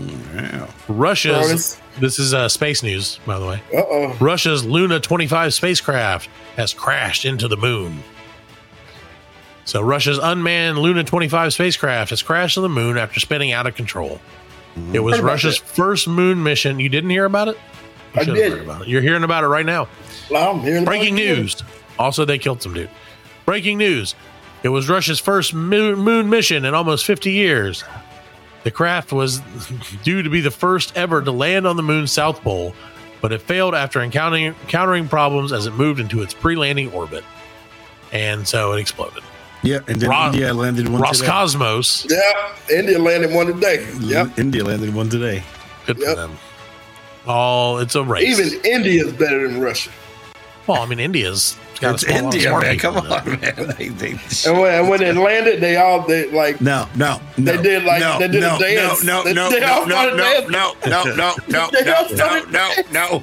Russia's. 0.93 1.78
This 1.99 2.18
is 2.18 2.32
uh, 2.32 2.49
space 2.49 2.82
news, 2.82 3.18
by 3.26 3.38
the 3.38 3.47
way. 3.47 3.62
Uh 3.72 3.82
oh. 3.88 4.16
Russia's 4.20 4.64
Luna 4.64 4.99
25 5.01 5.53
spacecraft 5.53 6.28
has 6.57 6.72
crashed 6.72 7.24
into 7.24 7.49
the 7.49 7.57
moon. 7.57 8.03
So, 9.64 9.80
Russia's 9.80 10.18
unmanned 10.18 10.78
Luna 10.78 11.05
25 11.05 11.53
spacecraft 11.53 12.11
has 12.11 12.22
crashed 12.22 12.57
on 12.59 12.62
the 12.62 12.68
moon 12.68 12.99
after 12.99 13.20
spinning 13.20 13.53
out 13.53 13.66
of 13.66 13.74
control. 13.74 14.20
It 14.93 15.01
was 15.01 15.20
Russia's 15.20 15.61
that. 15.61 15.66
first 15.68 16.09
moon 16.09 16.43
mission. 16.43 16.80
You 16.80 16.88
didn't 16.88 17.11
hear 17.11 17.26
about 17.26 17.49
it? 17.49 17.59
You 18.14 18.20
I 18.20 18.24
did. 18.24 18.53
Heard 18.53 18.62
about 18.62 18.82
it. 18.82 18.88
You're 18.88 19.03
hearing 19.03 19.22
about 19.22 19.45
it 19.45 19.49
right 19.49 19.66
now. 19.66 19.86
Well, 20.30 20.53
I'm 20.57 20.61
hearing 20.61 20.84
Breaking 20.84 21.18
it. 21.18 21.36
news. 21.36 21.62
Also, 21.99 22.24
they 22.24 22.38
killed 22.38 22.62
some 22.62 22.72
dude. 22.74 22.90
Breaking 23.45 23.76
news: 23.78 24.14
It 24.62 24.70
was 24.70 24.88
Russia's 24.88 25.20
first 25.20 25.53
moon 25.55 26.30
mission 26.30 26.64
in 26.64 26.74
almost 26.74 27.05
50 27.05 27.30
years. 27.30 27.84
The 28.64 28.70
craft 28.70 29.12
was 29.12 29.40
due 30.04 30.22
to 30.22 30.30
be 30.30 30.40
the 30.40 30.50
first 30.50 30.96
ever 30.96 31.20
to 31.22 31.32
land 31.32 31.66
on 31.66 31.76
the 31.76 31.82
moon's 31.82 32.12
south 32.12 32.42
pole, 32.42 32.74
but 33.20 33.32
it 33.32 33.40
failed 33.42 33.74
after 33.74 34.00
encountering, 34.00 34.46
encountering 34.46 35.08
problems 35.08 35.52
as 35.52 35.66
it 35.66 35.72
moved 35.74 35.98
into 36.00 36.22
its 36.22 36.32
pre-landing 36.34 36.90
orbit, 36.92 37.24
and 38.12 38.46
so 38.46 38.72
it 38.72 38.80
exploded. 38.80 39.22
Yeah, 39.64 39.78
and 39.88 40.00
then 40.00 40.10
Ro- 40.10 40.26
India 40.26 40.52
landed 40.54 40.88
one 40.88 41.02
today. 41.12 41.26
Roscosmos, 41.26 42.10
Yeah, 42.10 42.76
India 42.76 42.98
landed 42.98 43.32
one 43.32 43.46
today. 43.46 43.78
Mm-hmm. 43.78 44.04
Yep. 44.10 44.38
India 44.38 44.64
landed 44.64 44.94
one 44.94 45.08
today. 45.08 45.42
good 45.86 45.98
for 46.00 46.14
them. 46.14 46.36
Oh, 47.26 47.78
it's 47.78 47.94
a 47.94 48.02
race. 48.02 48.40
Even 48.40 48.60
India 48.64 49.04
is 49.06 49.12
better 49.12 49.48
than 49.48 49.60
Russia. 49.60 49.90
Well, 50.66 50.82
I 50.82 50.86
mean, 50.86 51.00
India's 51.00 51.56
got 51.80 51.94
It's 51.94 52.04
India, 52.04 52.50
man. 52.52 52.78
people 52.78 52.92
Come 52.92 53.06
in 53.06 53.12
on, 53.12 53.40
man. 53.40 53.74
They, 53.78 53.88
they, 53.88 54.10
And 54.46 54.58
when, 54.60 54.72
and 54.74 54.88
when 54.88 55.02
it 55.02 55.16
landed, 55.16 55.60
they 55.60 55.76
all 55.76 56.02
they 56.06 56.30
like 56.30 56.60
no, 56.60 56.88
no, 56.96 57.20
no. 57.36 57.44
They 57.56 57.60
did 57.62 57.84
like- 57.84 58.00
no, 58.00 58.18
they 58.20 58.28
did 58.28 58.42
a 58.44 58.58
dance. 58.58 59.02
No, 59.04 59.24
They- 59.24 59.32
no, 59.34 59.50
they 59.50 59.60
no, 59.60 59.72
all 59.72 59.86
no, 59.86 59.94
started 59.94 60.16
no, 60.16 60.24
dancing. 60.24 60.50
no, 60.50 60.74
no, 60.86 61.04
no, 61.16 61.34
no, 61.48 61.70
They 61.72 61.84
no, 61.84 62.44
no, 62.50 62.74
no, 62.92 63.22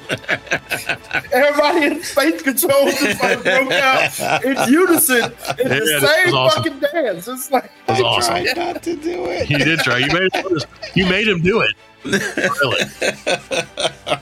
everybody 1.32 1.86
in 1.86 2.02
space 2.02 2.42
control 2.42 2.86
just 2.90 3.22
like 3.22 3.42
broke 3.42 3.72
out 3.72 4.44
in 4.44 4.56
unison 4.72 5.24
in 5.58 5.68
Yeah, 5.68 5.78
the 5.78 6.22
same 6.24 6.34
awesome. 6.34 6.62
fucking 6.64 6.80
dance. 6.92 7.28
It's 7.28 7.50
like 7.50 7.70
It 7.88 7.92
was 7.92 8.00
awesome. 8.02 8.44
not 8.56 8.82
to 8.82 8.96
do 8.96 9.24
it. 9.26 9.48
You 9.50 9.58
did 9.58 9.80
try. 9.80 9.98
You 9.98 10.08
made 10.12 10.34
him, 10.34 10.58
you 10.94 11.06
made 11.06 11.28
him 11.28 11.40
do 11.42 11.60
it. 11.60 11.74
Really. 12.04 12.80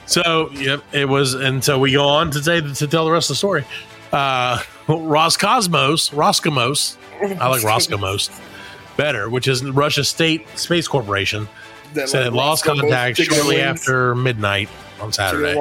So 0.07 0.51
yep, 0.53 0.83
it 0.93 1.09
was, 1.09 1.35
and 1.35 1.63
so 1.63 1.79
we 1.79 1.93
go 1.93 2.07
on 2.07 2.31
to 2.31 2.43
say 2.43 2.61
to 2.61 2.87
tell 2.87 3.05
the 3.05 3.13
rest 3.13 3.29
of 3.29 3.35
the 3.35 3.39
story. 3.39 3.65
Uh, 4.11 4.59
Roscosmos, 4.87 6.11
Roscosmos, 6.13 6.97
I 7.39 7.49
like 7.49 7.61
Roscosmos 7.63 8.31
better, 8.97 9.29
which 9.29 9.47
is 9.47 9.63
Russia's 9.65 10.09
state 10.09 10.47
space 10.59 10.89
corporation, 10.89 11.47
that, 11.95 12.09
said 12.09 12.21
like, 12.21 12.33
it 12.33 12.35
lost 12.35 12.65
contact 12.65 13.19
shortly 13.19 13.57
wings, 13.57 13.81
after 13.81 14.15
midnight 14.15 14.69
on 15.01 15.13
Saturday. 15.13 15.55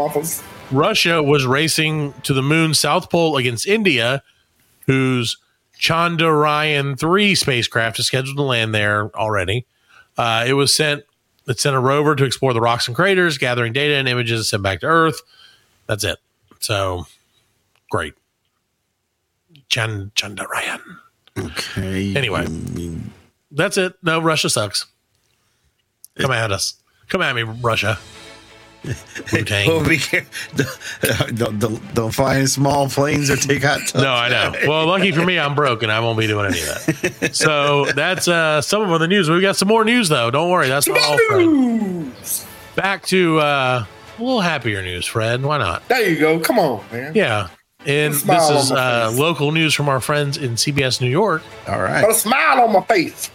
Russia 0.71 1.21
was 1.21 1.45
racing 1.45 2.13
to 2.23 2.33
the 2.33 2.41
moon 2.41 2.73
south 2.73 3.09
pole 3.09 3.37
against 3.37 3.67
India, 3.67 4.23
whose 4.85 5.37
Chandrayaan 5.79 6.97
3 6.97 7.35
spacecraft 7.35 7.99
is 7.99 8.07
scheduled 8.07 8.37
to 8.37 8.43
land 8.43 8.73
there 8.73 9.15
already. 9.15 9.65
Uh, 10.17 10.45
it 10.47 10.53
was 10.53 10.73
sent 10.73 11.03
it 11.47 11.59
sent 11.59 11.75
a 11.75 11.79
rover 11.79 12.15
to 12.15 12.25
explore 12.25 12.53
the 12.53 12.61
rocks 12.61 12.87
and 12.87 12.95
craters, 12.95 13.37
gathering 13.37 13.73
data 13.73 13.95
and 13.95 14.07
images 14.07 14.49
sent 14.49 14.63
back 14.63 14.81
to 14.81 14.87
Earth. 14.87 15.21
That's 15.87 16.03
it. 16.03 16.17
So 16.59 17.07
great. 17.89 18.13
Chan 19.69 20.11
Chandrayaan. 20.15 20.81
Okay. 21.37 22.15
Anyway. 22.15 22.45
That's 23.51 23.77
it. 23.77 23.93
No, 24.03 24.19
Russia 24.19 24.49
sucks. 24.49 24.85
Come 26.17 26.31
at 26.31 26.51
us. 26.51 26.75
Come 27.09 27.21
at 27.21 27.35
me, 27.35 27.43
Russia. 27.43 27.97
Wu-Tang. 29.33 29.69
oh, 29.69 29.87
be 29.87 29.97
careful. 29.97 30.65
Don't, 31.35 31.59
don't, 31.59 31.93
don't 31.93 32.11
fly 32.11 32.37
in 32.37 32.47
small 32.47 32.89
planes 32.89 33.29
or 33.29 33.35
take 33.35 33.63
hot 33.63 33.79
tubs. 33.79 33.95
No, 33.95 34.13
I 34.13 34.29
know. 34.29 34.53
Well, 34.67 34.85
lucky 34.87 35.11
for 35.11 35.25
me, 35.25 35.37
I'm 35.39 35.55
broke 35.55 35.83
and 35.83 35.91
I 35.91 35.99
won't 35.99 36.17
be 36.17 36.27
doing 36.27 36.45
any 36.47 36.59
of 36.61 36.85
that. 36.85 37.35
So 37.35 37.85
that's 37.95 38.27
uh, 38.27 38.61
some 38.61 38.89
of 38.89 38.99
the 38.99 39.07
news. 39.07 39.29
We 39.29 39.41
got 39.41 39.55
some 39.55 39.67
more 39.67 39.83
news 39.83 40.09
though. 40.09 40.31
Don't 40.31 40.49
worry, 40.49 40.67
that's 40.67 40.87
not 40.87 40.99
all. 40.99 41.17
Fred. 41.17 42.45
Back 42.75 43.05
to 43.07 43.39
uh, 43.39 43.85
a 44.17 44.21
little 44.21 44.41
happier 44.41 44.81
news, 44.81 45.05
Fred. 45.05 45.43
Why 45.43 45.57
not? 45.57 45.87
There 45.87 46.07
you 46.09 46.19
go. 46.19 46.39
Come 46.39 46.59
on, 46.59 46.83
man. 46.91 47.13
Yeah. 47.15 47.49
And 47.85 48.13
this 48.13 48.49
is 48.49 48.71
uh, 48.71 49.11
local 49.15 49.51
news 49.51 49.73
from 49.73 49.87
our 49.87 50.01
friends 50.01 50.37
in 50.37 50.55
CBS 50.55 50.99
New 50.99 51.09
York. 51.09 51.41
All 51.67 51.81
right. 51.81 52.01
Put 52.03 52.11
a 52.11 52.15
smile 52.15 52.61
on 52.61 52.73
my 52.73 52.81
face. 52.81 53.31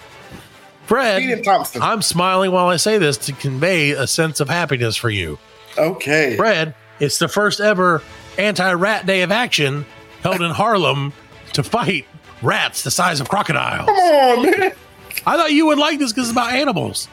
Fred, 0.93 1.23
Keaton 1.23 1.43
Thompson. 1.43 1.81
I'm 1.81 2.03
smiling 2.03 2.53
while 2.53 2.67
I 2.67 2.77
say 2.77 2.99
this 2.99 3.17
to 3.17 3.33
convey 3.33 3.93
a 3.93 4.07
sense 4.07 4.41
of 4.41 4.51
happiness 4.51 4.95
for 4.95 5.09
you. 5.09 5.39
Okay. 5.79 6.37
Fred, 6.37 6.75
it's 7.01 7.19
the 7.19 7.29
first 7.29 7.61
ever 7.61 8.03
anti 8.37 8.71
rat 8.75 9.07
day 9.07 9.23
of 9.23 9.33
action 9.33 9.87
held 10.21 10.43
in 10.43 10.51
Harlem 10.51 11.15
to 11.55 11.63
fight 11.63 12.05
rats 12.43 12.83
the 12.83 12.91
size 12.91 13.21
of 13.21 13.31
crocodiles. 13.31 13.87
Come 13.87 13.97
on, 13.97 14.43
man. 14.43 14.73
I 15.27 15.39
thought 15.39 15.53
you 15.53 15.65
would 15.65 15.79
like 15.79 15.99
this 15.99 16.13
because 16.13 16.29
it's 16.29 16.33
about 16.33 16.53
animals. 16.53 17.09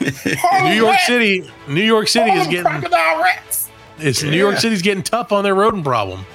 New 0.00 0.74
York 0.74 0.98
City, 1.06 1.50
New 1.66 1.82
York 1.82 2.08
City 2.08 2.30
is 2.30 2.46
getting 2.46 2.64
crocodile 2.64 3.22
rats. 3.22 3.70
it's 3.96 4.22
New 4.22 4.36
York 4.36 4.58
City's 4.58 4.82
getting 4.82 5.02
tough 5.02 5.32
on 5.32 5.44
their 5.44 5.54
rodent 5.54 5.82
problem. 5.84 6.26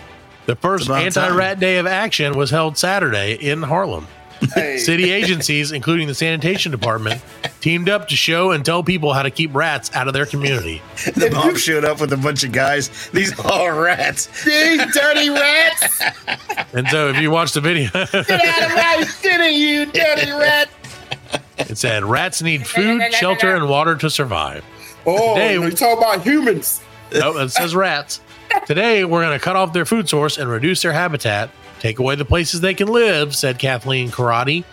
The 0.47 0.55
first 0.55 0.89
anti-rat 0.89 1.59
day 1.59 1.77
of 1.77 1.85
action 1.85 2.33
was 2.35 2.49
held 2.49 2.79
Saturday 2.79 3.33
in 3.33 3.61
Harlem. 3.61 4.07
Hey, 4.53 4.77
City 4.77 5.11
agencies, 5.11 5.71
including 5.71 6.07
the 6.07 6.13
sanitation 6.15 6.71
department, 6.71 7.21
teamed 7.61 7.89
up 7.89 8.07
to 8.09 8.15
show 8.15 8.51
and 8.51 8.63
tell 8.65 8.83
people 8.83 9.13
how 9.13 9.23
to 9.23 9.31
keep 9.31 9.53
rats 9.55 9.89
out 9.95 10.07
of 10.07 10.13
their 10.13 10.25
community. 10.25 10.81
The 11.15 11.29
mom 11.31 11.55
showed 11.55 11.85
up 11.85 12.01
with 12.01 12.11
a 12.13 12.17
bunch 12.17 12.43
of 12.43 12.51
guys. 12.51 13.09
These 13.09 13.37
all 13.39 13.71
rats. 13.71 14.27
these 14.43 14.81
dirty 14.93 15.29
rats. 15.29 16.01
And 16.73 16.87
so, 16.89 17.09
if 17.09 17.17
you 17.21 17.31
watch 17.31 17.53
the 17.53 17.61
video, 17.61 17.89
Get 17.89 18.05
out 18.31 18.63
of 18.63 18.75
my 18.75 19.03
city, 19.07 19.55
you 19.55 19.85
dirty 19.85 20.31
rat. 20.31 20.69
it 21.57 21.77
said 21.77 22.03
rats 22.03 22.41
need 22.41 22.65
food, 22.67 23.01
shelter, 23.13 23.55
and 23.55 23.69
water 23.69 23.95
to 23.95 24.09
survive. 24.09 24.63
Oh, 25.05 25.35
Today- 25.35 25.57
we 25.59 25.69
talk 25.71 25.97
about 25.97 26.21
humans. 26.21 26.81
No, 27.13 27.37
it 27.37 27.49
says 27.49 27.75
rats. 27.75 28.19
Today, 28.65 29.05
we're 29.05 29.21
going 29.23 29.37
to 29.37 29.43
cut 29.43 29.55
off 29.55 29.71
their 29.73 29.85
food 29.85 30.09
source 30.09 30.37
and 30.37 30.49
reduce 30.49 30.81
their 30.81 30.91
habitat, 30.93 31.49
take 31.79 31.99
away 31.99 32.15
the 32.15 32.25
places 32.25 32.61
they 32.61 32.73
can 32.73 32.87
live, 32.87 33.35
said 33.35 33.59
Kathleen 33.59 34.09
Karate. 34.09 34.63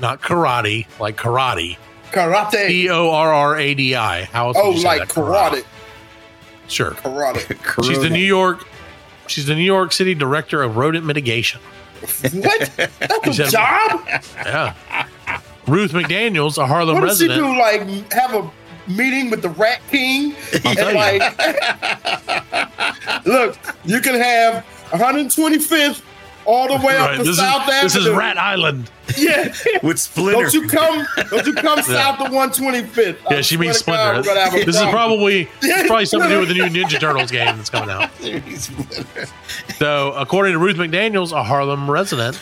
Not 0.00 0.22
karate, 0.22 0.86
like 1.00 1.16
karate. 1.16 1.76
Karate. 2.12 2.68
C 2.68 2.88
O 2.88 3.10
R 3.10 3.32
R 3.32 3.58
A 3.58 3.74
D 3.74 3.96
I. 3.96 4.24
How 4.24 4.48
else 4.48 4.56
Oh, 4.60 4.70
like 4.70 5.08
karate. 5.08 5.64
Sure. 6.68 6.92
Karate. 6.92 7.84
She's 7.84 8.00
the 8.00 8.10
New 8.10 8.18
York. 8.24 8.66
She's 9.26 9.46
the 9.46 9.54
New 9.54 9.62
York 9.62 9.92
City 9.92 10.14
director 10.14 10.62
of 10.62 10.76
rodent 10.76 11.04
mitigation. 11.04 11.60
what? 12.00 12.70
That's 13.00 13.38
a 13.38 13.48
job? 13.48 14.00
Yeah. 14.36 14.74
Ruth 15.66 15.92
McDaniels, 15.92 16.56
a 16.56 16.66
Harlem 16.66 17.00
What 17.00 17.08
does 17.08 17.18
she 17.18 17.28
do? 17.28 17.58
Like 17.58 18.10
have 18.12 18.34
a 18.34 18.50
meeting 18.90 19.30
with 19.30 19.42
the 19.42 19.50
Rat 19.50 19.80
King 19.90 20.34
and 20.64 20.94
like, 20.94 21.20
look, 23.26 23.58
you 23.84 24.00
can 24.00 24.14
have 24.14 24.64
125th 24.90 26.02
all 26.48 26.66
the 26.78 26.84
way 26.86 26.96
up 26.96 27.16
to 27.16 27.22
this, 27.24 27.36
South 27.36 27.62
is, 27.68 27.74
Avenue. 27.74 27.82
this 27.82 27.96
is 27.96 28.08
Rat 28.10 28.38
Island. 28.38 28.90
Yeah. 29.16 29.52
with 29.82 29.98
Splinter. 29.98 30.42
Don't 30.42 30.52
you 30.52 30.68
come? 30.68 31.06
Don't 31.30 31.46
you 31.46 31.54
come 31.54 31.80
south 31.82 32.20
of 32.20 32.26
125th? 32.28 33.16
Yeah, 33.30 33.38
I 33.38 33.40
she 33.40 33.56
means 33.56 33.80
to 33.80 33.86
God, 33.90 34.22
Splinter. 34.24 34.28
we're 34.28 34.34
gonna 34.34 34.50
have 34.58 34.66
This 34.66 34.76
is 34.76 34.82
probably 34.90 35.48
it's 35.62 35.86
probably 35.88 36.04
something 36.04 36.28
to 36.28 36.34
do 36.34 36.40
with 36.40 36.48
the 36.50 36.54
new 36.54 36.64
Ninja 36.84 37.00
Turtles 37.00 37.30
game 37.30 37.56
that's 37.56 37.70
coming 37.70 37.88
out. 37.88 38.10
So, 39.78 40.12
according 40.12 40.52
to 40.52 40.58
Ruth 40.58 40.76
McDaniels, 40.76 41.32
a 41.32 41.42
Harlem 41.42 41.90
resident, 41.90 42.38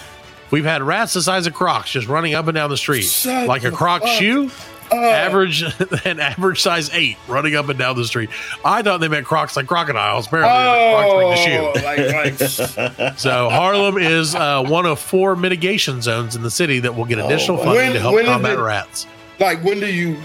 we've 0.50 0.64
had 0.64 0.82
rats 0.82 1.14
the 1.14 1.22
size 1.22 1.46
of 1.46 1.54
crocs 1.54 1.90
just 1.90 2.09
running 2.09 2.34
up 2.34 2.46
and 2.48 2.54
down 2.54 2.68
the 2.70 2.76
street, 2.76 3.02
Shut 3.02 3.46
like 3.46 3.62
a 3.64 3.70
the 3.70 3.76
croc 3.76 4.02
fuck 4.02 4.11
shoe. 4.18 4.50
Up. 4.87 4.93
Average 4.93 5.62
an 6.07 6.20
average 6.20 6.61
size 6.62 6.91
eight 6.93 7.16
running 7.28 7.55
up 7.57 7.68
and 7.68 7.78
down 7.78 7.97
the 7.97 8.05
street. 8.05 8.30
I 8.64 8.82
thought 8.82 8.99
they 9.01 9.09
meant 9.09 9.26
crocs 9.26 9.57
like 9.57 9.66
crocodiles. 9.66 10.26
Apparently, 10.26 10.53
they 10.53 11.76
meant 11.76 11.78
crocs 11.78 12.16
like 12.16 12.37
the 12.37 12.80
shoe. 12.87 12.89
Oh, 12.89 12.97
like, 12.99 12.99
like 13.09 13.18
So 13.18 13.49
Harlem 13.51 13.99
is 13.99 14.34
uh, 14.34 14.62
one 14.64 14.87
of 14.87 14.99
four 14.99 15.37
mitigation 15.37 16.03
zones 16.03 16.37
in 16.37 16.43
the 16.43 16.51
city 16.51 16.80
that 16.80 16.95
will 16.95 17.05
get 17.05 17.18
additional 17.18 17.57
funding 17.59 17.76
When- 17.76 17.93
to 17.95 18.01
help 18.01 18.24
combat 18.24 18.59
it- 18.59 18.62
rats. 18.62 19.07
like 19.41 19.62
when 19.64 19.80
do 19.80 19.87
you? 19.93 20.16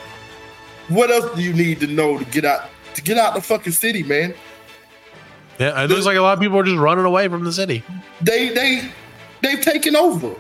What 0.90 1.10
else 1.12 1.34
do 1.36 1.42
you 1.42 1.54
need 1.54 1.80
to 1.82 1.88
know 1.88 2.18
to 2.18 2.26
get 2.26 2.44
out 2.46 2.70
to 2.96 3.02
get 3.02 3.18
out 3.18 3.34
the 3.34 3.42
fucking 3.42 3.74
city, 3.74 4.04
man? 4.04 4.34
Yeah, 5.60 5.84
it 5.84 5.90
looks 5.90 6.06
like 6.06 6.18
a 6.18 6.22
lot 6.22 6.34
of 6.34 6.40
people 6.40 6.58
are 6.58 6.64
just 6.64 6.78
running 6.78 7.06
away 7.06 7.28
from 7.28 7.44
the 7.44 7.52
city. 7.54 7.84
They 8.22 8.50
they 8.50 8.92
they've 9.42 9.62
taken 9.62 9.96
over. 9.96 10.36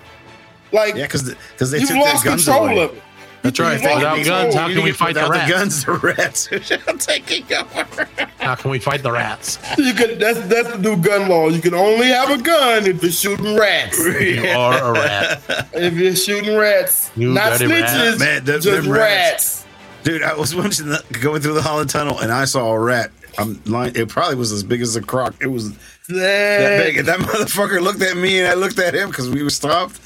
Like 0.74 0.96
yeah, 0.96 1.04
because 1.04 1.24
because 1.52 1.72
they 1.72 1.80
you've 1.80 1.90
took 1.90 1.98
their 1.98 2.06
lost 2.14 2.26
guns 2.26 2.46
control 2.46 2.70
away. 2.70 2.84
of 2.86 2.96
it. 2.96 3.04
That's 3.44 3.60
right. 3.60 3.82
You 3.82 3.88
lost 3.88 3.96
Without 4.00 4.16
control. 4.18 4.42
guns, 4.44 4.56
how 4.56 4.68
can 4.68 4.84
we 4.84 4.92
fight 4.92 5.16
the 5.16 5.28
rats? 5.30 5.52
guns, 5.52 5.86
the 5.86 5.94
rats 5.94 6.52
are 6.88 6.94
taking 6.98 7.44
over. 7.58 8.08
How 8.40 8.56
can 8.56 8.70
we 8.72 8.80
fight 8.80 9.02
the 9.04 9.12
rats? 9.12 9.58
You 9.78 9.94
could 9.94 10.20
that's 10.20 10.40
that's 10.48 10.72
the 10.72 10.78
new 10.78 10.98
gun 10.98 11.28
law. 11.30 11.50
You 11.50 11.62
can 11.62 11.74
only 11.74 12.08
have 12.08 12.30
a 12.30 12.42
gun 12.42 12.86
if 12.86 13.02
you're 13.02 13.12
shooting 13.12 13.56
rats. 13.58 13.98
You 14.00 14.48
are 14.50 14.90
a 14.90 14.92
rat. 15.00 15.42
if 15.74 15.94
you're 15.96 16.16
shooting 16.16 16.56
rats, 16.56 17.10
You 17.16 17.30
not 17.34 17.58
dirty 17.60 17.74
rat. 17.74 17.90
snitches, 17.90 18.20
Man, 18.20 18.46
just 18.46 18.66
rats. 18.68 18.88
rats. 18.88 19.66
Dude, 20.04 20.24
I 20.24 20.34
was 20.36 20.56
watching 20.56 20.88
the, 20.88 21.04
going 21.22 21.42
through 21.42 21.54
the 21.54 21.62
Holland 21.62 21.90
Tunnel 21.90 22.20
and 22.20 22.32
I 22.32 22.46
saw 22.46 22.72
a 22.72 22.80
rat. 22.80 23.12
I'm 23.38 23.62
lying. 23.66 23.96
It 23.96 24.10
probably 24.10 24.36
was 24.36 24.52
as 24.52 24.62
big 24.64 24.82
as 24.82 24.96
a 24.96 25.02
croc. 25.02 25.36
It 25.40 25.48
was 25.48 25.72
that 26.10 26.84
big. 26.86 26.98
And 26.98 27.08
that 27.08 27.20
motherfucker 27.22 27.82
looked 27.82 28.02
at 28.02 28.18
me 28.18 28.40
and 28.40 28.48
I 28.48 28.56
looked 28.56 28.78
at 28.80 28.94
him 28.94 29.10
because 29.10 29.30
we 29.30 29.42
were 29.44 29.50
stopped. 29.50 30.00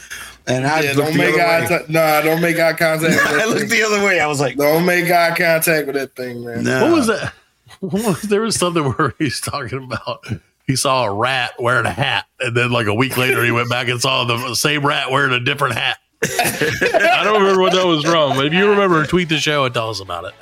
And 0.47 0.65
I 0.67 0.81
Yeah, 0.81 0.93
don't 0.93 1.15
make 1.17 1.35
eye 1.35 1.61
way. 1.61 1.67
contact. 1.67 1.89
Nah, 1.89 2.21
don't 2.21 2.41
make 2.41 2.59
eye 2.59 2.73
contact. 2.73 3.01
with 3.15 3.25
I 3.27 3.33
that 3.37 3.47
looked 3.49 3.61
thing. 3.61 3.69
the 3.69 3.83
other 3.83 4.03
way. 4.05 4.19
I 4.19 4.27
was 4.27 4.39
like, 4.39 4.57
Don't 4.57 4.85
make 4.85 5.09
eye 5.11 5.35
contact 5.35 5.87
with 5.87 5.95
that 5.95 6.15
thing, 6.15 6.43
man. 6.45 6.63
no. 6.63 6.83
What 6.85 6.93
was 6.93 7.07
that? 7.07 7.33
There 8.29 8.41
was 8.41 8.55
something 8.55 8.83
where 8.93 9.13
he's 9.19 9.41
talking 9.41 9.83
about 9.83 10.25
he 10.67 10.75
saw 10.75 11.05
a 11.05 11.13
rat 11.13 11.51
wearing 11.59 11.85
a 11.85 11.91
hat, 11.91 12.25
and 12.39 12.55
then 12.55 12.71
like 12.71 12.87
a 12.87 12.93
week 12.93 13.17
later, 13.17 13.43
he 13.43 13.51
went 13.51 13.69
back 13.69 13.87
and 13.87 13.99
saw 14.01 14.23
the 14.23 14.55
same 14.55 14.85
rat 14.85 15.11
wearing 15.11 15.33
a 15.33 15.39
different 15.39 15.75
hat. 15.75 15.97
I 16.23 17.21
don't 17.23 17.41
remember 17.41 17.61
what 17.61 17.73
that 17.73 17.85
was 17.85 18.03
from, 18.03 18.35
but 18.35 18.45
if 18.47 18.53
you 18.53 18.69
remember, 18.69 19.05
tweet 19.05 19.29
the 19.29 19.37
show 19.37 19.65
and 19.65 19.73
tell 19.73 19.89
us 19.89 19.99
about 19.99 20.25
it. 20.25 20.33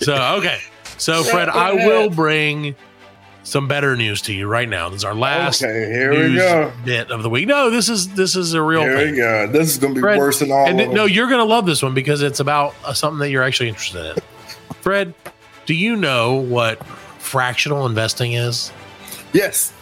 So 0.00 0.14
okay, 0.38 0.58
so 0.96 1.22
Fred, 1.22 1.48
I 1.48 1.72
will 1.74 2.08
bring 2.10 2.74
some 3.50 3.66
better 3.68 3.96
news 3.96 4.22
to 4.22 4.32
you 4.32 4.46
right 4.46 4.68
now. 4.68 4.88
This 4.88 4.98
is 4.98 5.04
our 5.04 5.14
last 5.14 5.62
Okay, 5.62 5.90
here 5.90 6.10
we 6.12 6.34
go. 6.36 6.72
bit 6.84 7.10
of 7.10 7.22
the 7.22 7.30
week. 7.30 7.46
No, 7.48 7.68
this 7.70 7.88
is 7.88 8.08
this 8.14 8.36
is 8.36 8.54
a 8.54 8.62
real 8.62 8.82
Here 8.82 8.96
thing. 8.96 9.12
we 9.12 9.16
go. 9.18 9.46
This 9.48 9.70
is 9.70 9.78
gonna 9.78 9.94
be 9.94 10.00
Fred, 10.00 10.18
worse 10.18 10.38
than 10.38 10.52
all 10.52 10.66
and 10.68 10.80
of 10.80 10.86
them. 10.86 10.94
no, 10.96 11.04
you're 11.04 11.26
going 11.28 11.40
to 11.40 11.44
love 11.44 11.66
this 11.66 11.82
one 11.82 11.92
because 11.94 12.22
it's 12.22 12.40
about 12.40 12.74
uh, 12.84 12.92
something 12.92 13.18
that 13.18 13.30
you're 13.30 13.42
actually 13.42 13.68
interested 13.68 14.16
in. 14.16 14.22
Fred, 14.82 15.14
do 15.66 15.74
you 15.74 15.96
know 15.96 16.34
what 16.34 16.84
fractional 17.18 17.86
investing 17.86 18.32
is? 18.34 18.72
yes, 19.32 19.72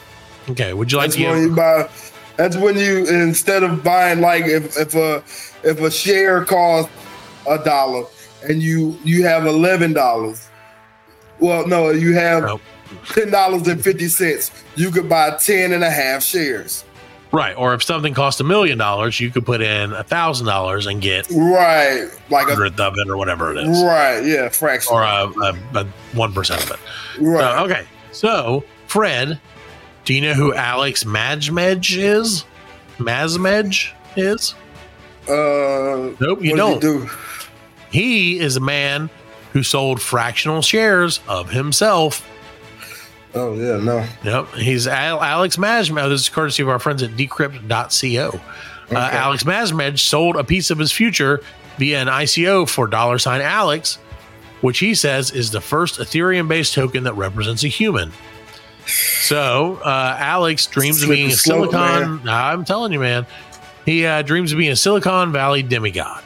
Okay, 0.50 0.72
would 0.72 0.90
you 0.90 0.96
like 0.98 1.08
that's 1.10 1.16
to 1.16 1.24
when 1.26 1.34
give? 1.34 1.50
you 1.50 1.54
buy. 1.56 1.88
That's 2.36 2.56
when 2.56 2.78
you 2.78 3.06
instead 3.06 3.62
of 3.64 3.84
buying 3.84 4.20
like 4.22 4.44
if 4.46 4.76
if 4.78 4.94
a 4.94 5.16
if 5.68 5.80
a 5.80 5.90
share 5.90 6.44
costs 6.44 6.90
a 7.48 7.58
dollar 7.62 8.04
and 8.48 8.62
you 8.62 8.98
you 9.04 9.24
have 9.24 9.44
eleven 9.46 9.92
dollars. 9.92 10.48
Well, 11.38 11.66
no, 11.66 11.90
you 11.90 12.14
have 12.14 12.44
Nope. 12.44 12.60
Ten 13.12 13.30
dollars 13.30 13.66
and 13.68 13.82
fifty 13.82 14.08
cents. 14.08 14.50
You 14.76 14.90
could 14.90 15.08
buy 15.08 15.36
10 15.36 15.72
and 15.72 15.82
a 15.84 15.90
half 15.90 16.22
shares. 16.22 16.84
Right, 17.30 17.54
or 17.58 17.74
if 17.74 17.82
something 17.82 18.14
cost 18.14 18.40
a 18.40 18.44
million 18.44 18.78
dollars, 18.78 19.20
you 19.20 19.30
could 19.30 19.44
put 19.44 19.60
in 19.60 19.92
a 19.92 20.02
thousand 20.02 20.46
dollars 20.46 20.86
and 20.86 21.02
get 21.02 21.26
Right, 21.30 22.08
like 22.30 22.46
a 22.46 22.52
hundredth 22.52 22.80
of 22.80 22.94
it 22.96 23.06
or 23.10 23.18
whatever 23.18 23.52
it 23.52 23.58
is, 23.58 23.82
right, 23.82 24.20
yeah, 24.24 24.48
fraction. 24.48 24.94
or 24.94 25.02
a 25.02 25.26
one 26.14 26.32
percent 26.32 26.62
of 26.64 26.70
it. 26.70 26.78
right. 27.20 27.62
Okay, 27.64 27.84
so 28.12 28.64
Fred, 28.86 29.38
do 30.06 30.14
you 30.14 30.22
know 30.22 30.32
who 30.32 30.54
Alex 30.54 31.04
Majmej 31.04 31.98
is? 31.98 32.44
Masmej 32.96 33.90
is? 34.16 34.54
Uh, 35.28 36.14
Nope, 36.20 36.42
you 36.42 36.56
don't. 36.56 36.74
he 36.74 36.80
do? 36.80 37.10
He 37.90 38.38
is 38.38 38.56
a 38.56 38.60
man 38.60 39.10
who 39.52 39.62
sold 39.62 40.00
fractional 40.00 40.62
shares 40.62 41.20
of 41.28 41.50
himself. 41.50 42.26
Oh 43.38 43.54
yeah, 43.54 43.76
no. 43.76 44.04
Yep, 44.24 44.54
he's 44.54 44.86
Al- 44.86 45.22
Alex 45.22 45.56
Masmej. 45.56 46.08
This 46.08 46.22
is 46.22 46.28
courtesy 46.28 46.62
of 46.62 46.68
our 46.68 46.78
friends 46.78 47.02
at 47.02 47.10
Decrypt.co. 47.10 48.40
Uh, 48.90 48.98
Alex 48.98 49.44
Masmej 49.44 49.98
sold 49.98 50.36
a 50.36 50.44
piece 50.44 50.70
of 50.70 50.78
his 50.78 50.90
future 50.90 51.40
via 51.76 52.00
an 52.00 52.08
ICO 52.08 52.68
for 52.68 52.86
dollar 52.86 53.18
sign 53.18 53.40
Alex, 53.40 53.96
which 54.60 54.78
he 54.78 54.94
says 54.94 55.30
is 55.30 55.50
the 55.50 55.60
first 55.60 56.00
Ethereum-based 56.00 56.74
token 56.74 57.04
that 57.04 57.14
represents 57.14 57.62
a 57.64 57.68
human. 57.68 58.12
So 58.86 59.78
uh, 59.84 60.16
Alex 60.18 60.66
dreams 60.66 61.02
of 61.02 61.10
being 61.10 61.28
a 61.28 61.32
slope, 61.32 61.70
Silicon. 61.70 62.26
I'm 62.28 62.64
telling 62.64 62.92
you, 62.92 63.00
man, 63.00 63.26
he 63.84 64.06
uh, 64.06 64.22
dreams 64.22 64.52
of 64.52 64.58
being 64.58 64.72
a 64.72 64.76
Silicon 64.76 65.32
Valley 65.32 65.62
demigod. 65.62 66.24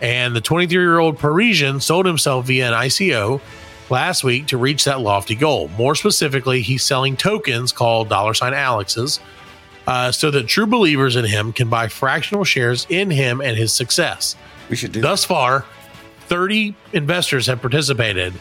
And 0.00 0.36
the 0.36 0.42
23 0.42 0.82
year 0.82 0.98
old 0.98 1.18
Parisian 1.18 1.80
sold 1.80 2.04
himself 2.04 2.46
via 2.46 2.68
an 2.68 2.74
ICO 2.74 3.40
last 3.90 4.24
week 4.24 4.46
to 4.48 4.56
reach 4.56 4.84
that 4.84 5.00
lofty 5.00 5.34
goal. 5.34 5.68
More 5.68 5.94
specifically, 5.94 6.62
he's 6.62 6.82
selling 6.82 7.16
tokens 7.16 7.72
called 7.72 8.08
dollar 8.08 8.34
sign 8.34 8.54
Alex's 8.54 9.20
uh, 9.86 10.10
so 10.10 10.30
that 10.30 10.46
true 10.46 10.66
believers 10.66 11.16
in 11.16 11.24
him 11.24 11.52
can 11.52 11.68
buy 11.68 11.88
fractional 11.88 12.44
shares 12.44 12.86
in 12.88 13.10
him 13.10 13.40
and 13.40 13.56
his 13.56 13.72
success. 13.72 14.36
We 14.70 14.76
should 14.76 14.92
do 14.92 15.00
that. 15.00 15.08
Thus 15.08 15.24
far, 15.24 15.64
30 16.26 16.74
investors 16.92 17.46
have 17.46 17.60
participated 17.60 18.32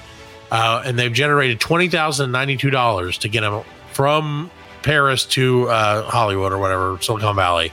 uh, 0.52 0.84
and 0.86 0.98
they've 0.98 1.12
generated 1.12 1.60
$20,092 1.60 3.18
to 3.20 3.28
get 3.28 3.44
him 3.44 3.64
from 3.92 4.52
Paris 4.84 5.26
to 5.26 5.68
uh, 5.70 6.04
Hollywood 6.04 6.52
or 6.54 6.60
whatever, 6.60 6.98
Silicon 7.02 7.36
Valley. 7.36 7.72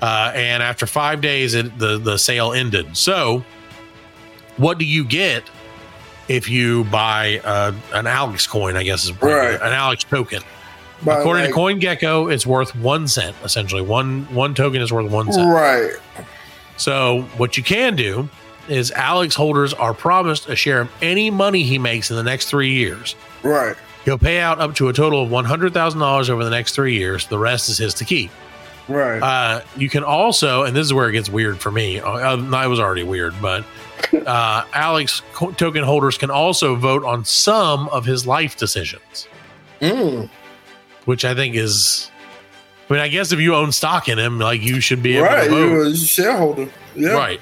Uh, 0.00 0.30
and 0.34 0.62
after 0.62 0.86
five 0.86 1.20
days, 1.20 1.54
it, 1.54 1.76
the, 1.76 1.98
the 1.98 2.16
sale 2.16 2.52
ended. 2.52 2.96
So, 2.96 3.44
what 4.56 4.78
do 4.78 4.84
you 4.84 5.04
get 5.04 5.42
if 6.28 6.48
you 6.48 6.84
buy 6.84 7.40
uh, 7.44 7.72
an 7.94 8.06
Alex 8.06 8.46
coin? 8.46 8.76
I 8.76 8.82
guess 8.84 9.04
is 9.04 9.12
Right. 9.22 9.54
an 9.54 9.72
Alex 9.72 10.04
token. 10.04 10.42
But 11.04 11.20
According 11.20 11.44
like, 11.52 11.54
to 11.54 11.86
CoinGecko, 11.86 12.32
it's 12.32 12.44
worth 12.46 12.74
one 12.74 13.06
cent. 13.08 13.36
Essentially, 13.44 13.82
one 13.82 14.26
one 14.34 14.54
token 14.54 14.82
is 14.82 14.92
worth 14.92 15.10
one 15.10 15.32
cent. 15.32 15.48
right, 15.48 15.92
So 16.76 17.22
what 17.36 17.56
you 17.56 17.62
can 17.62 17.96
do 17.96 18.28
is 18.68 18.90
Alex 18.92 19.34
holders 19.34 19.72
are 19.74 19.94
promised 19.94 20.48
a 20.48 20.56
share 20.56 20.80
of 20.82 20.90
any 21.00 21.30
money 21.30 21.62
he 21.62 21.78
makes 21.78 22.10
in 22.10 22.16
the 22.16 22.22
next 22.22 22.46
three 22.50 22.70
years. 22.74 23.14
right, 23.42 23.76
He'll 24.04 24.18
pay 24.18 24.40
out 24.40 24.60
up 24.60 24.74
to 24.76 24.88
a 24.88 24.92
total 24.92 25.22
of 25.22 25.30
one 25.30 25.44
hundred 25.44 25.72
thousand 25.72 26.00
dollars 26.00 26.28
over 26.30 26.44
the 26.44 26.50
next 26.50 26.74
three 26.74 26.94
years. 26.96 27.26
The 27.26 27.38
rest 27.38 27.68
is 27.68 27.78
his 27.78 27.94
to 27.94 28.04
keep. 28.04 28.30
right. 28.88 29.22
Uh, 29.22 29.60
you 29.76 29.88
can 29.88 30.02
also, 30.02 30.64
and 30.64 30.74
this 30.76 30.84
is 30.86 30.92
where 30.92 31.08
it 31.08 31.12
gets 31.12 31.28
weird 31.30 31.58
for 31.60 31.70
me. 31.70 32.00
Uh, 32.00 32.10
I 32.54 32.66
was 32.66 32.80
already 32.80 33.02
weird, 33.04 33.34
but 33.40 33.64
uh, 34.26 34.64
Alex 34.72 35.22
token 35.56 35.84
holders 35.84 36.18
can 36.18 36.30
also 36.30 36.74
vote 36.74 37.04
on 37.04 37.24
some 37.24 37.88
of 37.88 38.04
his 38.04 38.26
life 38.26 38.56
decisions, 38.56 39.28
Mm, 39.80 40.28
which 41.04 41.24
I 41.24 41.34
think 41.34 41.54
is. 41.54 42.10
I 42.90 42.94
mean, 42.94 43.02
I 43.02 43.08
guess 43.08 43.32
if 43.32 43.38
you 43.38 43.54
own 43.54 43.70
stock 43.70 44.08
in 44.08 44.18
him, 44.18 44.38
like 44.38 44.62
you 44.62 44.80
should 44.80 45.02
be 45.02 45.16
able 45.16 45.26
right. 45.26 45.50
You're 45.50 45.86
a 45.86 45.94
shareholder. 45.94 46.68
Yeah. 46.94 47.10
Right. 47.10 47.40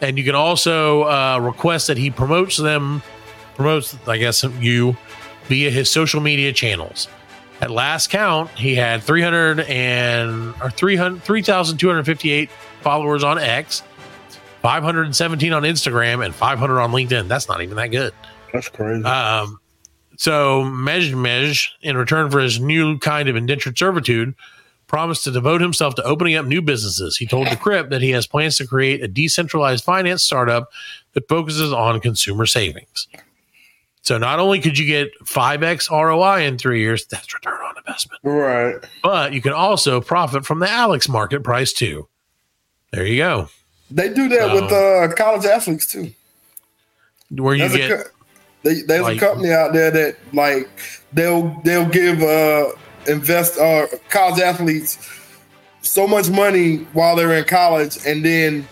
And 0.00 0.18
you 0.18 0.24
can 0.24 0.34
also 0.34 1.02
uh, 1.04 1.38
request 1.40 1.86
that 1.86 1.96
he 1.98 2.10
promotes 2.10 2.56
them, 2.56 3.02
promotes, 3.54 3.96
I 4.08 4.16
guess, 4.16 4.42
you 4.60 4.96
via 5.46 5.70
his 5.70 5.90
social 5.90 6.20
media 6.20 6.52
channels. 6.52 7.06
At 7.60 7.70
last 7.70 8.10
count, 8.10 8.50
he 8.50 8.74
had 8.74 9.02
300 9.04 9.60
and 9.60 10.52
or 10.60 10.70
300 10.70 11.22
3,258 11.22 12.50
followers 12.80 13.22
on 13.22 13.38
X, 13.38 13.84
517 14.62 15.52
on 15.52 15.62
Instagram, 15.64 16.24
and 16.24 16.34
500 16.34 16.80
on 16.80 16.92
LinkedIn. 16.92 17.28
That's 17.28 17.48
not 17.48 17.62
even 17.62 17.76
that 17.76 17.88
good. 17.88 18.14
That's 18.52 18.68
crazy. 18.68 19.04
Um, 19.04 19.58
so 20.16 20.62
Mej 20.64 21.14
Mej, 21.14 21.68
in 21.80 21.96
return 21.96 22.30
for 22.30 22.40
his 22.40 22.60
new 22.60 22.98
kind 22.98 23.28
of 23.28 23.36
indentured 23.36 23.76
servitude, 23.76 24.34
promised 24.86 25.24
to 25.24 25.30
devote 25.30 25.60
himself 25.60 25.94
to 25.96 26.02
opening 26.04 26.36
up 26.36 26.46
new 26.46 26.62
businesses. 26.62 27.16
He 27.16 27.26
told 27.26 27.46
Decrypt 27.48 27.90
that 27.90 28.02
he 28.02 28.10
has 28.10 28.26
plans 28.26 28.56
to 28.58 28.66
create 28.66 29.02
a 29.02 29.08
decentralized 29.08 29.82
finance 29.82 30.22
startup 30.22 30.70
that 31.14 31.28
focuses 31.28 31.72
on 31.72 31.98
consumer 32.00 32.46
savings. 32.46 33.08
So 34.02 34.18
not 34.18 34.38
only 34.38 34.60
could 34.60 34.78
you 34.78 34.84
get 34.84 35.10
5x 35.24 35.90
ROI 35.90 36.42
in 36.42 36.58
three 36.58 36.80
years, 36.80 37.06
that's 37.06 37.32
return 37.32 37.54
on 37.54 37.78
investment, 37.78 38.20
right. 38.22 38.76
but 39.02 39.32
you 39.32 39.40
can 39.40 39.52
also 39.52 40.00
profit 40.00 40.44
from 40.44 40.58
the 40.58 40.68
Alex 40.68 41.08
market 41.08 41.42
price 41.42 41.72
too. 41.72 42.08
There 42.92 43.06
you 43.06 43.16
go. 43.16 43.48
They 43.94 44.08
do 44.08 44.28
that 44.28 44.40
So- 44.48 44.54
with 44.54 44.72
uh, 44.72 45.14
college 45.14 45.44
athletes 45.46 45.86
too. 45.86 46.12
Where 47.30 47.54
you 47.54 47.68
There's, 47.68 47.76
get 47.76 47.90
a, 47.90 48.04
they, 48.62 48.82
there's 48.82 49.02
like- 49.02 49.16
a 49.16 49.20
company 49.20 49.50
out 49.52 49.72
there 49.72 49.90
that 49.90 50.16
like 50.32 50.68
they'll 51.12 51.48
they'll 51.64 51.88
give 51.88 52.22
uh 52.22 52.68
invest 53.06 53.58
uh 53.58 53.86
college 54.10 54.40
athletes 54.40 54.98
so 55.80 56.06
much 56.06 56.28
money 56.30 56.76
while 56.92 57.16
they're 57.16 57.32
in 57.34 57.44
college, 57.44 57.98
and 58.06 58.24
then 58.24 58.66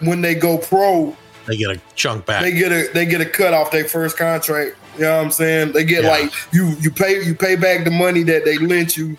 when 0.00 0.20
they 0.22 0.34
go 0.34 0.58
pro, 0.58 1.14
they 1.46 1.56
get 1.56 1.70
a 1.70 1.80
chunk 1.94 2.24
back. 2.24 2.42
they 2.42 2.52
get 2.52 2.70
a 2.72 2.88
they 2.94 3.04
get 3.04 3.20
a 3.20 3.26
cut 3.26 3.52
off 3.52 3.70
their 3.70 3.84
first 3.84 4.16
contract. 4.16 4.76
You 4.96 5.02
know 5.04 5.16
what 5.18 5.24
I'm 5.26 5.30
saying? 5.30 5.72
They 5.72 5.84
get 5.84 6.04
Yeah. 6.04 6.10
like 6.10 6.32
you 6.52 6.74
you 6.80 6.90
pay 6.90 7.22
you 7.22 7.34
pay 7.34 7.56
back 7.56 7.84
the 7.84 7.90
money 7.90 8.22
that 8.24 8.44
they 8.44 8.58
lent 8.58 8.96
you, 8.96 9.18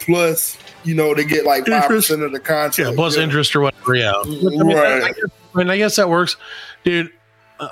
plus 0.00 0.56
you 0.84 0.94
know 0.94 1.14
they 1.14 1.24
get 1.24 1.44
like 1.44 1.66
five 1.66 1.86
percent 1.88 2.22
of 2.22 2.32
the 2.32 2.40
contract. 2.40 2.78
Yeah, 2.78 2.94
plus 2.94 3.16
Yeah. 3.16 3.24
interest 3.24 3.54
or 3.56 3.62
whatever. 3.62 3.94
Yeah, 3.94 4.12
I 4.16 4.24
mean, 4.24 4.66
Right. 4.76 5.02
I, 5.02 5.06
I, 5.06 5.12
guess, 5.12 5.30
I 5.54 5.58
mean, 5.58 5.70
I 5.70 5.76
guess 5.76 5.96
that 5.96 6.08
works, 6.08 6.36
dude. 6.84 7.10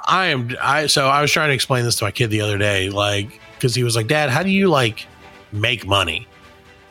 I 0.09 0.27
am. 0.27 0.51
I 0.61 0.87
so 0.87 1.07
I 1.07 1.23
was 1.23 1.31
trying 1.31 1.49
to 1.51 1.55
explain 1.55 1.85
this 1.85 1.97
to 1.97 2.05
my 2.05 2.11
kid 2.11 2.31
the 2.31 2.41
other 2.41 2.59
day, 2.59 2.91
like 2.91 3.41
because 3.55 3.75
he 3.75 3.85
was 3.85 3.95
like, 3.95 4.09
"Dad, 4.09 4.31
how 4.31 4.43
do 4.43 4.51
you 4.51 4.69
like 4.69 5.07
make 5.53 5.87
money?" 5.87 6.27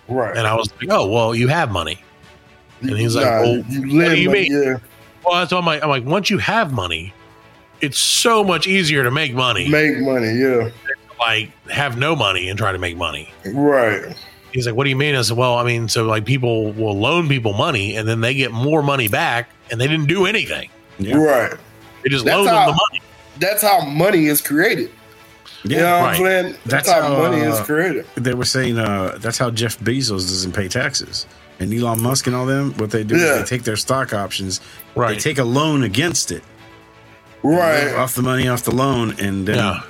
Right. 0.08 0.36
And 0.36 0.48
I 0.48 0.56
was 0.56 0.72
like, 0.80 0.90
"Oh, 0.90 1.08
well, 1.08 1.36
you 1.36 1.48
have 1.50 1.72
money." 1.72 2.02
And 2.82 2.92
he's 2.98 3.16
like, 3.16 3.26
Nah, 3.26 3.42
well, 3.42 3.58
you 3.70 4.00
what 4.00 4.10
do 4.10 4.22
you 4.22 4.30
mean? 4.30 4.52
Yeah. 4.52 4.78
Well, 5.26 5.36
that's 5.40 5.52
what 5.52 5.60
I'm 5.60 5.66
like. 5.66 5.84
I'm 5.84 5.90
like, 5.90 6.06
once 6.06 6.30
you 6.30 6.38
have 6.38 6.72
money, 6.72 7.14
it's 7.82 7.98
so 7.98 8.44
much 8.44 8.68
easier 8.68 9.04
to 9.04 9.12
make 9.12 9.34
money. 9.34 9.68
Make 9.68 9.98
money, 10.00 10.32
yeah. 10.34 10.70
like 11.20 11.50
have 11.70 11.98
no 11.98 12.16
money 12.16 12.50
and 12.50 12.58
try 12.58 12.72
to 12.72 12.78
make 12.78 12.96
money. 12.98 13.30
Right. 13.46 14.16
He's 14.56 14.66
like, 14.66 14.76
"What 14.76 14.86
do 14.86 14.90
you 14.90 14.96
mean?" 14.96 15.16
I 15.16 15.22
said, 15.22 15.36
"Well, 15.38 15.56
I 15.58 15.64
mean, 15.66 15.88
so 15.90 16.06
like 16.06 16.26
people 16.26 16.72
will 16.72 16.98
loan 16.98 17.28
people 17.28 17.54
money 17.54 17.96
and 17.98 18.08
then 18.08 18.22
they 18.22 18.34
get 18.34 18.52
more 18.52 18.82
money 18.82 19.08
back, 19.10 19.50
and 19.70 19.80
they 19.82 19.88
didn't 19.88 20.08
do 20.08 20.26
anything. 20.26 20.70
Yeah. 20.98 21.18
Right. 21.18 21.54
They 22.04 22.10
just 22.10 22.24
That's 22.26 22.36
loaned 22.38 22.50
how- 22.50 22.66
them 22.68 22.76
the 22.76 22.82
money." 22.90 23.02
That's 23.38 23.62
how 23.62 23.82
money 23.82 24.28
is 24.28 24.40
created. 24.42 24.90
You 25.64 25.78
know 25.78 25.84
Yeah. 25.84 26.02
what 26.02 26.08
right. 26.08 26.10
I'm 26.12 26.26
saying? 26.26 26.46
That's, 26.66 26.88
That's 26.88 26.90
how, 26.90 27.02
how, 27.02 27.18
money 27.30 27.40
is 27.42 27.60
uh, 27.60 27.64
created. 27.66 28.06
They 28.16 28.34
were 28.34 28.46
saying 28.46 28.78
uh, 28.80 29.18
that's 29.20 29.38
how 29.38 29.50
Jeff 29.52 29.78
Bezos 29.80 30.30
doesn't 30.30 30.54
pay 30.54 30.68
taxes. 30.70 31.26
And 31.60 31.74
Elon 31.74 32.02
Musk 32.02 32.28
and 32.28 32.36
all 32.36 32.46
them, 32.46 32.74
what 32.78 32.92
they 32.92 33.04
do 33.04 33.18
Yeah. 33.18 33.34
is 33.34 33.40
they 33.50 33.58
take 33.58 33.64
their 33.64 33.76
stock 33.76 34.14
options, 34.14 34.62
right? 34.96 35.16
they 35.16 35.20
take 35.20 35.38
a 35.38 35.44
loan 35.44 35.84
against 35.84 36.32
it, 36.32 36.44
Right. 37.44 37.94
off 37.94 38.16
the 38.16 38.22
money 38.22 38.48
off 38.48 38.64
the 38.64 38.76
loan, 38.76 39.16
and 39.20 39.48
then 39.48 39.58
Yeah. 39.58 39.82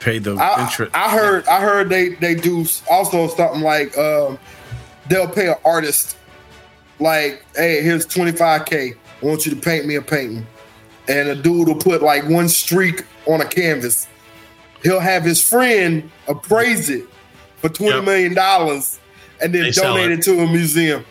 Paid 0.00 0.24
the 0.24 0.34
I, 0.36 0.64
interest. 0.64 0.90
I 0.94 1.10
heard 1.10 1.46
I 1.46 1.60
heard 1.60 1.88
they 1.88 2.10
they 2.14 2.34
do 2.34 2.64
also 2.90 3.28
something 3.28 3.60
like 3.60 3.96
um 3.98 4.38
they'll 5.08 5.28
pay 5.28 5.48
an 5.48 5.56
artist 5.64 6.16
like 6.98 7.44
hey 7.54 7.82
here's 7.82 8.06
25k 8.06 8.94
I 9.22 9.26
want 9.26 9.44
you 9.46 9.54
to 9.54 9.60
paint 9.60 9.86
me 9.86 9.96
a 9.96 10.02
painting 10.02 10.46
and 11.08 11.28
a 11.28 11.34
dude 11.34 11.68
will 11.68 11.74
put 11.76 12.02
like 12.02 12.26
one 12.28 12.48
streak 12.48 13.04
on 13.26 13.40
a 13.42 13.44
canvas 13.46 14.08
he'll 14.82 15.00
have 15.00 15.22
his 15.22 15.46
friend 15.46 16.10
appraise 16.28 16.88
it 16.90 17.04
for 17.58 17.68
twenty 17.68 17.96
Yep. 17.96 18.04
million 18.04 18.34
dollars 18.34 18.98
and 19.42 19.54
then 19.54 19.64
They 19.64 19.70
donate 19.70 20.10
it. 20.10 20.18
it. 20.20 20.22
to 20.24 20.40
a 20.40 20.46
museum 20.46 21.04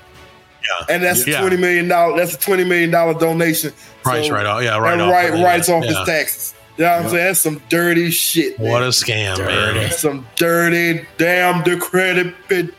Yeah. 0.68 0.86
and 0.96 1.04
that's 1.04 1.28
Yeah. 1.28 1.42
twenty 1.42 1.58
million 1.58 1.88
dollar 1.88 2.18
that's 2.18 2.34
a 2.34 2.40
twenty 2.40 2.64
million 2.64 2.90
dollar 2.92 3.14
donation 3.14 3.72
Price 4.04 4.30
right 4.32 4.46
off- 4.48 4.64
yeah, 4.64 4.78
right 4.80 4.94
and 4.94 5.02
off 5.04 5.12
right, 5.12 5.32
writes 5.44 5.70
off 5.70 5.84
Yeah. 5.84 5.90
his 6.00 6.08
taxes 6.08 6.54
you 6.80 6.86
know 6.86 6.92
what 6.92 7.04
I'm 7.04 7.10
saying 7.10 7.26
that's 7.26 7.42
some 7.42 7.62
dirty 7.70 8.10
shit 8.10 8.58
man. 8.58 8.72
What 8.72 8.82
a 8.84 8.88
scam, 8.88 9.38
man. 9.38 9.92
Some 9.92 10.26
dirty, 10.36 11.06
damn 11.18 11.62
decrepit, 11.64 12.74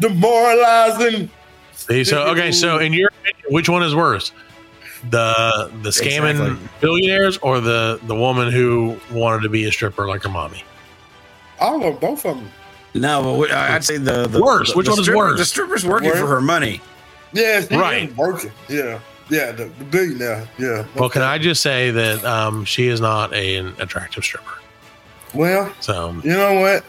demoralizing. 0.00 1.30
See, 1.74 2.04
so 2.04 2.24
okay, 2.28 2.52
so 2.52 2.78
in 2.78 2.92
your 2.92 3.08
opinion, 3.08 3.52
which 3.52 3.68
one 3.68 3.82
is 3.82 3.94
worse? 3.94 4.32
The 5.10 5.70
the 5.82 5.90
scamming 5.90 6.30
Exactly. 6.40 6.68
billionaires 6.80 7.36
or 7.38 7.60
the 7.60 7.98
the 8.06 8.14
woman 8.14 8.52
who 8.52 8.96
wanted 9.10 9.42
to 9.42 9.48
be 9.48 9.64
a 9.66 9.72
stripper 9.72 10.06
like 10.06 10.22
her 10.22 10.28
mommy? 10.28 10.64
All 11.60 11.76
of 11.76 11.82
them, 11.82 11.96
both 11.96 12.24
of 12.24 12.36
them. 12.36 12.50
no, 12.94 13.22
but 13.22 13.34
what- 13.34 13.50
I'd 13.52 13.84
say 13.84 13.96
the, 13.98 14.26
the 14.26 14.40
Worse. 14.42 14.70
the- 14.72 14.78
Which 14.78 14.86
the 14.86 14.92
one 14.92 15.00
is 15.00 15.10
worse? 15.10 15.38
The 15.38 15.44
stripper's 15.44 15.84
working 15.84 16.10
Worse? 16.10 16.18
for 16.20 16.26
her 16.28 16.40
money. 16.40 16.80
Yeah, 17.32 17.64
Right. 17.70 18.14
working. 18.16 18.50
Yeah, 18.68 18.98
yeah, 19.32 19.52
the, 19.52 19.64
the 19.64 19.84
billionaire. 19.84 20.48
Yeah. 20.58 20.84
Well, 20.94 21.08
can 21.10 21.22
I 21.22 21.38
just 21.38 21.62
say 21.62 21.90
that 21.90 22.24
um, 22.24 22.64
she 22.64 22.88
is 22.88 23.00
not 23.00 23.32
a, 23.32 23.56
an 23.56 23.74
attractive 23.78 24.24
stripper? 24.24 24.58
Well, 25.34 25.72
So 25.80 26.10
you 26.22 26.30
know 26.30 26.60
what? 26.60 26.84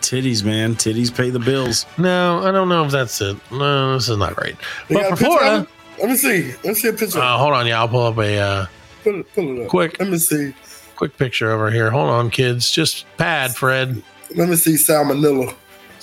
Titties, 0.00 0.44
man. 0.44 0.74
Titties 0.74 1.14
pay 1.14 1.30
the 1.30 1.38
bills. 1.38 1.84
no, 1.98 2.38
I 2.46 2.50
don't 2.50 2.68
know 2.68 2.84
if 2.84 2.90
that's 2.92 3.20
it. 3.20 3.36
No, 3.50 3.94
this 3.94 4.08
is 4.08 4.16
not 4.16 4.34
great. 4.36 4.56
You 4.88 4.96
But 4.98 5.10
for 5.10 5.16
Florida. 5.16 5.66
Let 5.98 6.08
me 6.08 6.16
see. 6.16 6.46
Let 6.48 6.64
me 6.64 6.74
see 6.74 6.88
a 6.88 6.92
picture. 6.92 7.18
uh, 7.20 7.36
hold 7.38 7.52
on, 7.52 7.66
yeah, 7.66 7.78
I'll 7.80 7.88
pull 7.88 8.06
up 8.06 8.16
a 8.18 8.38
uh, 8.38 8.66
pull, 9.04 9.20
it, 9.20 9.34
pull 9.34 9.58
it 9.58 9.62
up. 9.64 9.68
quick- 9.68 10.00
Let 10.00 10.08
me 10.08 10.18
see. 10.18 10.54
quick 10.96 11.16
picture 11.18 11.50
over 11.52 11.70
here. 11.70 11.90
Hold 11.90 12.08
on, 12.08 12.30
kids, 12.30 12.70
just 12.70 13.04
pad 13.18 13.54
Fred 13.54 14.02
Let 14.34 14.48
me 14.48 14.56
see 14.56 14.74
salmonella. 14.74 15.48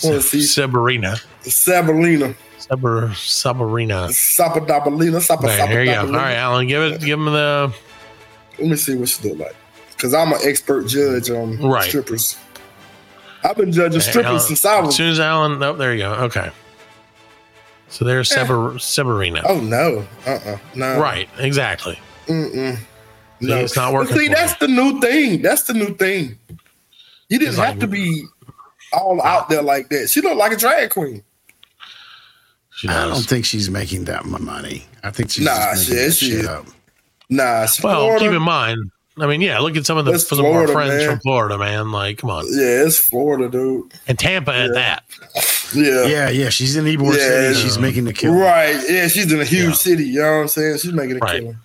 I 0.04 0.08
want 0.08 0.22
to 0.22 0.22
see 0.22 0.38
Sabarina, 0.40 1.22
Sabalina. 1.44 2.36
Sabar 2.60 3.10
Sabarina. 3.12 4.10
Sapadabalina. 4.10 5.22
Sapa, 5.22 5.48
There, 5.48 5.68
here 5.68 5.84
you 5.84 5.92
go. 5.94 6.02
All 6.02 6.12
right, 6.12 6.36
Alan, 6.36 6.68
give 6.68 6.82
it, 6.82 7.00
give 7.02 7.18
him 7.20 7.26
the 7.26 7.74
Let 8.60 8.68
me 8.68 8.76
see 8.76 8.96
what 8.96 9.10
she 9.10 9.30
look 9.30 9.40
like. 9.40 9.56
Because 9.92 10.14
I'm 10.14 10.32
an 10.34 10.40
expert 10.44 10.88
judge 10.88 11.30
on 11.30 11.58
Right. 11.62 11.84
strippers. 11.88 12.38
I've 13.44 13.56
been 13.56 13.72
judging 13.72 14.02
strippers 14.02 14.26
Alan- 14.26 14.40
since 14.42 14.66
I 14.66 14.80
As 14.80 14.86
was. 14.88 14.96
soon 14.96 15.10
as 15.12 15.20
Alan, 15.20 15.62
oh, 15.64 15.74
there 15.74 15.94
you 15.94 16.00
go. 16.00 16.12
Okay. 16.14 16.50
So 17.90 18.06
there's 18.06 18.30
Sabar, 18.30 18.74
Sabarina. 18.76 19.42
Oh 19.48 19.60
no. 19.62 20.06
Uh 20.28 20.40
uh 20.46 20.58
No. 20.76 21.00
Right, 21.00 21.30
exactly. 21.40 21.98
Mm-mm. 22.28 22.76
See, 22.78 22.82
No. 23.48 23.58
it's 23.58 23.76
not 23.76 23.88
But 23.88 23.94
working 23.94 24.18
See, 24.18 24.28
for 24.28 24.36
that's 24.36 24.56
the 24.56 24.68
new 24.68 25.00
thing. 25.00 25.42
That's 25.42 25.64
the 25.64 25.74
new 25.74 25.96
thing. 25.96 26.38
You 27.30 27.40
didn't 27.40 27.50
It's 27.50 27.58
have 27.58 27.70
like- 27.76 27.80
to 27.80 27.88
be 27.88 28.26
all 28.92 29.22
out 29.22 29.50
there 29.50 29.62
like 29.62 29.90
that. 29.90 30.10
She 30.10 30.20
looked 30.22 30.36
like 30.38 30.52
a 30.52 30.58
drag 30.58 30.90
queen. 30.92 31.24
She 32.80 32.88
I 32.88 33.08
don't 33.08 33.22
think 33.26 33.44
she's 33.46 33.70
making 33.70 34.06
that 34.06 34.24
much 34.26 34.40
money. 34.42 34.86
I 35.04 35.12
think 35.12 35.32
she's 35.32 35.44
Nah, 35.44 35.74
just 35.74 35.88
she 35.88 35.92
making 35.92 36.06
is. 36.08 36.20
that 36.20 36.26
She 36.26 36.32
shit 36.32 36.46
up. 36.46 36.66
Nah, 37.30 37.64
it's 37.64 37.84
Well, 37.84 38.00
Florida. 38.02 38.26
keep 38.26 38.32
in 38.34 38.42
mind. 38.42 38.92
I 39.20 39.28
mean, 39.28 39.42
yeah, 39.42 39.60
look 39.60 39.76
at 39.76 39.86
some 39.86 39.98
of 39.98 40.06
the 40.06 40.12
That's 40.12 40.26
some 40.30 40.40
of 40.40 40.46
our 40.46 40.66
friends 40.66 40.94
man. 40.94 41.10
from 41.10 41.20
Florida, 41.20 41.58
man. 41.58 41.92
Like, 41.92 42.20
come 42.20 42.30
on, 42.30 42.46
yeah, 42.48 42.86
it's 42.86 42.98
Florida, 42.98 43.50
dude. 43.50 43.92
and 44.08 44.18
Tampa 44.18 44.54
at 44.56 44.74
that. 44.76 45.04
Yeah. 45.76 46.06
Yeah, 46.06 46.30
yeah. 46.30 46.48
She's 46.50 46.78
in 46.78 46.86
Ybor 46.86 47.08
Yeah. 47.18 47.52
City. 47.52 47.60
She's 47.60 47.78
making 47.78 48.06
the 48.06 48.14
kill. 48.14 48.34
Right. 48.34 48.82
Yeah, 48.90 49.10
she's 49.10 49.30
in 49.32 49.42
a 49.42 49.46
huge 49.46 49.68
Yeah. 49.72 49.74
city. 49.74 50.06
You 50.06 50.20
know 50.22 50.32
what 50.38 50.42
I'm 50.44 50.48
saying? 50.48 50.78
She's 50.78 50.94
making 50.94 51.18
a 51.18 51.20
Right. 51.20 51.42
killing. 51.42 51.58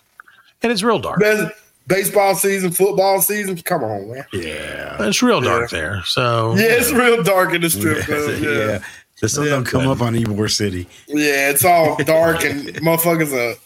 And 0.64 0.72
it's 0.72 0.82
real 0.82 0.98
dark. 0.98 1.20
Best 1.20 1.52
baseball 1.86 2.34
season, 2.34 2.72
football 2.72 3.22
season. 3.22 3.56
Come 3.58 3.84
on, 3.84 4.10
man. 4.12 4.24
Yeah. 4.32 4.96
It's 5.04 5.22
real 5.22 5.40
dark 5.40 5.70
there. 5.70 6.02
So 6.06 6.54
Yeah, 6.56 6.64
it's 6.64 6.90
real 6.90 7.22
dark 7.22 7.54
in 7.54 7.60
the 7.60 7.70
strip 7.70 7.98
Yeah. 8.08 8.16
club. 8.16 8.42
Yeah. 8.42 8.78
Yeah. 9.24 9.26
The 9.26 9.28
sun 9.28 9.44
Yeah. 9.44 9.50
don't 9.50 9.64
come 9.64 9.88
up 9.88 10.00
on 10.00 10.14
Ybor 10.14 10.50
City. 10.50 10.86
Yeah, 11.08 11.50
it's 11.50 11.64
all 11.64 11.96
dark 12.04 12.44
and 12.44 12.60
motherfuckers 12.76 13.32
are 13.32 13.58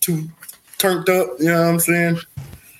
too 0.00 0.28
turned 0.78 1.08
up. 1.08 1.28
You 1.38 1.46
know 1.46 1.60
what 1.60 1.68
I'm 1.68 1.80
saying? 1.80 2.18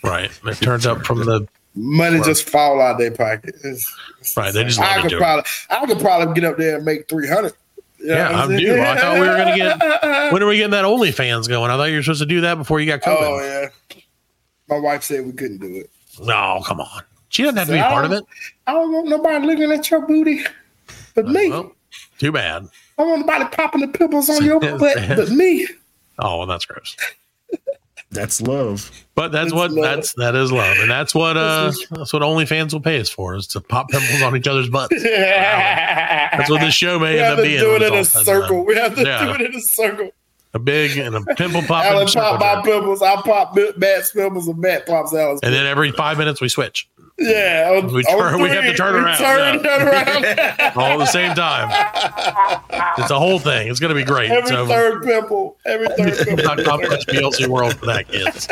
right, 0.04 0.30
it 0.46 0.54
turns 0.56 0.86
up 0.86 1.04
from 1.06 1.20
the 1.20 1.46
Money 1.74 2.20
just 2.22 2.50
fall 2.50 2.82
out 2.82 2.98
their 2.98 3.10
pocket. 3.10 3.54
It's, 3.64 3.90
it's 4.20 4.36
right. 4.36 4.52
They 4.52 4.64
just 4.64 4.78
I 4.78 5.00
could 5.00 5.08
do 5.08 5.16
it. 5.16 5.20
probably, 5.20 5.44
I 5.70 5.86
could 5.86 6.00
probably 6.00 6.34
get 6.34 6.44
up 6.44 6.58
there 6.58 6.76
and 6.76 6.84
make 6.84 7.08
three 7.08 7.26
hundred. 7.26 7.54
Yeah, 7.98 8.44
I 8.44 8.46
do. 8.46 8.78
I 8.78 8.98
thought 8.98 9.14
we 9.14 9.20
were 9.20 9.36
gonna 9.36 9.56
get. 9.56 9.80
When 10.32 10.42
are 10.42 10.46
we 10.46 10.56
getting 10.56 10.70
that 10.72 10.84
OnlyFans 10.84 11.48
going? 11.48 11.70
I 11.70 11.76
thought 11.76 11.84
you 11.84 11.96
were 11.96 12.02
supposed 12.02 12.20
to 12.20 12.26
do 12.26 12.40
that 12.42 12.56
before 12.56 12.80
you 12.80 12.86
got 12.86 13.00
COVID. 13.00 13.16
Oh 13.20 13.40
yeah. 13.42 13.98
My 14.68 14.78
wife 14.78 15.02
said 15.02 15.24
we 15.24 15.32
couldn't 15.32 15.58
do 15.58 15.76
it. 15.76 15.90
No, 16.20 16.62
come 16.66 16.80
on. 16.80 17.02
She 17.28 17.42
doesn't 17.42 17.56
have 17.56 17.68
to 17.68 17.72
be 17.72 17.80
I 17.80 17.88
part 17.90 18.04
of 18.04 18.12
it. 18.12 18.24
I 18.66 18.72
don't 18.72 18.92
want 18.92 19.08
nobody 19.08 19.46
looking 19.46 19.72
at 19.72 19.90
your 19.90 20.06
booty, 20.06 20.42
but 21.14 21.26
me. 21.26 21.50
Well, 21.50 21.72
too 22.18 22.32
bad. 22.32 22.66
I 22.98 23.02
want 23.04 23.20
nobody 23.26 23.44
popping 23.56 23.80
the 23.80 23.88
pimples 23.88 24.28
on 24.30 24.44
your 24.44 24.60
butt, 24.78 24.78
but 25.08 25.30
me. 25.30 25.66
Oh, 26.18 26.38
well, 26.38 26.46
that's 26.46 26.64
gross. 26.64 26.96
That's 28.10 28.42
love. 28.42 28.90
But 29.14 29.32
that's 29.32 29.46
It's 29.46 29.54
what 29.54 29.70
love. 29.72 29.82
that's 29.84 30.12
that 30.14 30.34
is 30.34 30.52
love, 30.52 30.76
and 30.80 30.90
that's 30.90 31.14
what 31.14 31.38
uh 31.38 31.72
that's 31.90 32.12
what 32.12 32.20
OnlyFans 32.22 32.72
will 32.74 32.80
pay 32.80 33.00
us 33.00 33.08
for 33.08 33.34
is 33.34 33.46
to 33.48 33.60
pop 33.62 33.88
pimples 33.88 34.20
on 34.20 34.36
each 34.36 34.46
other's 34.46 34.68
butts. 34.68 35.02
That's 35.02 36.50
what 36.50 36.60
this 36.60 36.74
show 36.74 36.98
may 36.98 37.14
We 37.14 37.20
end 37.20 37.24
have 37.24 37.32
up 37.32 37.36
to 37.38 37.42
being. 37.42 37.60
do 37.60 37.74
it 37.76 37.82
in 37.82 37.92
a 37.94 37.96
it's 37.96 38.14
all 38.16 38.22
said 38.24 38.34
and 38.36 38.42
circle. 38.44 38.64
We 38.66 38.74
have 38.76 38.94
to 38.96 39.02
Yeah. 39.02 39.24
do 39.24 39.32
it 39.34 39.40
in 39.50 39.54
a 39.54 39.60
circle. 39.60 40.10
A 40.54 40.58
big 40.58 40.98
and 40.98 41.14
a 41.16 41.22
pimple 41.34 41.62
pop 41.62 41.84
Alan 41.86 42.02
and, 42.02 42.12
pop 42.12 42.38
my 42.40 42.60
pimples. 42.62 43.00
I 43.02 43.16
pop 43.22 43.56
Matt's 43.78 44.10
pimples 44.10 44.48
and 44.48 44.58
Matt 44.58 44.86
pops 44.86 45.14
Alan's. 45.14 45.40
and 45.42 45.52
then 45.54 45.64
every 45.66 45.92
five 45.92 46.18
minutes 46.18 46.40
we 46.42 46.48
switch 46.50 46.88
yeah, 47.18 47.70
on- 47.82 47.92
we 47.92 48.02
turn- 48.02 48.40
we 48.40 48.48
have 48.48 48.64
to 48.64 48.74
turn 48.74 48.94
around, 48.96 49.16
Turn, 49.18 49.54
yeah. 49.56 49.62
turn 49.62 49.88
around. 49.88 50.76
all 50.76 50.92
at 50.92 50.98
the 50.98 51.06
same 51.06 51.34
time. 51.34 51.68
It's 52.98 53.10
a 53.10 53.18
whole 53.18 53.38
thing. 53.38 53.68
It's 53.68 53.78
going 53.80 53.94
to 53.94 53.94
be 53.94 54.04
great. 54.04 54.30
every 54.30 54.48
so 54.48 54.66
third 54.66 55.02
pimple. 55.04 55.56
Every 55.66 55.88
third 55.88 56.16
pimple. 56.26 56.44
dot 56.44 56.64
com 56.64 56.80
slash 56.84 57.04
BLC 57.04 57.46
World 57.46 57.74
for 57.78 57.86
that, 57.86 58.08
kids. 58.08 58.48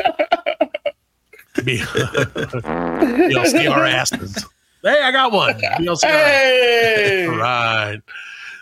B- 1.65 1.79
BLC 1.79 3.71
our 3.71 3.85
asses. 3.85 4.45
Hey, 4.83 5.01
I 5.03 5.11
got 5.13 5.33
one. 5.33 5.55
BLC 5.55 6.05
Hey. 6.05 7.27
Right. 7.29 8.01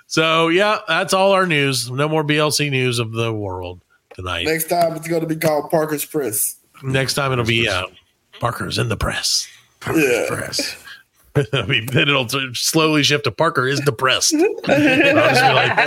So 0.09 0.48
yeah, 0.48 0.78
that's 0.88 1.12
all 1.12 1.32
our 1.32 1.46
news. 1.46 1.90
No 1.90 2.09
more 2.09 2.24
BLC 2.24 2.70
news 2.70 2.98
of 2.98 3.12
the 3.12 3.32
world 3.32 3.80
tonight. 4.14 4.44
Next, 4.46 4.70
Next 4.70 4.82
time 4.82 4.96
it's 4.96 5.06
going 5.06 5.20
to 5.20 5.26
be 5.26 5.36
called 5.36 5.70
Parker's 5.70 6.04
Press. 6.04 6.56
Next 6.82 7.14
time 7.14 7.30
it'll 7.32 7.44
be 7.44 7.68
uh, 7.68 7.84
Parker's 8.40 8.78
in 8.78 8.88
the 8.88 8.96
press. 8.96 9.46
Yeah. 9.86 10.24
Press. 10.28 10.76
I 11.52 11.66
mean, 11.66 11.86
then 11.86 12.09
it'll 12.09 12.28
slowly 12.54 13.02
shift 13.04 13.24
to 13.24 13.30
Parker 13.30 13.68
is 13.68 13.78
depressed. 13.80 14.34
I'll 14.34 14.40
just 14.40 14.64
be 14.64 15.12
like, 15.52 15.78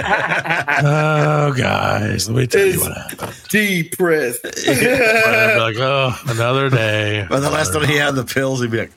oh, 0.84 1.54
guys, 1.58 2.30
let 2.30 2.38
me 2.38 2.48
tell 2.48 2.66
you 2.66 2.80
what 2.80 2.96
happened. 2.96 3.34
Depressed. 3.50 4.46
I'll 4.68 5.56
be 5.56 5.60
like, 5.60 5.78
oh, 5.80 6.14
another 6.28 6.70
day. 6.70 7.26
But 7.28 7.42
the 7.42 7.50
last 7.50 7.74
time 7.74 7.86
he 7.88 7.96
had 7.98 8.16
the 8.16 8.24
pills, 8.24 8.62
he'd 8.62 8.72
be 8.72 8.78
like, 8.78 8.92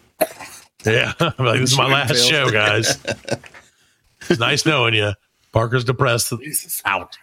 Yeah, 0.84 1.12
I'm 1.20 1.44
like, 1.44 1.60
this 1.60 1.72
is 1.72 1.78
my 1.78 1.86
last 1.90 2.12
Pills. 2.12 2.26
show, 2.28 2.50
guys. 2.50 2.98
It's 4.28 4.38
nice 4.40 4.64
knowing 4.66 4.94
you. 4.94 5.12
Parker's 5.52 5.84
depressed. 5.84 6.32
Jesus. 6.40 6.82
Out. 6.84 7.16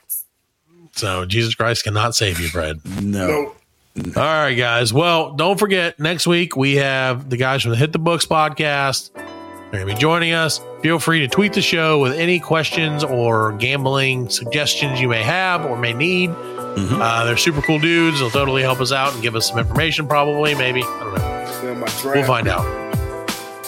So 0.94 1.26
Jesus 1.26 1.56
Christ 1.56 1.84
cannot 1.84 2.16
save 2.16 2.40
you, 2.40 2.48
Fred. 2.48 2.82
no. 3.02 3.56
No. 3.94 4.14
All 4.16 4.24
right, 4.24 4.54
guys. 4.54 4.94
Well, 4.94 5.34
don't 5.34 5.60
forget, 5.60 6.00
next 6.00 6.26
week 6.26 6.56
we 6.56 6.76
have 6.76 7.30
the 7.30 7.36
guys 7.36 7.62
from 7.62 7.72
the 7.72 7.78
Hit 7.78 7.92
the 7.92 8.00
Books 8.00 8.26
podcast. 8.26 9.12
They're 9.14 9.82
going 9.82 9.88
to 9.88 9.94
be 9.96 10.00
joining 10.00 10.32
us. 10.32 10.62
Feel 10.82 10.98
free 10.98 11.20
to 11.20 11.28
tweet 11.28 11.52
the 11.52 11.62
show 11.62 12.00
with 12.00 12.14
any 12.14 12.40
questions 12.40 13.04
or 13.04 13.52
gambling 13.54 14.30
suggestions 14.30 15.02
you 15.02 15.10
may 15.10 15.22
have 15.24 15.66
or 15.66 15.78
may 15.78 15.92
need. 15.92 16.30
Uh, 16.34 17.26
they're 17.26 17.36
super 17.36 17.62
cool 17.62 17.80
dudes. 17.80 18.20
They'll 18.20 18.30
totally 18.30 18.62
help 18.62 18.80
us 18.80 18.94
out 18.94 19.14
and 19.14 19.22
give 19.22 19.36
us 19.36 19.50
some 19.50 19.60
information, 19.60 20.08
probably, 20.08 20.56
maybe. 20.56 20.84
I 20.84 21.00
don't 21.02 21.14
know. 21.16 21.70
Yeah, 21.70 21.74
my 21.74 21.88
draft. 21.88 22.06
We'll 22.06 22.24
find 22.24 22.48
out. 22.48 22.91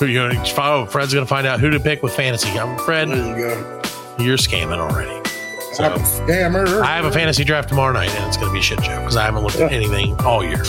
Who 0.04 0.10
you 0.10 0.20
going 0.20 0.44
to 0.44 0.54
follow? 0.54 0.86
Fred's 0.86 1.14
going 1.14 1.26
to 1.26 1.30
find 1.30 1.48
out 1.48 1.62
who 1.62 1.70
to 1.70 1.80
pick 1.80 2.04
with 2.04 2.14
fantasy. 2.14 2.50
I'm 2.60 2.78
Fred. 2.80 3.08
There 3.08 3.16
you 3.16 3.36
go. 3.38 3.82
You're 4.20 4.36
scamming 4.36 4.78
already. 4.78 5.14
So 5.76 5.86
I'm 5.86 5.94
a 5.94 6.04
scammer. 6.04 6.82
I 6.82 6.98
have 6.98 7.06
a 7.06 7.12
fantasy 7.12 7.46
draft 7.46 7.70
tomorrow 7.70 7.94
night, 7.94 8.10
and 8.14 8.28
it's 8.28 8.36
going 8.36 8.50
to 8.50 8.54
be 8.54 8.60
a 8.60 8.62
shit 8.62 8.84
show 8.84 8.98
because 9.00 9.16
I 9.16 9.24
haven't 9.24 9.44
looked 9.44 9.56
at 9.62 9.72
anything 9.72 10.14
all 10.26 10.44
year. 10.44 10.62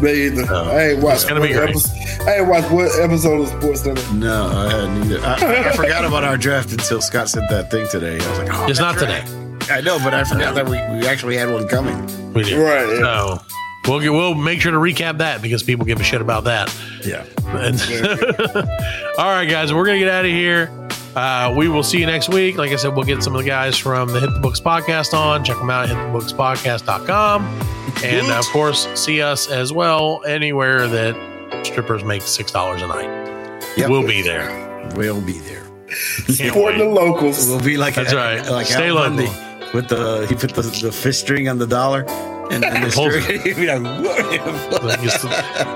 Me 0.00 0.26
either. 0.26 0.44
Oh, 0.50 0.70
I 0.70 0.90
ain't 0.90 1.02
watched. 1.02 1.16
it's 1.16 1.24
gonna 1.24 1.40
be 1.40 1.48
what 1.48 1.56
great. 1.56 1.70
episode- 1.70 2.28
I 2.28 2.34
ain't 2.36 2.46
watched 2.48 2.70
what 2.70 3.00
episode 3.00 3.40
of 3.40 3.48
Sports 3.48 3.80
Center. 3.80 4.12
No, 4.14 4.46
I 4.46 4.70
hadn't 4.70 5.02
either. 5.04 5.20
I, 5.26 5.68
I 5.70 5.72
forgot 5.76 6.04
about 6.04 6.22
our 6.22 6.36
draft 6.36 6.70
until 6.70 7.00
Scott 7.00 7.28
said 7.28 7.42
that 7.50 7.72
thing 7.72 7.88
today. 7.88 8.20
I 8.20 8.30
was 8.30 8.38
like, 8.38 8.48
oh, 8.52 8.66
It's 8.68 8.78
that 8.78 8.84
not 8.94 8.98
draft. 8.98 9.68
I 9.68 9.80
know, 9.80 9.98
but 9.98 10.14
I 10.14 10.22
forgot 10.22 10.54
that 10.54 10.66
we, 10.66 10.76
we 10.96 11.08
actually 11.08 11.36
had 11.36 11.50
one 11.50 11.66
coming. 11.66 12.06
We 12.34 12.44
do. 12.44 12.62
Right, 12.62 12.88
yeah. 12.88 13.00
So 13.00 13.42
we'll 13.86 14.00
get, 14.00 14.12
we'll 14.12 14.34
make 14.34 14.60
sure 14.60 14.72
to 14.72 14.78
recap 14.78 15.18
that 15.18 15.42
because 15.42 15.62
people 15.62 15.84
give 15.84 16.00
a 16.00 16.04
shit 16.04 16.20
about 16.20 16.44
that. 16.44 16.74
Yeah. 17.04 17.24
And- 17.46 17.80
all 19.18 19.26
right, 19.26 19.48
guys, 19.48 19.72
we're 19.72 19.86
gonna 19.86 19.98
get 19.98 20.08
out 20.08 20.24
of 20.24 20.30
here. 20.30 20.70
Uh, 21.14 21.54
we 21.56 21.66
will 21.68 21.82
see 21.82 21.98
you 21.98 22.04
next 22.04 22.28
week. 22.28 22.58
Like 22.58 22.72
I 22.72 22.76
said, 22.76 22.94
we'll 22.94 23.04
get 23.06 23.22
some 23.22 23.34
of 23.34 23.42
the 23.42 23.48
guys 23.48 23.78
from 23.78 24.08
the 24.08 24.20
Hit 24.20 24.30
the 24.34 24.38
Books 24.40 24.60
podcast 24.60 25.14
on. 25.14 25.42
Check 25.44 25.56
them 25.56 25.70
out 25.70 25.88
at 25.88 25.96
hitthebookspodcast.com. 25.96 27.44
And 28.04 28.30
of 28.30 28.44
course, 28.48 28.86
see 29.00 29.22
us 29.22 29.48
as 29.48 29.72
well 29.72 30.22
anywhere 30.26 30.86
that 30.86 31.64
strippers 31.64 32.04
make 32.04 32.20
$6 32.20 32.82
a 32.82 32.86
night. 32.86 33.68
Yep. 33.78 33.88
We'll 33.88 34.06
be 34.06 34.20
there. 34.20 34.90
We'll 34.94 35.22
be 35.22 35.38
there. 35.38 35.64
Can't 36.26 36.36
Supporting 36.36 36.80
the 36.80 36.84
locals. 36.86 37.48
We'll 37.48 37.60
be 37.60 37.78
like 37.78 37.94
That's 37.94 38.12
right. 38.12 38.44
Like 38.50 38.66
Stay 38.66 38.88
Al 38.88 38.96
local. 38.96 39.16
Bundy 39.16 39.72
with 39.72 39.88
the 39.88 40.26
he 40.28 40.34
put 40.34 40.54
the, 40.54 40.62
the 40.62 40.92
fish 40.92 41.18
string 41.18 41.48
on 41.48 41.58
the 41.58 41.66
dollar 41.66 42.04
and, 42.50 42.64
and 42.64 42.84
the 42.84 42.90
Pulls 42.94 43.14
string. 43.22 43.40
He'd 43.42 43.56
be 43.56 43.66
like, 43.66 43.82
"Whoa." 43.82 44.82
Like, 44.86 45.00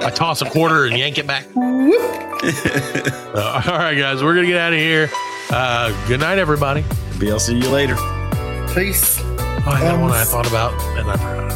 I 0.04 0.10
toss 0.10 0.40
a 0.42 0.46
quarter 0.50 0.84
and 0.86 0.96
yank 0.98 1.18
it 1.18 1.26
back. 1.26 1.46
Uh, 2.42 3.62
all 3.66 3.78
right, 3.78 3.94
guys, 3.96 4.22
we're 4.24 4.32
going 4.34 4.46
to 4.46 4.50
get 4.52 4.58
out 4.60 4.72
of 4.72 4.78
here. 4.78 5.08
Uh, 5.50 5.92
good 6.08 6.20
night, 6.20 6.38
everybody. 6.38 6.82
Be, 7.18 7.30
I'll 7.30 7.38
see 7.38 7.56
you 7.56 7.68
later. 7.68 7.94
Peace. 8.74 9.18
Oh, 9.20 9.62
I 9.66 9.76
had 9.78 9.94
Um, 9.94 10.00
one 10.00 10.10
I 10.12 10.24
thought 10.24 10.46
about 10.48 10.72
and 10.98 11.10
I 11.10 11.16
forgot. 11.16 11.50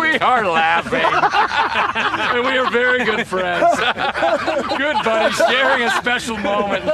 We 0.00 0.18
are 0.18 0.46
laughing. 0.48 1.00
and 1.04 2.46
we 2.46 2.56
are 2.58 2.70
very 2.70 3.04
good 3.04 3.26
friends. 3.26 3.66
good 4.76 4.96
buddies, 5.04 5.36
sharing 5.36 5.82
a 5.82 5.90
special 5.90 6.36
moment. 6.38 6.84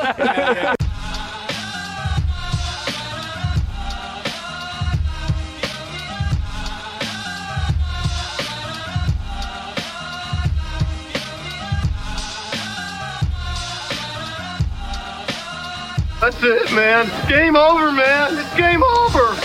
That's 16.27 16.43
it, 16.43 16.74
man. 16.74 17.07
Game 17.29 17.55
over, 17.55 17.93
man. 17.93 18.37
It's 18.37 18.57
game 18.57 18.83
over. 18.83 19.37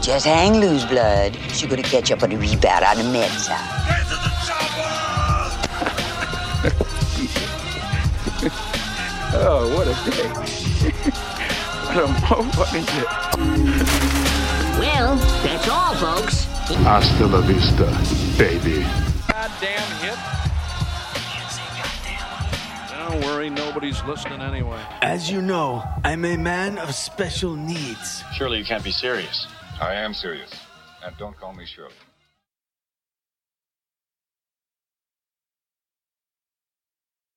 Just 0.00 0.24
hang 0.24 0.54
loose, 0.54 0.86
blood. 0.86 1.36
She 1.50 1.66
gonna 1.66 1.82
catch 1.82 2.10
up 2.10 2.22
on 2.22 2.30
the 2.30 2.36
rebound 2.36 2.82
on 2.82 2.96
the 2.96 3.04
med 3.04 3.30
side. 3.30 3.58
Oh, 9.34 9.66
what 9.74 9.86
a 9.86 9.94
day. 10.10 10.28
what 11.84 11.96
a 11.96 12.06
motherfucking 12.20 12.86
day. 12.86 13.06
Well, 14.78 15.16
that's 15.42 15.68
all, 15.68 15.94
folks. 15.94 16.44
Hasta 16.84 17.26
la 17.26 17.40
vista, 17.40 17.86
baby. 18.38 18.86
Goddamn 19.28 19.90
hit. 20.00 20.41
Don't 23.12 23.26
worry, 23.26 23.50
nobody's 23.50 24.02
listening 24.04 24.40
anyway. 24.40 24.82
As 25.02 25.30
you 25.30 25.42
know, 25.42 25.84
I'm 26.02 26.24
a 26.24 26.38
man 26.38 26.78
of 26.78 26.94
special 26.94 27.54
needs. 27.54 28.24
Surely 28.32 28.56
you 28.56 28.64
can't 28.64 28.82
be 28.82 28.90
serious. 28.90 29.46
I 29.82 29.92
am 29.92 30.14
serious. 30.14 30.50
And 31.04 31.14
don't 31.18 31.36
call 31.38 31.52
me 31.52 31.66
Shirley. 31.66 31.92